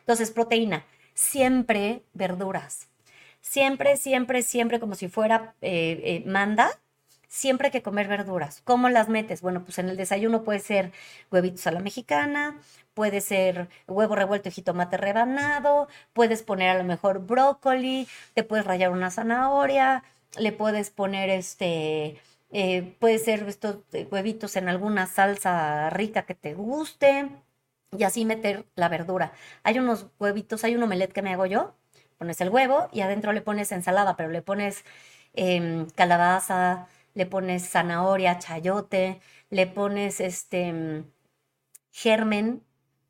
Entonces, 0.00 0.30
proteína, 0.30 0.84
siempre 1.14 2.02
verduras 2.14 2.88
siempre, 3.46 3.96
siempre, 3.96 4.42
siempre 4.42 4.80
como 4.80 4.94
si 4.94 5.08
fuera 5.08 5.54
eh, 5.62 6.00
eh, 6.04 6.22
manda, 6.26 6.68
siempre 7.28 7.68
hay 7.68 7.72
que 7.72 7.82
comer 7.82 8.08
verduras. 8.08 8.60
¿Cómo 8.64 8.88
las 8.88 9.08
metes? 9.08 9.40
Bueno, 9.42 9.64
pues 9.64 9.78
en 9.78 9.88
el 9.88 9.96
desayuno 9.96 10.42
puede 10.42 10.58
ser 10.60 10.92
huevitos 11.30 11.66
a 11.66 11.70
la 11.72 11.80
mexicana, 11.80 12.58
puede 12.94 13.20
ser 13.20 13.68
huevo 13.86 14.16
revuelto 14.16 14.48
y 14.48 14.52
jitomate 14.52 14.96
rebanado, 14.96 15.88
puedes 16.12 16.42
poner 16.42 16.70
a 16.70 16.78
lo 16.78 16.84
mejor 16.84 17.20
brócoli, 17.20 18.08
te 18.34 18.42
puedes 18.42 18.66
rayar 18.66 18.90
una 18.90 19.10
zanahoria, 19.10 20.02
le 20.38 20.52
puedes 20.52 20.90
poner 20.90 21.30
este, 21.30 22.20
eh, 22.50 22.96
puede 23.00 23.18
ser 23.18 23.48
estos 23.48 23.78
huevitos 24.10 24.56
en 24.56 24.68
alguna 24.68 25.06
salsa 25.06 25.90
rica 25.90 26.22
que 26.26 26.34
te 26.34 26.54
guste 26.54 27.28
y 27.96 28.02
así 28.04 28.24
meter 28.24 28.66
la 28.74 28.88
verdura. 28.88 29.32
Hay 29.62 29.78
unos 29.78 30.06
huevitos, 30.18 30.64
hay 30.64 30.74
un 30.76 30.82
omelette 30.82 31.12
que 31.12 31.22
me 31.22 31.32
hago 31.32 31.46
yo, 31.46 31.74
pones 32.18 32.40
el 32.40 32.50
huevo 32.50 32.88
y 32.92 33.00
adentro 33.00 33.32
le 33.32 33.42
pones 33.42 33.72
ensalada, 33.72 34.16
pero 34.16 34.30
le 34.30 34.42
pones 34.42 34.84
em, 35.34 35.88
calabaza, 35.90 36.88
le 37.14 37.26
pones 37.26 37.68
zanahoria, 37.70 38.38
chayote, 38.38 39.20
le 39.50 39.66
pones 39.66 40.20
este 40.20 40.68
em, 40.68 41.04
germen 41.92 42.62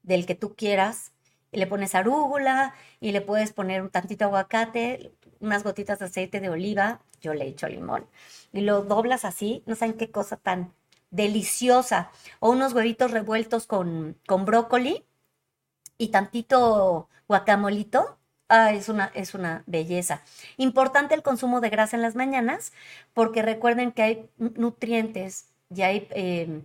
del 0.03 0.27
que 0.27 0.35
tú 0.35 0.55
quieras, 0.57 1.13
le 1.53 1.67
pones 1.67 1.95
arúgula 1.95 2.75
y 3.01 3.13
le 3.13 3.21
puedes 3.21 3.53
poner 3.53 3.83
un 3.83 3.91
tantito 3.91 4.27
aguacate, 4.27 5.13
unas 5.41 5.65
gotitas 5.65 5.99
de 5.99 6.07
aceite 6.07 6.41
de 6.41 6.51
oliva. 6.51 7.01
yo 7.21 7.35
le 7.35 7.47
echo 7.47 7.69
limón. 7.69 8.07
Y 8.53 8.61
lo 8.61 8.83
doblas 8.83 9.25
así, 9.25 9.63
no 9.67 9.75
saben 9.75 9.97
qué 9.97 10.11
cosa 10.11 10.37
tan 10.37 10.73
deliciosa. 11.11 12.11
O 12.41 12.51
unos 12.51 12.73
huevitos 12.75 13.11
revueltos 13.11 13.67
con, 13.67 14.19
con 14.27 14.45
brócoli 14.45 15.05
y 15.99 16.09
tantito 16.09 17.09
guacamolito. 17.29 18.19
Ah, 18.49 18.73
es 18.73 18.89
una, 18.89 19.11
es 19.15 19.35
una 19.35 19.65
belleza. 19.67 20.23
Importante 20.57 21.15
el 21.15 21.23
consumo 21.23 21.61
de 21.61 21.69
grasa 21.69 21.97
en 21.97 22.03
las 22.03 22.15
mañanas, 22.15 22.73
porque 23.13 23.43
recuerden 23.43 23.91
que 23.91 24.03
hay 24.03 24.31
nutrientes 24.39 25.49
y 25.75 25.83
hay 25.83 26.07
eh, 26.11 26.63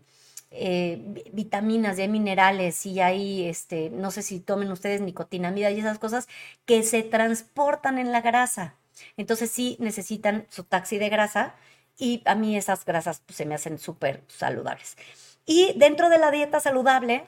eh, 0.52 1.02
vitaminas, 1.34 1.98
y 1.98 2.04
hay 2.04 2.08
minerales, 2.08 2.86
y 2.86 3.00
hay, 3.00 3.48
este, 3.48 3.90
no 3.90 4.12
sé 4.12 4.22
si 4.22 4.40
tomen 4.40 4.72
ustedes 4.72 5.02
nicotinamida 5.02 5.72
y 5.72 5.80
esas 5.80 5.98
cosas 5.98 6.28
que 6.66 6.84
se 6.84 7.02
transportan 7.04 7.98
en 7.98 8.12
la 8.12 8.22
grasa. 8.22 8.76
Entonces 9.18 9.50
sí 9.52 9.78
necesitan 9.80 10.46
su 10.50 10.64
taxi 10.64 11.00
de 11.00 11.10
grasa 11.10 11.56
y 11.98 12.22
a 12.26 12.36
mí 12.36 12.56
esas 12.58 12.86
grasas 12.86 13.22
pues, 13.26 13.38
se 13.38 13.46
me 13.46 13.56
hacen 13.56 13.80
súper 13.80 14.24
saludables. 14.28 14.98
Y 15.46 15.74
dentro 15.78 16.10
de 16.10 16.20
la 16.20 16.32
dieta 16.32 16.60
saludable 16.60 17.28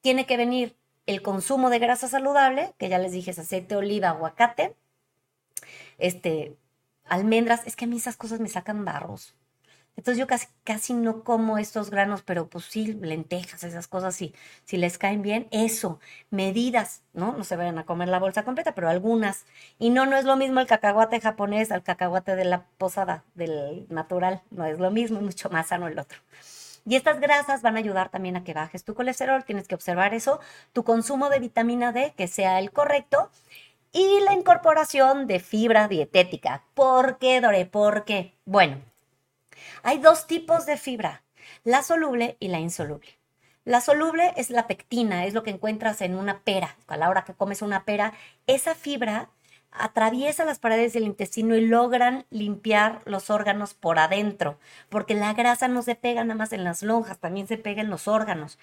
tiene 0.00 0.26
que 0.26 0.36
venir 0.36 0.76
el 1.06 1.22
consumo 1.22 1.70
de 1.70 1.78
grasa 1.78 2.08
saludable, 2.08 2.74
que 2.78 2.88
ya 2.88 2.98
les 2.98 3.12
dije 3.12 3.30
es 3.30 3.38
aceite, 3.38 3.76
oliva, 3.76 4.10
aguacate, 4.10 4.74
este, 5.98 6.56
almendras, 7.06 7.66
es 7.66 7.76
que 7.76 7.84
a 7.84 7.88
mí 7.88 7.96
esas 7.96 8.16
cosas 8.16 8.40
me 8.40 8.48
sacan 8.48 8.84
barros. 8.84 9.34
Entonces 9.96 10.18
yo 10.18 10.26
casi, 10.26 10.48
casi 10.64 10.92
no 10.92 11.22
como 11.22 11.56
estos 11.56 11.90
granos, 11.90 12.22
pero 12.22 12.48
pues 12.48 12.64
sí, 12.64 12.94
lentejas, 12.94 13.62
esas 13.62 13.86
cosas, 13.86 14.14
sí, 14.16 14.34
si 14.64 14.76
les 14.76 14.98
caen 14.98 15.22
bien, 15.22 15.46
eso, 15.52 16.00
medidas, 16.30 17.02
¿no? 17.12 17.36
No 17.36 17.44
se 17.44 17.56
vayan 17.56 17.78
a 17.78 17.84
comer 17.86 18.08
la 18.08 18.18
bolsa 18.18 18.44
completa, 18.44 18.74
pero 18.74 18.88
algunas. 18.88 19.44
Y 19.78 19.90
no, 19.90 20.04
no 20.06 20.16
es 20.16 20.24
lo 20.24 20.36
mismo 20.36 20.58
el 20.60 20.66
cacahuate 20.66 21.20
japonés 21.20 21.70
al 21.70 21.84
cacahuate 21.84 22.34
de 22.34 22.44
la 22.44 22.64
posada, 22.78 23.24
del 23.34 23.86
natural, 23.88 24.42
no 24.50 24.64
es 24.66 24.80
lo 24.80 24.90
mismo, 24.90 25.20
mucho 25.20 25.48
más 25.50 25.68
sano 25.68 25.86
el 25.86 25.98
otro. 25.98 26.18
Y 26.86 26.96
estas 26.96 27.20
grasas 27.20 27.62
van 27.62 27.76
a 27.76 27.78
ayudar 27.78 28.10
también 28.10 28.36
a 28.36 28.44
que 28.44 28.52
bajes 28.52 28.84
tu 28.84 28.94
colesterol, 28.94 29.44
tienes 29.44 29.66
que 29.68 29.74
observar 29.74 30.12
eso, 30.12 30.40
tu 30.72 30.84
consumo 30.84 31.30
de 31.30 31.38
vitamina 31.38 31.92
D, 31.92 32.12
que 32.16 32.28
sea 32.28 32.58
el 32.58 32.72
correcto, 32.72 33.30
y 33.92 34.20
la 34.24 34.34
incorporación 34.34 35.26
de 35.26 35.40
fibra 35.40 35.88
dietética. 35.88 36.64
¿Por 36.74 37.18
qué, 37.18 37.40
Dore? 37.40 37.64
¿Por 37.64 38.04
qué? 38.04 38.34
Bueno, 38.44 38.78
hay 39.82 39.98
dos 39.98 40.26
tipos 40.26 40.66
de 40.66 40.76
fibra, 40.76 41.22
la 41.62 41.82
soluble 41.82 42.36
y 42.40 42.48
la 42.48 42.58
insoluble. 42.58 43.08
La 43.64 43.80
soluble 43.80 44.34
es 44.36 44.50
la 44.50 44.66
pectina, 44.66 45.24
es 45.24 45.32
lo 45.32 45.42
que 45.42 45.50
encuentras 45.50 46.02
en 46.02 46.16
una 46.16 46.40
pera. 46.40 46.76
A 46.86 46.98
la 46.98 47.08
hora 47.08 47.24
que 47.24 47.32
comes 47.32 47.62
una 47.62 47.84
pera, 47.84 48.12
esa 48.46 48.74
fibra 48.74 49.30
atraviesa 49.74 50.44
las 50.44 50.58
paredes 50.58 50.92
del 50.92 51.04
intestino 51.04 51.56
y 51.56 51.66
logran 51.66 52.26
limpiar 52.30 53.02
los 53.04 53.28
órganos 53.28 53.74
por 53.74 53.98
adentro, 53.98 54.58
porque 54.88 55.14
la 55.14 55.34
grasa 55.34 55.68
no 55.68 55.82
se 55.82 55.96
pega 55.96 56.24
nada 56.24 56.38
más 56.38 56.52
en 56.52 56.64
las 56.64 56.82
lonjas, 56.82 57.18
también 57.18 57.46
se 57.46 57.58
pega 57.58 57.82
en 57.82 57.90
los 57.90 58.08
órganos. 58.08 58.58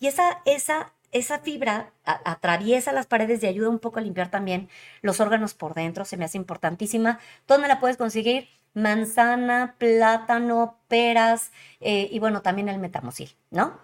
Y 0.00 0.08
esa, 0.08 0.40
esa, 0.46 0.92
esa 1.12 1.38
fibra 1.38 1.92
atraviesa 2.04 2.92
las 2.92 3.06
paredes 3.06 3.42
y 3.42 3.46
ayuda 3.46 3.68
un 3.68 3.78
poco 3.78 3.98
a 3.98 4.02
limpiar 4.02 4.30
también 4.30 4.68
los 5.02 5.20
órganos 5.20 5.54
por 5.54 5.74
dentro, 5.74 6.04
se 6.04 6.16
me 6.16 6.24
hace 6.24 6.38
importantísima. 6.38 7.20
¿Dónde 7.46 7.68
la 7.68 7.80
puedes 7.80 7.96
conseguir? 7.96 8.48
Manzana, 8.74 9.76
plátano, 9.78 10.78
peras 10.88 11.52
eh, 11.80 12.08
y 12.10 12.18
bueno, 12.18 12.42
también 12.42 12.68
el 12.68 12.78
metamosil, 12.78 13.34
¿no? 13.50 13.78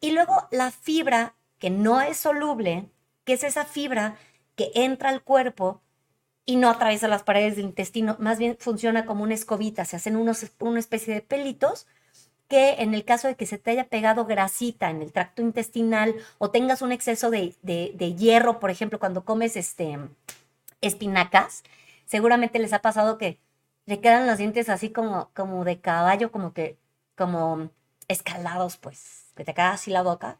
Y 0.00 0.12
luego 0.12 0.48
la 0.50 0.70
fibra 0.70 1.34
que 1.58 1.70
no 1.70 2.00
es 2.00 2.16
soluble, 2.16 2.88
que 3.24 3.34
es 3.34 3.44
esa 3.44 3.64
fibra 3.64 4.16
que 4.56 4.72
entra 4.74 5.10
al 5.10 5.22
cuerpo 5.22 5.82
y 6.46 6.56
no 6.56 6.70
atraviesa 6.70 7.08
las 7.08 7.22
paredes 7.22 7.56
del 7.56 7.66
intestino, 7.66 8.16
más 8.18 8.38
bien 8.38 8.56
funciona 8.58 9.06
como 9.06 9.22
una 9.22 9.34
escobita, 9.34 9.84
se 9.84 9.96
hacen 9.96 10.16
unos, 10.16 10.46
una 10.58 10.80
especie 10.80 11.14
de 11.14 11.20
pelitos 11.20 11.86
que 12.50 12.82
en 12.82 12.94
el 12.94 13.04
caso 13.04 13.28
de 13.28 13.36
que 13.36 13.46
se 13.46 13.58
te 13.58 13.70
haya 13.70 13.84
pegado 13.88 14.26
grasita 14.26 14.90
en 14.90 15.02
el 15.02 15.12
tracto 15.12 15.40
intestinal 15.40 16.16
o 16.38 16.50
tengas 16.50 16.82
un 16.82 16.90
exceso 16.90 17.30
de, 17.30 17.54
de, 17.62 18.14
hierro, 18.16 18.58
por 18.58 18.70
ejemplo, 18.70 18.98
cuando 18.98 19.24
comes 19.24 19.56
este, 19.56 19.98
espinacas, 20.80 21.62
seguramente 22.06 22.58
les 22.58 22.72
ha 22.72 22.80
pasado 22.80 23.18
que 23.18 23.38
le 23.86 24.00
quedan 24.00 24.26
los 24.26 24.38
dientes 24.38 24.68
así 24.68 24.90
como, 24.90 25.30
como 25.32 25.64
de 25.64 25.80
caballo, 25.80 26.32
como 26.32 26.52
que, 26.52 26.76
como 27.16 27.70
escalados, 28.08 28.76
pues, 28.78 29.26
que 29.36 29.44
te 29.44 29.54
queda 29.54 29.72
así 29.72 29.92
la 29.92 30.02
boca. 30.02 30.38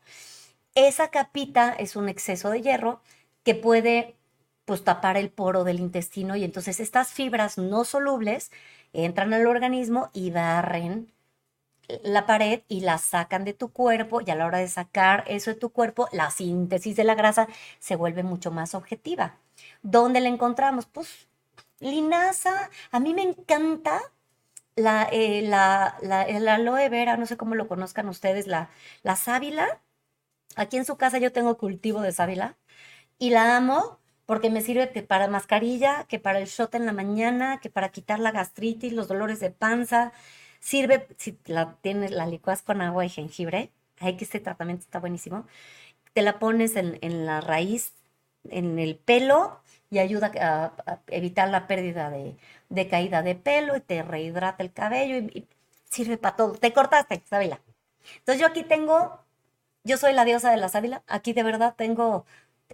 Esa 0.74 1.10
capita 1.10 1.72
es 1.78 1.94
un 1.94 2.08
exceso 2.08 2.50
de 2.50 2.62
hierro 2.62 3.00
que 3.44 3.54
puede 3.54 4.16
pues 4.64 4.84
tapar 4.84 5.16
el 5.16 5.30
poro 5.30 5.64
del 5.64 5.80
intestino 5.80 6.36
y 6.36 6.44
entonces 6.44 6.80
estas 6.80 7.12
fibras 7.12 7.58
no 7.58 7.84
solubles 7.84 8.50
entran 8.92 9.32
al 9.34 9.46
organismo 9.46 10.10
y 10.12 10.30
barren 10.30 11.12
la 12.02 12.26
pared 12.26 12.62
y 12.68 12.80
la 12.80 12.98
sacan 12.98 13.44
de 13.44 13.54
tu 13.54 13.72
cuerpo 13.72 14.20
y 14.20 14.30
a 14.30 14.36
la 14.36 14.46
hora 14.46 14.58
de 14.58 14.68
sacar 14.68 15.24
eso 15.26 15.50
de 15.50 15.56
tu 15.56 15.70
cuerpo, 15.70 16.08
la 16.12 16.30
síntesis 16.30 16.96
de 16.96 17.04
la 17.04 17.14
grasa 17.14 17.48
se 17.78 17.96
vuelve 17.96 18.22
mucho 18.22 18.50
más 18.50 18.74
objetiva. 18.74 19.36
¿Dónde 19.82 20.20
la 20.20 20.28
encontramos? 20.28 20.86
Pues 20.86 21.28
linaza, 21.80 22.70
a 22.90 23.00
mí 23.00 23.14
me 23.14 23.22
encanta 23.22 24.00
la, 24.76 25.08
eh, 25.12 25.42
la, 25.42 25.96
la, 26.02 26.22
aloe 26.54 26.88
vera, 26.88 27.16
no 27.16 27.26
sé 27.26 27.36
cómo 27.36 27.54
lo 27.54 27.68
conozcan 27.68 28.08
ustedes, 28.08 28.46
la, 28.46 28.70
la 29.02 29.16
sábila. 29.16 29.80
Aquí 30.56 30.76
en 30.76 30.84
su 30.84 30.96
casa 30.96 31.18
yo 31.18 31.32
tengo 31.32 31.58
cultivo 31.58 32.00
de 32.02 32.12
sábila 32.12 32.56
y 33.18 33.30
la 33.30 33.56
amo 33.56 33.98
porque 34.30 34.48
me 34.48 34.60
sirve 34.60 34.92
que 34.92 35.02
para 35.02 35.26
mascarilla, 35.26 36.04
que 36.04 36.20
para 36.20 36.38
el 36.38 36.46
shot 36.46 36.72
en 36.76 36.86
la 36.86 36.92
mañana, 36.92 37.58
que 37.58 37.68
para 37.68 37.88
quitar 37.88 38.20
la 38.20 38.30
gastritis, 38.30 38.92
los 38.92 39.08
dolores 39.08 39.40
de 39.40 39.50
panza. 39.50 40.12
Sirve, 40.60 41.08
si 41.16 41.36
la 41.46 41.74
tienes, 41.80 42.12
la 42.12 42.26
licuas 42.26 42.62
con 42.62 42.80
agua 42.80 43.04
y 43.04 43.08
jengibre, 43.08 43.72
ay, 43.98 44.16
que 44.16 44.22
este 44.22 44.38
tratamiento 44.38 44.84
está 44.84 45.00
buenísimo. 45.00 45.48
Te 46.12 46.22
la 46.22 46.38
pones 46.38 46.76
en, 46.76 47.26
la 47.26 47.40
raíz, 47.40 47.92
en 48.48 48.78
el 48.78 48.94
pelo, 48.94 49.60
y 49.90 49.98
ayuda 49.98 50.30
a, 50.40 51.00
evitar 51.08 51.48
la 51.48 51.66
pérdida 51.66 52.08
de, 52.10 52.88
caída 52.88 53.22
de 53.22 53.34
pelo 53.34 53.76
y 53.76 53.80
te 53.80 54.00
rehidrata 54.04 54.62
el 54.62 54.72
cabello 54.72 55.16
y, 55.16 55.48
sirve 55.90 56.18
para 56.18 56.36
todo. 56.36 56.52
Te 56.52 56.72
cortaste, 56.72 57.20
sábila. 57.28 57.60
Entonces 58.18 58.40
yo 58.40 58.46
aquí 58.46 58.62
tengo, 58.62 59.24
yo 59.82 59.96
soy 59.96 60.12
la 60.12 60.24
diosa 60.24 60.52
de 60.52 60.56
la 60.58 60.68
sábila, 60.68 61.02
aquí 61.08 61.32
de 61.32 61.42
verdad 61.42 61.74
tengo 61.76 62.26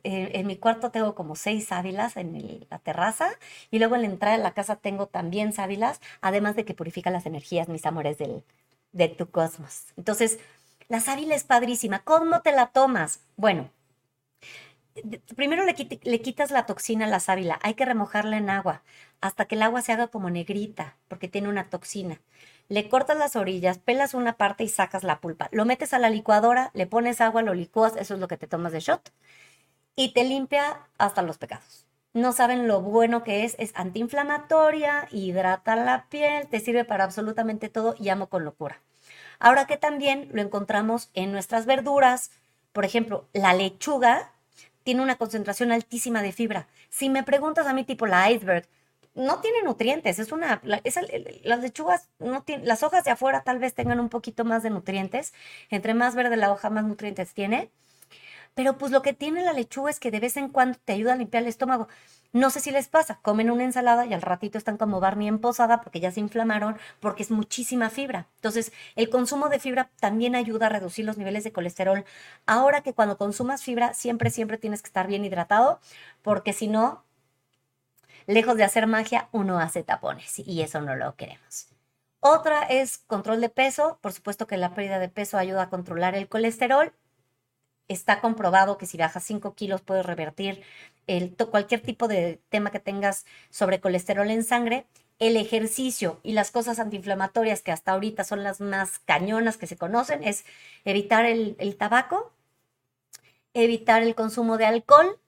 en 0.04 0.46
mi 0.46 0.56
cuarto 0.56 0.90
tengo 0.90 1.14
como 1.14 1.36
seis 1.36 1.66
sábilas 1.68 2.16
en 2.16 2.66
la 2.70 2.78
terraza 2.78 3.30
y 3.70 3.78
luego 3.78 3.94
en 3.96 4.02
la 4.02 4.08
entrada 4.08 4.36
de 4.36 4.42
la 4.42 4.54
casa 4.54 4.76
tengo 4.76 5.06
también 5.06 5.52
sábilas, 5.52 6.00
además 6.20 6.56
de 6.56 6.64
que 6.64 6.74
purifica 6.74 7.10
las 7.10 7.26
energías, 7.26 7.68
mis 7.68 7.86
amores, 7.86 8.18
de 8.18 9.08
tu 9.08 9.30
cosmos. 9.30 9.86
Entonces, 9.96 10.38
la 10.88 11.00
sábila 11.00 11.34
es 11.34 11.44
padrísima. 11.44 12.00
¿Cómo 12.00 12.42
te 12.42 12.52
la 12.52 12.68
tomas? 12.68 13.20
Bueno, 13.36 13.70
primero 15.34 15.64
le, 15.64 15.74
quitas 15.74 16.50
la 16.50 16.66
toxina 16.66 17.06
a 17.06 17.08
la 17.08 17.20
sábila. 17.20 17.58
Hay 17.62 17.74
que 17.74 17.84
remojarla 17.84 18.36
en 18.36 18.50
agua 18.50 18.82
hasta 19.20 19.46
que 19.46 19.56
el 19.56 19.62
agua 19.62 19.82
se 19.82 19.92
haga 19.92 20.08
como 20.08 20.30
negrita, 20.30 20.96
porque 21.08 21.28
tiene 21.28 21.48
una 21.48 21.68
toxina. 21.68 22.20
Le 22.68 22.88
cortas 22.88 23.18
las 23.18 23.36
orillas, 23.36 23.78
pelas 23.78 24.14
una 24.14 24.34
parte 24.34 24.64
y 24.64 24.68
sacas 24.68 25.04
la 25.04 25.20
pulpa. 25.20 25.48
Lo 25.52 25.64
metes 25.64 25.94
a 25.94 25.98
la 25.98 26.10
licuadora, 26.10 26.70
le 26.74 26.86
pones 26.86 27.20
agua, 27.20 27.42
lo 27.42 27.54
licúas, 27.54 27.96
eso 27.96 28.14
es 28.14 28.20
lo 28.20 28.28
que 28.28 28.36
te 28.36 28.46
tomas 28.46 28.72
de 28.72 28.80
shot 28.80 29.12
y 29.96 30.12
te 30.12 30.24
limpia 30.24 30.86
hasta 30.98 31.22
los 31.22 31.38
pecados. 31.38 31.86
No 32.12 32.32
saben 32.32 32.68
lo 32.68 32.80
bueno 32.80 33.24
que 33.24 33.44
es, 33.44 33.56
es 33.58 33.72
antiinflamatoria, 33.74 35.08
hidrata 35.10 35.76
la 35.76 36.06
piel, 36.08 36.46
te 36.48 36.60
sirve 36.60 36.84
para 36.84 37.04
absolutamente 37.04 37.68
todo 37.68 37.94
y 37.98 38.08
amo 38.10 38.28
con 38.28 38.44
locura. 38.44 38.80
Ahora 39.38 39.66
que 39.66 39.76
también 39.76 40.28
lo 40.32 40.40
encontramos 40.40 41.10
en 41.14 41.32
nuestras 41.32 41.66
verduras, 41.66 42.30
por 42.72 42.84
ejemplo, 42.84 43.26
la 43.32 43.52
lechuga 43.54 44.32
tiene 44.82 45.02
una 45.02 45.16
concentración 45.16 45.72
altísima 45.72 46.22
de 46.22 46.32
fibra. 46.32 46.68
Si 46.90 47.10
me 47.10 47.22
preguntas 47.22 47.66
a 47.66 47.74
mí 47.74 47.84
tipo 47.84 48.06
la 48.06 48.30
iceberg, 48.30 48.66
no 49.14 49.40
tiene 49.40 49.62
nutrientes, 49.62 50.18
es 50.18 50.30
una, 50.30 50.60
las 50.62 51.60
lechugas 51.60 52.08
no 52.18 52.42
tienen, 52.42 52.68
las 52.68 52.82
hojas 52.82 53.02
de 53.04 53.10
afuera 53.10 53.42
tal 53.42 53.58
vez 53.58 53.74
tengan 53.74 53.98
un 53.98 54.10
poquito 54.10 54.44
más 54.44 54.62
de 54.62 54.70
nutrientes, 54.70 55.32
entre 55.70 55.94
más 55.94 56.14
verde 56.14 56.36
la 56.36 56.52
hoja 56.52 56.68
más 56.68 56.84
nutrientes 56.84 57.32
tiene, 57.32 57.70
pero 58.56 58.78
pues 58.78 58.90
lo 58.90 59.02
que 59.02 59.12
tiene 59.12 59.44
la 59.44 59.52
lechuga 59.52 59.90
es 59.90 60.00
que 60.00 60.10
de 60.10 60.18
vez 60.18 60.38
en 60.38 60.48
cuando 60.48 60.78
te 60.82 60.94
ayuda 60.94 61.12
a 61.12 61.16
limpiar 61.16 61.42
el 61.42 61.48
estómago. 61.50 61.88
No 62.32 62.48
sé 62.48 62.60
si 62.60 62.70
les 62.70 62.88
pasa, 62.88 63.20
comen 63.20 63.50
una 63.50 63.64
ensalada 63.64 64.06
y 64.06 64.14
al 64.14 64.22
ratito 64.22 64.56
están 64.56 64.78
como 64.78 64.98
Barney 64.98 65.28
en 65.28 65.40
posada 65.40 65.82
porque 65.82 66.00
ya 66.00 66.10
se 66.10 66.20
inflamaron, 66.20 66.78
porque 67.00 67.22
es 67.22 67.30
muchísima 67.30 67.90
fibra. 67.90 68.28
Entonces, 68.36 68.72
el 68.94 69.10
consumo 69.10 69.50
de 69.50 69.60
fibra 69.60 69.90
también 70.00 70.34
ayuda 70.34 70.66
a 70.66 70.68
reducir 70.70 71.04
los 71.04 71.18
niveles 71.18 71.44
de 71.44 71.52
colesterol. 71.52 72.06
Ahora 72.46 72.80
que 72.80 72.94
cuando 72.94 73.18
consumas 73.18 73.62
fibra, 73.62 73.92
siempre, 73.92 74.30
siempre 74.30 74.56
tienes 74.56 74.80
que 74.80 74.88
estar 74.88 75.06
bien 75.06 75.26
hidratado, 75.26 75.78
porque 76.22 76.54
si 76.54 76.66
no, 76.66 77.04
lejos 78.26 78.56
de 78.56 78.64
hacer 78.64 78.86
magia, 78.86 79.28
uno 79.32 79.58
hace 79.58 79.82
tapones 79.82 80.38
y 80.38 80.62
eso 80.62 80.80
no 80.80 80.96
lo 80.96 81.14
queremos. 81.14 81.68
Otra 82.20 82.62
es 82.62 82.98
control 83.06 83.42
de 83.42 83.50
peso. 83.50 83.98
Por 84.00 84.14
supuesto 84.14 84.46
que 84.46 84.56
la 84.56 84.74
pérdida 84.74 84.98
de 84.98 85.10
peso 85.10 85.36
ayuda 85.36 85.64
a 85.64 85.68
controlar 85.68 86.14
el 86.14 86.26
colesterol 86.26 86.94
está 87.88 88.20
comprobado 88.20 88.78
que 88.78 88.86
si 88.86 88.96
bajas 88.96 89.24
5 89.24 89.54
kilos 89.54 89.80
puedes 89.82 90.04
revertir 90.06 90.62
cualquier 91.50 91.80
tipo 91.80 92.08
de 92.08 92.40
tema 92.48 92.70
que 92.70 92.80
tengas 92.80 93.26
sobre 93.50 93.80
colesterol 93.80 94.30
en 94.30 94.42
sangre 94.42 94.86
el 95.18 95.36
ejercicio 95.36 96.20
y 96.22 96.32
las 96.32 96.50
cosas 96.50 96.78
antiinflamatorias 96.78 97.62
que 97.62 97.72
hasta 97.72 97.92
ahorita 97.92 98.24
son 98.24 98.42
las 98.42 98.60
más 98.60 98.98
cañonas 98.98 99.56
que 99.56 99.66
se 99.66 99.76
conocen 99.76 100.22
es 100.22 100.44
evitar 100.84 101.24
el, 101.24 101.76
tabaco, 101.76 102.32
evitar 103.54 104.02
el 104.02 104.14
consumo 104.14 104.58
de 104.58 104.66
alcohol, 104.66 105.18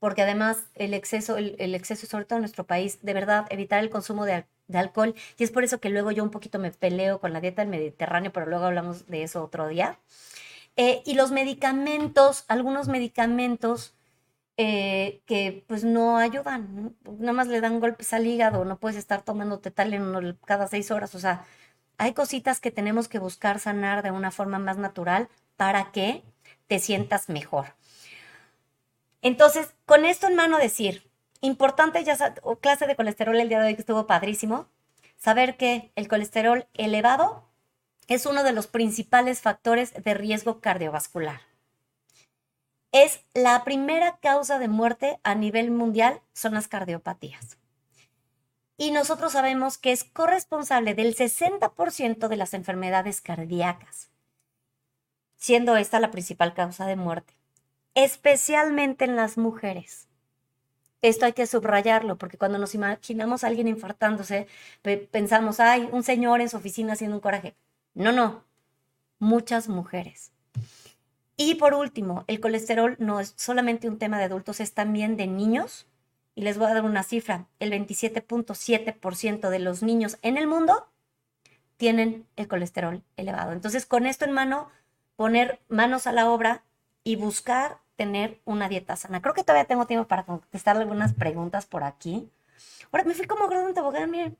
porque 0.00 0.22
además 0.22 0.64
el 0.74 0.92
exceso, 0.92 1.36
el, 1.36 1.74
exceso, 1.74 2.06
sobre 2.06 2.24
todo 2.24 2.38
en 2.38 2.42
nuestro 2.42 2.64
país, 2.66 2.98
de 3.02 3.14
verdad, 3.14 3.46
evitar 3.50 3.82
el 3.82 3.90
consumo 3.90 4.24
de, 4.24 4.44
de 4.66 4.78
alcohol. 4.78 5.14
Y 5.38 5.44
es 5.44 5.50
por 5.52 5.64
eso 5.64 5.78
que 5.78 5.88
luego 5.88 6.10
yo 6.10 6.24
un 6.24 6.30
poquito 6.30 6.58
me 6.58 6.72
peleo 6.72 7.20
con 7.20 7.32
la 7.32 7.40
dieta 7.40 7.62
del 7.62 7.70
Mediterráneo, 7.70 8.32
pero 8.32 8.46
luego 8.46 8.64
hablamos 8.66 9.06
de 9.06 9.22
eso 9.22 9.42
otro 9.42 9.68
día. 9.68 9.98
Eh, 10.76 11.02
y 11.06 11.14
los 11.14 11.30
medicamentos, 11.30 12.44
algunos 12.48 12.88
medicamentos 12.88 13.94
eh, 14.58 15.22
que 15.26 15.64
pues 15.66 15.84
no 15.84 16.18
ayudan, 16.18 16.94
¿no? 17.04 17.12
nada 17.18 17.32
más 17.32 17.48
le 17.48 17.60
dan 17.60 17.80
golpes 17.80 18.12
al 18.12 18.26
hígado, 18.26 18.64
no 18.64 18.78
puedes 18.78 18.96
estar 18.96 19.22
tomando 19.22 19.58
Tetaleno 19.58 20.20
cada 20.44 20.66
seis 20.66 20.90
horas, 20.90 21.14
o 21.14 21.18
sea, 21.18 21.44
hay 21.98 22.12
cositas 22.12 22.60
que 22.60 22.70
tenemos 22.70 23.08
que 23.08 23.18
buscar 23.18 23.58
sanar 23.58 24.02
de 24.02 24.10
una 24.10 24.30
forma 24.30 24.58
más 24.58 24.76
natural 24.76 25.28
para 25.56 25.92
que 25.92 26.22
te 26.66 26.78
sientas 26.78 27.28
mejor. 27.28 27.74
Entonces, 29.22 29.74
con 29.86 30.04
esto 30.04 30.26
en 30.26 30.36
mano 30.36 30.58
decir, 30.58 31.10
importante 31.40 32.04
ya 32.04 32.16
o 32.42 32.56
clase 32.56 32.86
de 32.86 32.96
colesterol 32.96 33.36
el 33.36 33.48
día 33.48 33.60
de 33.60 33.68
hoy 33.68 33.74
que 33.74 33.80
estuvo 33.80 34.06
padrísimo, 34.06 34.68
saber 35.16 35.56
que 35.56 35.90
el 35.96 36.08
colesterol 36.08 36.66
elevado 36.74 37.45
es 38.14 38.26
uno 38.26 38.44
de 38.44 38.52
los 38.52 38.66
principales 38.66 39.40
factores 39.40 39.92
de 39.94 40.14
riesgo 40.14 40.60
cardiovascular. 40.60 41.40
Es 42.92 43.20
la 43.34 43.64
primera 43.64 44.18
causa 44.18 44.58
de 44.58 44.68
muerte 44.68 45.18
a 45.22 45.34
nivel 45.34 45.70
mundial, 45.70 46.22
son 46.32 46.54
las 46.54 46.68
cardiopatías. 46.68 47.58
Y 48.78 48.90
nosotros 48.90 49.32
sabemos 49.32 49.78
que 49.78 49.92
es 49.92 50.04
corresponsable 50.04 50.94
del 50.94 51.14
60% 51.16 52.28
de 52.28 52.36
las 52.36 52.54
enfermedades 52.54 53.20
cardíacas, 53.20 54.10
siendo 55.36 55.76
esta 55.76 56.00
la 56.00 56.10
principal 56.10 56.54
causa 56.54 56.86
de 56.86 56.96
muerte, 56.96 57.34
especialmente 57.94 59.04
en 59.04 59.16
las 59.16 59.38
mujeres. 59.38 60.08
Esto 61.02 61.26
hay 61.26 61.32
que 61.34 61.46
subrayarlo, 61.46 62.16
porque 62.18 62.38
cuando 62.38 62.58
nos 62.58 62.74
imaginamos 62.74 63.44
a 63.44 63.48
alguien 63.48 63.68
infartándose, 63.68 64.46
pe- 64.82 64.98
pensamos, 64.98 65.60
ay, 65.60 65.88
un 65.92 66.02
señor 66.02 66.40
en 66.40 66.48
su 66.48 66.56
oficina 66.56 66.94
haciendo 66.94 67.16
un 67.16 67.20
coraje. 67.22 67.54
No, 67.96 68.12
no, 68.12 68.44
muchas 69.18 69.70
mujeres. 69.70 70.30
Y 71.38 71.54
por 71.54 71.72
último, 71.72 72.24
el 72.26 72.40
colesterol 72.40 72.94
no 72.98 73.20
es 73.20 73.32
solamente 73.36 73.88
un 73.88 73.98
tema 73.98 74.18
de 74.18 74.24
adultos, 74.24 74.60
es 74.60 74.74
también 74.74 75.16
de 75.16 75.26
niños. 75.26 75.86
Y 76.34 76.42
les 76.42 76.58
voy 76.58 76.66
a 76.66 76.74
dar 76.74 76.84
una 76.84 77.02
cifra, 77.02 77.46
el 77.58 77.72
27.7% 77.72 79.48
de 79.48 79.58
los 79.58 79.82
niños 79.82 80.18
en 80.20 80.36
el 80.36 80.46
mundo 80.46 80.86
tienen 81.78 82.26
el 82.36 82.48
colesterol 82.48 83.02
elevado. 83.16 83.52
Entonces, 83.52 83.86
con 83.86 84.04
esto 84.04 84.26
en 84.26 84.32
mano, 84.32 84.68
poner 85.16 85.58
manos 85.68 86.06
a 86.06 86.12
la 86.12 86.30
obra 86.30 86.64
y 87.02 87.16
buscar 87.16 87.78
tener 87.96 88.42
una 88.44 88.68
dieta 88.68 88.96
sana. 88.96 89.22
Creo 89.22 89.32
que 89.32 89.42
todavía 89.42 89.64
tengo 89.64 89.86
tiempo 89.86 90.06
para 90.06 90.24
contestar 90.24 90.76
algunas 90.76 91.14
preguntas 91.14 91.64
por 91.64 91.82
aquí. 91.82 92.30
Ahora 92.92 93.04
me 93.04 93.14
fui 93.14 93.26
como 93.26 93.46
gordo 93.46 93.68
en 93.68 93.74
tobogán, 93.74 94.10
miren. 94.10 94.36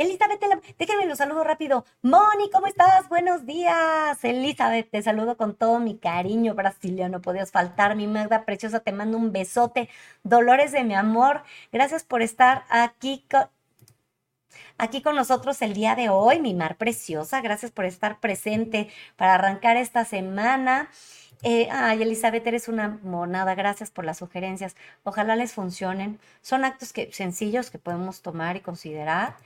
Elizabeth, 0.00 0.40
déjenme 0.78 1.04
los 1.04 1.18
saludo 1.18 1.44
rápido. 1.44 1.84
Moni, 2.00 2.48
¿cómo 2.50 2.66
estás? 2.66 3.06
Buenos 3.10 3.44
días. 3.44 4.24
Elizabeth, 4.24 4.90
te 4.90 5.02
saludo 5.02 5.36
con 5.36 5.54
todo 5.54 5.78
mi 5.78 5.98
cariño 5.98 6.54
brasileño. 6.54 7.10
No 7.10 7.20
podías 7.20 7.50
faltar, 7.50 7.94
mi 7.96 8.06
Magda 8.06 8.46
preciosa. 8.46 8.80
Te 8.80 8.92
mando 8.92 9.18
un 9.18 9.30
besote. 9.30 9.90
Dolores 10.22 10.72
de 10.72 10.84
mi 10.84 10.94
amor. 10.94 11.42
Gracias 11.70 12.02
por 12.02 12.22
estar 12.22 12.64
aquí 12.70 13.26
con, 13.30 13.50
aquí 14.78 15.02
con 15.02 15.16
nosotros 15.16 15.60
el 15.60 15.74
día 15.74 15.94
de 15.94 16.08
hoy, 16.08 16.40
mi 16.40 16.54
mar 16.54 16.78
preciosa. 16.78 17.42
Gracias 17.42 17.70
por 17.70 17.84
estar 17.84 18.20
presente 18.20 18.88
para 19.16 19.34
arrancar 19.34 19.76
esta 19.76 20.06
semana. 20.06 20.88
Eh, 21.42 21.68
ay, 21.70 22.02
Elizabeth, 22.02 22.46
eres 22.46 22.68
una 22.68 22.98
monada. 23.02 23.54
Gracias 23.54 23.90
por 23.90 24.06
las 24.06 24.16
sugerencias. 24.16 24.76
Ojalá 25.04 25.36
les 25.36 25.52
funcionen. 25.52 26.18
Son 26.40 26.64
actos 26.64 26.94
que, 26.94 27.12
sencillos 27.12 27.70
que 27.70 27.78
podemos 27.78 28.22
tomar 28.22 28.56
y 28.56 28.60
considerar. 28.60 29.36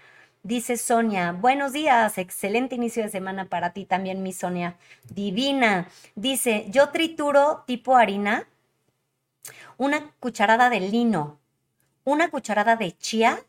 Dice 0.45 0.76
Sonia, 0.76 1.32
buenos 1.32 1.72
días, 1.72 2.18
excelente 2.18 2.74
inicio 2.74 3.03
de 3.03 3.09
semana 3.09 3.47
para 3.47 3.72
ti 3.72 3.86
también, 3.86 4.22
mi 4.22 4.34
Sonia, 4.34 4.76
divina. 5.09 5.88
Dice, 6.16 6.66
yo 6.68 6.90
trituro 6.90 7.64
tipo 7.66 7.97
harina, 7.97 8.47
una 9.78 10.12
cucharada 10.20 10.68
de 10.68 10.80
lino, 10.80 11.40
una 12.05 12.30
cucharada 12.30 12.76
de 12.76 12.95
chía, 12.95 13.42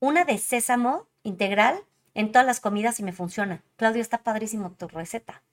una 0.00 0.24
de 0.24 0.36
sésamo 0.36 1.06
integral 1.22 1.78
en 2.12 2.32
todas 2.32 2.44
las 2.44 2.58
comidas 2.58 2.98
y 2.98 3.04
me 3.04 3.12
funciona. 3.12 3.62
Claudio, 3.76 4.02
está 4.02 4.24
padrísimo 4.24 4.72
tu 4.72 4.88
receta. 4.88 5.44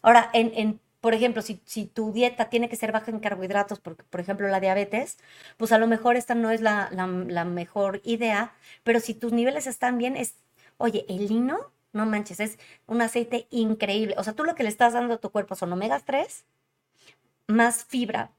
Ahora, 0.00 0.30
en, 0.32 0.50
en 0.54 0.80
por 1.02 1.14
ejemplo, 1.14 1.42
si, 1.42 1.60
si 1.66 1.86
tu 1.86 2.12
dieta 2.12 2.48
tiene 2.48 2.68
que 2.68 2.76
ser 2.76 2.92
baja 2.92 3.10
en 3.10 3.20
carbohidratos, 3.20 3.80
por, 3.80 3.96
por 3.96 4.20
ejemplo 4.20 4.46
la 4.48 4.60
diabetes, 4.60 5.18
pues 5.58 5.72
a 5.72 5.78
lo 5.78 5.88
mejor 5.88 6.16
esta 6.16 6.36
no 6.36 6.50
es 6.50 6.60
la, 6.60 6.88
la, 6.92 7.06
la 7.08 7.44
mejor 7.44 8.00
idea, 8.04 8.54
pero 8.84 9.00
si 9.00 9.14
tus 9.14 9.32
niveles 9.32 9.66
están 9.66 9.98
bien, 9.98 10.16
es, 10.16 10.36
oye, 10.78 11.04
el 11.08 11.26
lino, 11.26 11.72
no 11.92 12.06
manches, 12.06 12.38
es 12.40 12.58
un 12.86 13.02
aceite 13.02 13.48
increíble. 13.50 14.14
O 14.16 14.24
sea, 14.24 14.34
tú 14.34 14.44
lo 14.44 14.54
que 14.54 14.62
le 14.62 14.68
estás 14.68 14.92
dando 14.92 15.14
a 15.14 15.18
tu 15.18 15.30
cuerpo 15.32 15.56
son 15.56 15.72
omegas 15.72 16.04
3, 16.04 16.44
más 17.48 17.84
fibra, 17.84 18.30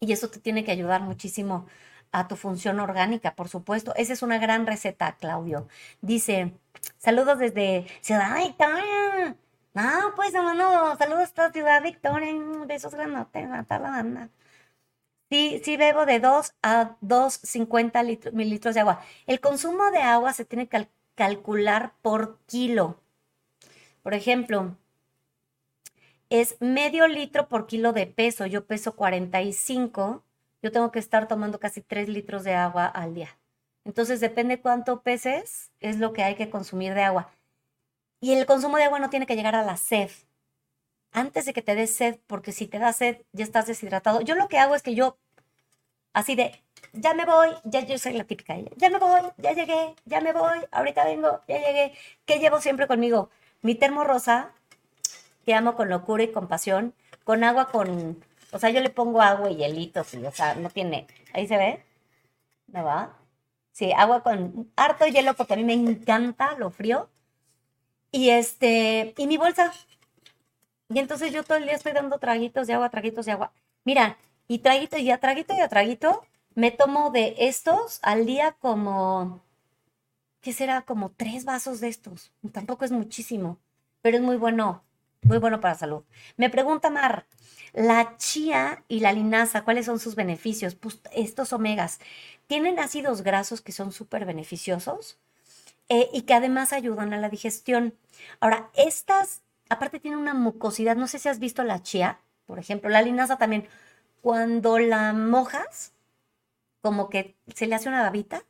y 0.00 0.12
eso 0.12 0.30
te 0.30 0.40
tiene 0.40 0.64
que 0.64 0.70
ayudar 0.72 1.02
muchísimo 1.02 1.66
a 2.12 2.28
tu 2.28 2.36
función 2.36 2.80
orgánica, 2.80 3.34
por 3.34 3.48
supuesto. 3.48 3.94
Esa 3.96 4.12
es 4.12 4.22
una 4.22 4.38
gran 4.38 4.66
receta, 4.66 5.16
Claudio. 5.16 5.68
Dice, 6.02 6.54
saludos 6.98 7.38
desde 7.38 7.86
Ciudad 8.00 8.36
Victoria. 8.38 9.36
No, 9.76 10.12
pues 10.16 10.34
hermano, 10.34 10.96
saludos 10.96 11.22
hasta 11.24 11.52
Ciudad 11.52 11.80
Victoria. 11.82 12.32
Besos 12.66 12.94
granotes 12.94 13.48
a 13.50 13.62
toda 13.64 13.78
la 13.80 13.90
banda. 13.90 14.30
Sí, 15.30 15.60
sí 15.64 15.76
bebo 15.76 16.04
de 16.06 16.18
2 16.20 16.54
a 16.62 16.96
2,50 17.00 18.02
litros, 18.02 18.34
mililitros 18.34 18.74
de 18.74 18.80
agua. 18.80 19.00
El 19.26 19.40
consumo 19.40 19.90
de 19.92 19.98
agua 20.00 20.32
se 20.32 20.44
tiene 20.44 20.64
que 20.66 20.70
cal- 20.70 20.90
calcular 21.14 21.94
por 22.02 22.38
kilo. 22.46 23.00
Por 24.02 24.14
ejemplo, 24.14 24.76
es 26.30 26.56
medio 26.60 27.06
litro 27.08 27.48
por 27.48 27.66
kilo 27.66 27.92
de 27.92 28.06
peso. 28.06 28.46
Yo 28.46 28.66
peso 28.66 28.96
45. 28.96 30.24
Yo 30.62 30.72
tengo 30.72 30.90
que 30.90 30.98
estar 30.98 31.28
tomando 31.28 31.60
casi 31.60 31.80
3 31.82 32.08
litros 32.08 32.44
de 32.44 32.54
agua 32.54 32.86
al 32.86 33.14
día. 33.14 33.38
Entonces, 33.84 34.20
depende 34.20 34.60
cuánto 34.60 35.02
peses, 35.02 35.70
es 35.80 35.98
lo 35.98 36.12
que 36.12 36.24
hay 36.24 36.34
que 36.34 36.50
consumir 36.50 36.94
de 36.94 37.02
agua. 37.04 37.30
Y 38.20 38.32
el 38.32 38.46
consumo 38.46 38.76
de 38.76 38.84
agua 38.84 38.98
no 38.98 39.10
tiene 39.10 39.26
que 39.26 39.36
llegar 39.36 39.54
a 39.54 39.64
la 39.64 39.76
sed. 39.76 40.10
Antes 41.12 41.46
de 41.46 41.52
que 41.52 41.62
te 41.62 41.74
des 41.74 41.94
sed, 41.94 42.18
porque 42.26 42.52
si 42.52 42.66
te 42.66 42.78
da 42.78 42.92
sed, 42.92 43.22
ya 43.32 43.44
estás 43.44 43.66
deshidratado. 43.66 44.20
Yo 44.20 44.34
lo 44.34 44.48
que 44.48 44.58
hago 44.58 44.74
es 44.74 44.82
que 44.82 44.94
yo, 44.94 45.18
así 46.12 46.34
de, 46.34 46.62
ya 46.92 47.14
me 47.14 47.24
voy, 47.24 47.50
ya 47.64 47.80
yo 47.80 47.98
soy 47.98 48.14
la 48.14 48.24
típica, 48.24 48.56
ya 48.76 48.90
me 48.90 48.98
voy, 48.98 49.20
ya 49.38 49.52
llegué, 49.52 49.94
ya 50.04 50.20
me 50.20 50.32
voy, 50.32 50.58
ahorita 50.72 51.04
vengo, 51.04 51.40
ya 51.48 51.58
llegué. 51.58 51.94
¿Qué 52.24 52.38
llevo 52.38 52.60
siempre 52.60 52.86
conmigo? 52.86 53.30
Mi 53.62 53.74
termo 53.74 54.04
rosa, 54.04 54.52
que 55.44 55.54
amo 55.54 55.76
con 55.76 55.88
locura 55.88 56.22
y 56.22 56.32
compasión, 56.32 56.94
con 57.24 57.44
agua 57.44 57.68
con, 57.70 58.22
o 58.52 58.58
sea, 58.58 58.70
yo 58.70 58.80
le 58.80 58.90
pongo 58.90 59.22
agua 59.22 59.50
y 59.50 59.56
hielitos, 59.56 60.14
y, 60.14 60.24
o 60.26 60.32
sea, 60.32 60.54
no 60.54 60.70
tiene, 60.70 61.06
ahí 61.32 61.46
se 61.46 61.56
ve, 61.56 61.84
¿no 62.68 62.84
va? 62.84 63.16
Sí, 63.72 63.92
agua 63.92 64.22
con 64.22 64.72
harto 64.76 65.06
hielo 65.06 65.34
porque 65.34 65.54
a 65.54 65.56
mí 65.56 65.64
me 65.64 65.74
encanta 65.74 66.56
lo 66.56 66.70
frío. 66.70 67.10
Y 68.16 68.30
este, 68.30 69.12
y 69.18 69.26
mi 69.26 69.36
bolsa. 69.36 69.74
Y 70.88 70.98
entonces 71.00 71.34
yo 71.34 71.44
todo 71.44 71.58
el 71.58 71.64
día 71.64 71.74
estoy 71.74 71.92
dando 71.92 72.18
traguitos 72.18 72.66
de 72.66 72.72
agua, 72.72 72.88
traguitos 72.88 73.26
de 73.26 73.32
agua. 73.32 73.52
Mira, 73.84 74.16
y 74.48 74.60
traguito 74.60 74.96
y 74.96 75.10
a 75.10 75.18
traguito 75.18 75.52
y 75.54 75.60
a 75.60 75.68
traguito, 75.68 76.24
me 76.54 76.70
tomo 76.70 77.10
de 77.10 77.34
estos 77.40 77.98
al 78.00 78.24
día 78.24 78.52
como, 78.52 79.42
¿qué 80.40 80.54
será? 80.54 80.80
Como 80.80 81.10
tres 81.10 81.44
vasos 81.44 81.80
de 81.80 81.88
estos. 81.88 82.32
Tampoco 82.52 82.86
es 82.86 82.90
muchísimo, 82.90 83.58
pero 84.00 84.16
es 84.16 84.22
muy 84.22 84.38
bueno, 84.38 84.82
muy 85.20 85.36
bueno 85.36 85.60
para 85.60 85.74
salud. 85.74 86.02
Me 86.38 86.48
pregunta 86.48 86.88
Mar, 86.88 87.26
la 87.74 88.16
chía 88.16 88.82
y 88.88 89.00
la 89.00 89.12
linaza, 89.12 89.62
¿cuáles 89.62 89.84
son 89.84 89.98
sus 89.98 90.14
beneficios? 90.14 90.74
Pues 90.74 91.00
estos 91.12 91.52
omegas 91.52 92.00
tienen 92.46 92.78
ácidos 92.78 93.20
grasos 93.20 93.60
que 93.60 93.72
son 93.72 93.92
súper 93.92 94.24
beneficiosos 94.24 95.18
eh, 95.88 96.08
y 96.12 96.22
que 96.22 96.34
además 96.34 96.72
ayudan 96.72 97.12
a 97.12 97.18
la 97.18 97.28
digestión. 97.28 97.94
Ahora, 98.40 98.70
estas, 98.74 99.42
aparte 99.68 100.00
tienen 100.00 100.20
una 100.20 100.34
mucosidad, 100.34 100.96
no 100.96 101.06
sé 101.06 101.18
si 101.18 101.28
has 101.28 101.38
visto 101.38 101.62
la 101.64 101.82
chía, 101.82 102.20
por 102.46 102.58
ejemplo, 102.58 102.90
la 102.90 103.02
linaza 103.02 103.38
también, 103.38 103.68
cuando 104.20 104.78
la 104.78 105.12
mojas, 105.12 105.92
como 106.82 107.10
que 107.10 107.36
se 107.54 107.66
le 107.66 107.74
hace 107.74 107.88
una 107.88 108.02
babita, 108.02 108.44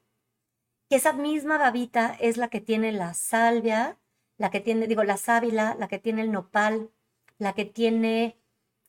que 0.88 0.96
esa 0.96 1.12
misma 1.12 1.58
babita 1.58 2.16
es 2.20 2.36
la 2.36 2.48
que 2.48 2.60
tiene 2.60 2.92
la 2.92 3.14
salvia, 3.14 3.98
la 4.38 4.50
que 4.50 4.60
tiene, 4.60 4.86
digo, 4.86 5.04
la 5.04 5.16
sábila, 5.16 5.76
la 5.78 5.88
que 5.88 5.98
tiene 5.98 6.22
el 6.22 6.32
nopal, 6.32 6.90
la 7.38 7.54
que 7.54 7.64
tiene 7.64 8.36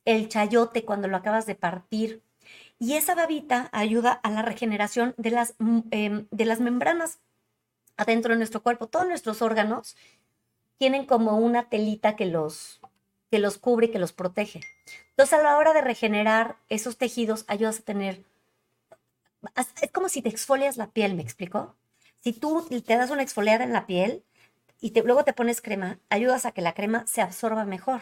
el 0.05 0.29
chayote 0.29 0.85
cuando 0.85 1.07
lo 1.07 1.17
acabas 1.17 1.45
de 1.45 1.55
partir. 1.55 2.23
Y 2.79 2.93
esa 2.93 3.15
babita 3.15 3.69
ayuda 3.71 4.11
a 4.11 4.29
la 4.29 4.41
regeneración 4.41 5.15
de 5.17 5.31
las, 5.31 5.55
mm, 5.59 5.79
em, 5.91 6.27
de 6.31 6.45
las 6.45 6.59
membranas 6.59 7.19
adentro 7.97 8.33
de 8.33 8.37
nuestro 8.37 8.63
cuerpo. 8.63 8.87
Todos 8.87 9.07
nuestros 9.07 9.41
órganos 9.41 9.97
tienen 10.77 11.05
como 11.05 11.37
una 11.37 11.69
telita 11.69 12.15
que 12.15 12.25
los, 12.25 12.79
que 13.29 13.39
los 13.39 13.57
cubre 13.57 13.87
y 13.87 13.91
que 13.91 13.99
los 13.99 14.13
protege. 14.13 14.61
Entonces, 15.09 15.39
a 15.39 15.43
la 15.43 15.57
hora 15.57 15.73
de 15.73 15.81
regenerar 15.81 16.57
esos 16.69 16.97
tejidos, 16.97 17.45
ayudas 17.47 17.79
a 17.79 17.83
tener. 17.83 18.23
Es 19.81 19.91
como 19.91 20.09
si 20.09 20.21
te 20.21 20.29
exfolias 20.29 20.77
la 20.77 20.91
piel, 20.91 21.15
¿me 21.15 21.23
explico? 21.23 21.75
Si 22.21 22.33
tú 22.33 22.67
te 22.85 22.97
das 22.97 23.09
una 23.09 23.23
exfoliada 23.23 23.63
en 23.63 23.73
la 23.73 23.85
piel 23.85 24.23
y 24.79 24.91
te, 24.91 25.03
luego 25.03 25.23
te 25.23 25.33
pones 25.33 25.61
crema, 25.61 25.99
ayudas 26.09 26.45
a 26.45 26.51
que 26.51 26.61
la 26.61 26.73
crema 26.73 27.05
se 27.07 27.21
absorba 27.21 27.65
mejor. 27.65 28.01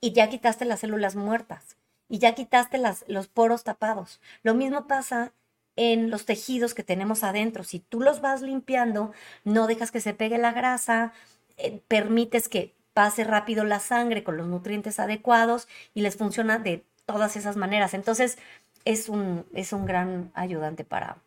Y 0.00 0.12
ya 0.12 0.28
quitaste 0.28 0.64
las 0.64 0.80
células 0.80 1.16
muertas. 1.16 1.76
Y 2.08 2.18
ya 2.18 2.34
quitaste 2.34 2.78
las, 2.78 3.04
los 3.08 3.28
poros 3.28 3.64
tapados. 3.64 4.20
Lo 4.42 4.54
mismo 4.54 4.86
pasa 4.86 5.32
en 5.76 6.10
los 6.10 6.26
tejidos 6.26 6.74
que 6.74 6.82
tenemos 6.82 7.24
adentro. 7.24 7.64
Si 7.64 7.80
tú 7.80 8.00
los 8.00 8.20
vas 8.20 8.42
limpiando, 8.42 9.12
no 9.44 9.66
dejas 9.66 9.90
que 9.90 10.00
se 10.00 10.14
pegue 10.14 10.38
la 10.38 10.52
grasa, 10.52 11.12
eh, 11.56 11.80
permites 11.88 12.48
que 12.48 12.74
pase 12.94 13.24
rápido 13.24 13.64
la 13.64 13.80
sangre 13.80 14.22
con 14.24 14.36
los 14.36 14.46
nutrientes 14.46 15.00
adecuados 15.00 15.68
y 15.94 16.02
les 16.02 16.16
funciona 16.16 16.58
de 16.58 16.84
todas 17.06 17.36
esas 17.36 17.56
maneras. 17.56 17.94
Entonces, 17.94 18.38
es 18.84 19.08
un, 19.08 19.46
es 19.54 19.72
un 19.72 19.86
gran 19.86 20.30
ayudante 20.34 20.84
para, 20.84 21.18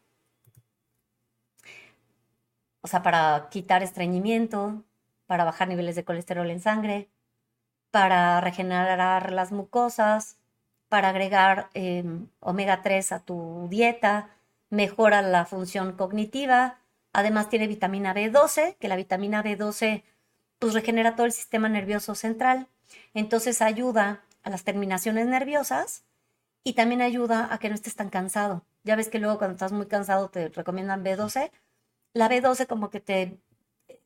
o 2.81 2.87
sea, 2.87 3.01
para 3.03 3.47
quitar 3.49 3.83
estreñimiento, 3.83 4.83
para 5.25 5.43
bajar 5.43 5.67
niveles 5.67 5.95
de 5.95 6.05
colesterol 6.05 6.49
en 6.49 6.59
sangre, 6.59 7.09
para 7.91 8.41
regenerar 8.41 9.31
las 9.31 9.51
mucosas, 9.51 10.37
para 10.89 11.09
agregar 11.09 11.69
em, 11.73 12.27
omega 12.39 12.81
3 12.81 13.11
a 13.13 13.19
tu 13.19 13.67
dieta, 13.69 14.34
mejora 14.69 15.21
la 15.21 15.45
función 15.45 15.93
cognitiva, 15.93 16.79
además 17.13 17.49
tiene 17.49 17.67
vitamina 17.67 18.13
B12, 18.13 18.75
que 18.77 18.87
la 18.87 18.95
vitamina 18.95 19.43
B12 19.43 20.03
pues 20.59 20.73
regenera 20.73 21.15
todo 21.15 21.25
el 21.25 21.31
sistema 21.31 21.69
nervioso 21.69 22.15
central, 22.15 22.67
entonces 23.13 23.61
ayuda 23.61 24.23
a 24.43 24.49
las 24.49 24.63
terminaciones 24.63 25.27
nerviosas 25.27 26.03
y 26.63 26.73
también 26.73 27.01
ayuda 27.01 27.47
a 27.51 27.59
que 27.59 27.69
no 27.69 27.75
estés 27.75 27.95
tan 27.95 28.09
cansado. 28.09 28.63
Ya 28.83 28.95
ves 28.95 29.09
que 29.09 29.19
luego 29.19 29.37
cuando 29.37 29.53
estás 29.53 29.71
muy 29.71 29.87
cansado 29.87 30.29
te 30.29 30.49
recomiendan 30.49 31.03
B12. 31.03 31.51
La 32.13 32.29
B12 32.29 32.67
como 32.67 32.89
que 32.89 32.99
te, 32.99 33.39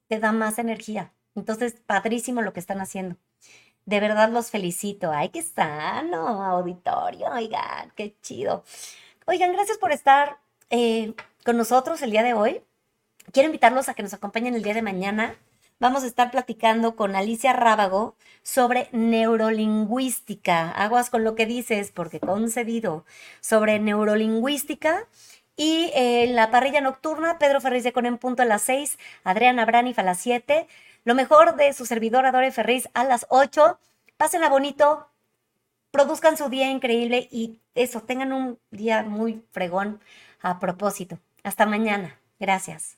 te 0.08 0.20
da 0.20 0.32
más 0.32 0.60
energía. 0.60 1.14
Entonces, 1.36 1.76
padrísimo 1.86 2.42
lo 2.42 2.54
que 2.54 2.60
están 2.60 2.82
haciendo. 2.82 3.18
De 3.86 4.00
verdad 4.00 4.30
los 4.30 4.52
felicito. 4.52 5.12
Ay, 5.12 5.30
qué 5.30 5.42
sano, 5.42 6.44
auditorio. 6.44 7.28
Oigan, 7.32 7.92
qué 7.96 8.16
chido. 8.22 8.64
Oigan, 9.26 9.54
gracias 9.54 9.78
por 9.78 9.92
estar 9.92 10.40
eh, 10.70 11.14
con 11.44 11.58
nosotros 11.58 12.02
el 12.02 12.12
día 12.12 12.24
de 12.24 12.34
hoy. 12.34 12.62
Quiero 13.32 13.48
invitarlos 13.48 13.90
a 13.90 13.94
que 13.94 14.04
nos 14.04 14.14
acompañen 14.14 14.56
el 14.56 14.64
día 14.64 14.74
de 14.74 14.82
mañana. 14.82 15.36
Vamos 15.80 16.04
a 16.04 16.08
estar 16.08 16.30
platicando 16.32 16.96
con 16.96 17.16
Alicia 17.16 17.54
Rábago 17.54 18.16
sobre 18.44 18.90
neurolingüística. 18.92 20.72
Aguas 20.72 21.10
con 21.10 21.24
lo 21.24 21.36
que 21.36 21.46
dices, 21.46 21.92
porque 21.92 22.20
concedido 22.20 23.06
sobre 23.40 23.80
neurolingüística. 23.80 25.08
Y 25.56 25.92
en 25.94 26.36
la 26.36 26.52
parrilla 26.52 26.82
nocturna, 26.82 27.38
Pedro 27.40 27.62
Ferriz 27.62 27.84
de 27.84 27.94
Con 27.94 28.06
en 28.06 28.18
punto 28.18 28.44
a 28.44 28.46
las 28.46 28.62
6, 28.64 28.98
Adriana 29.24 29.66
Braniff 29.66 30.00
a 30.00 30.04
las 30.04 30.20
7. 30.20 30.68
Lo 31.06 31.16
mejor 31.16 31.56
de 31.56 31.74
su 31.74 31.86
servidor 31.86 32.26
Adore 32.26 32.52
Ferriz 32.52 32.90
a 32.94 33.04
las 33.04 33.26
8. 33.30 33.80
Pásenla 34.18 34.50
bonito, 34.50 35.08
produzcan 35.92 36.38
su 36.38 36.50
día 36.50 36.70
increíble 36.70 37.28
y 37.32 37.60
eso, 37.76 38.02
tengan 38.02 38.34
un 38.34 38.60
día 38.72 39.04
muy 39.04 39.44
fregón 39.52 40.02
a 40.42 40.60
propósito. 40.60 41.20
Hasta 41.44 41.66
mañana. 41.66 42.20
Gracias. 42.40 42.98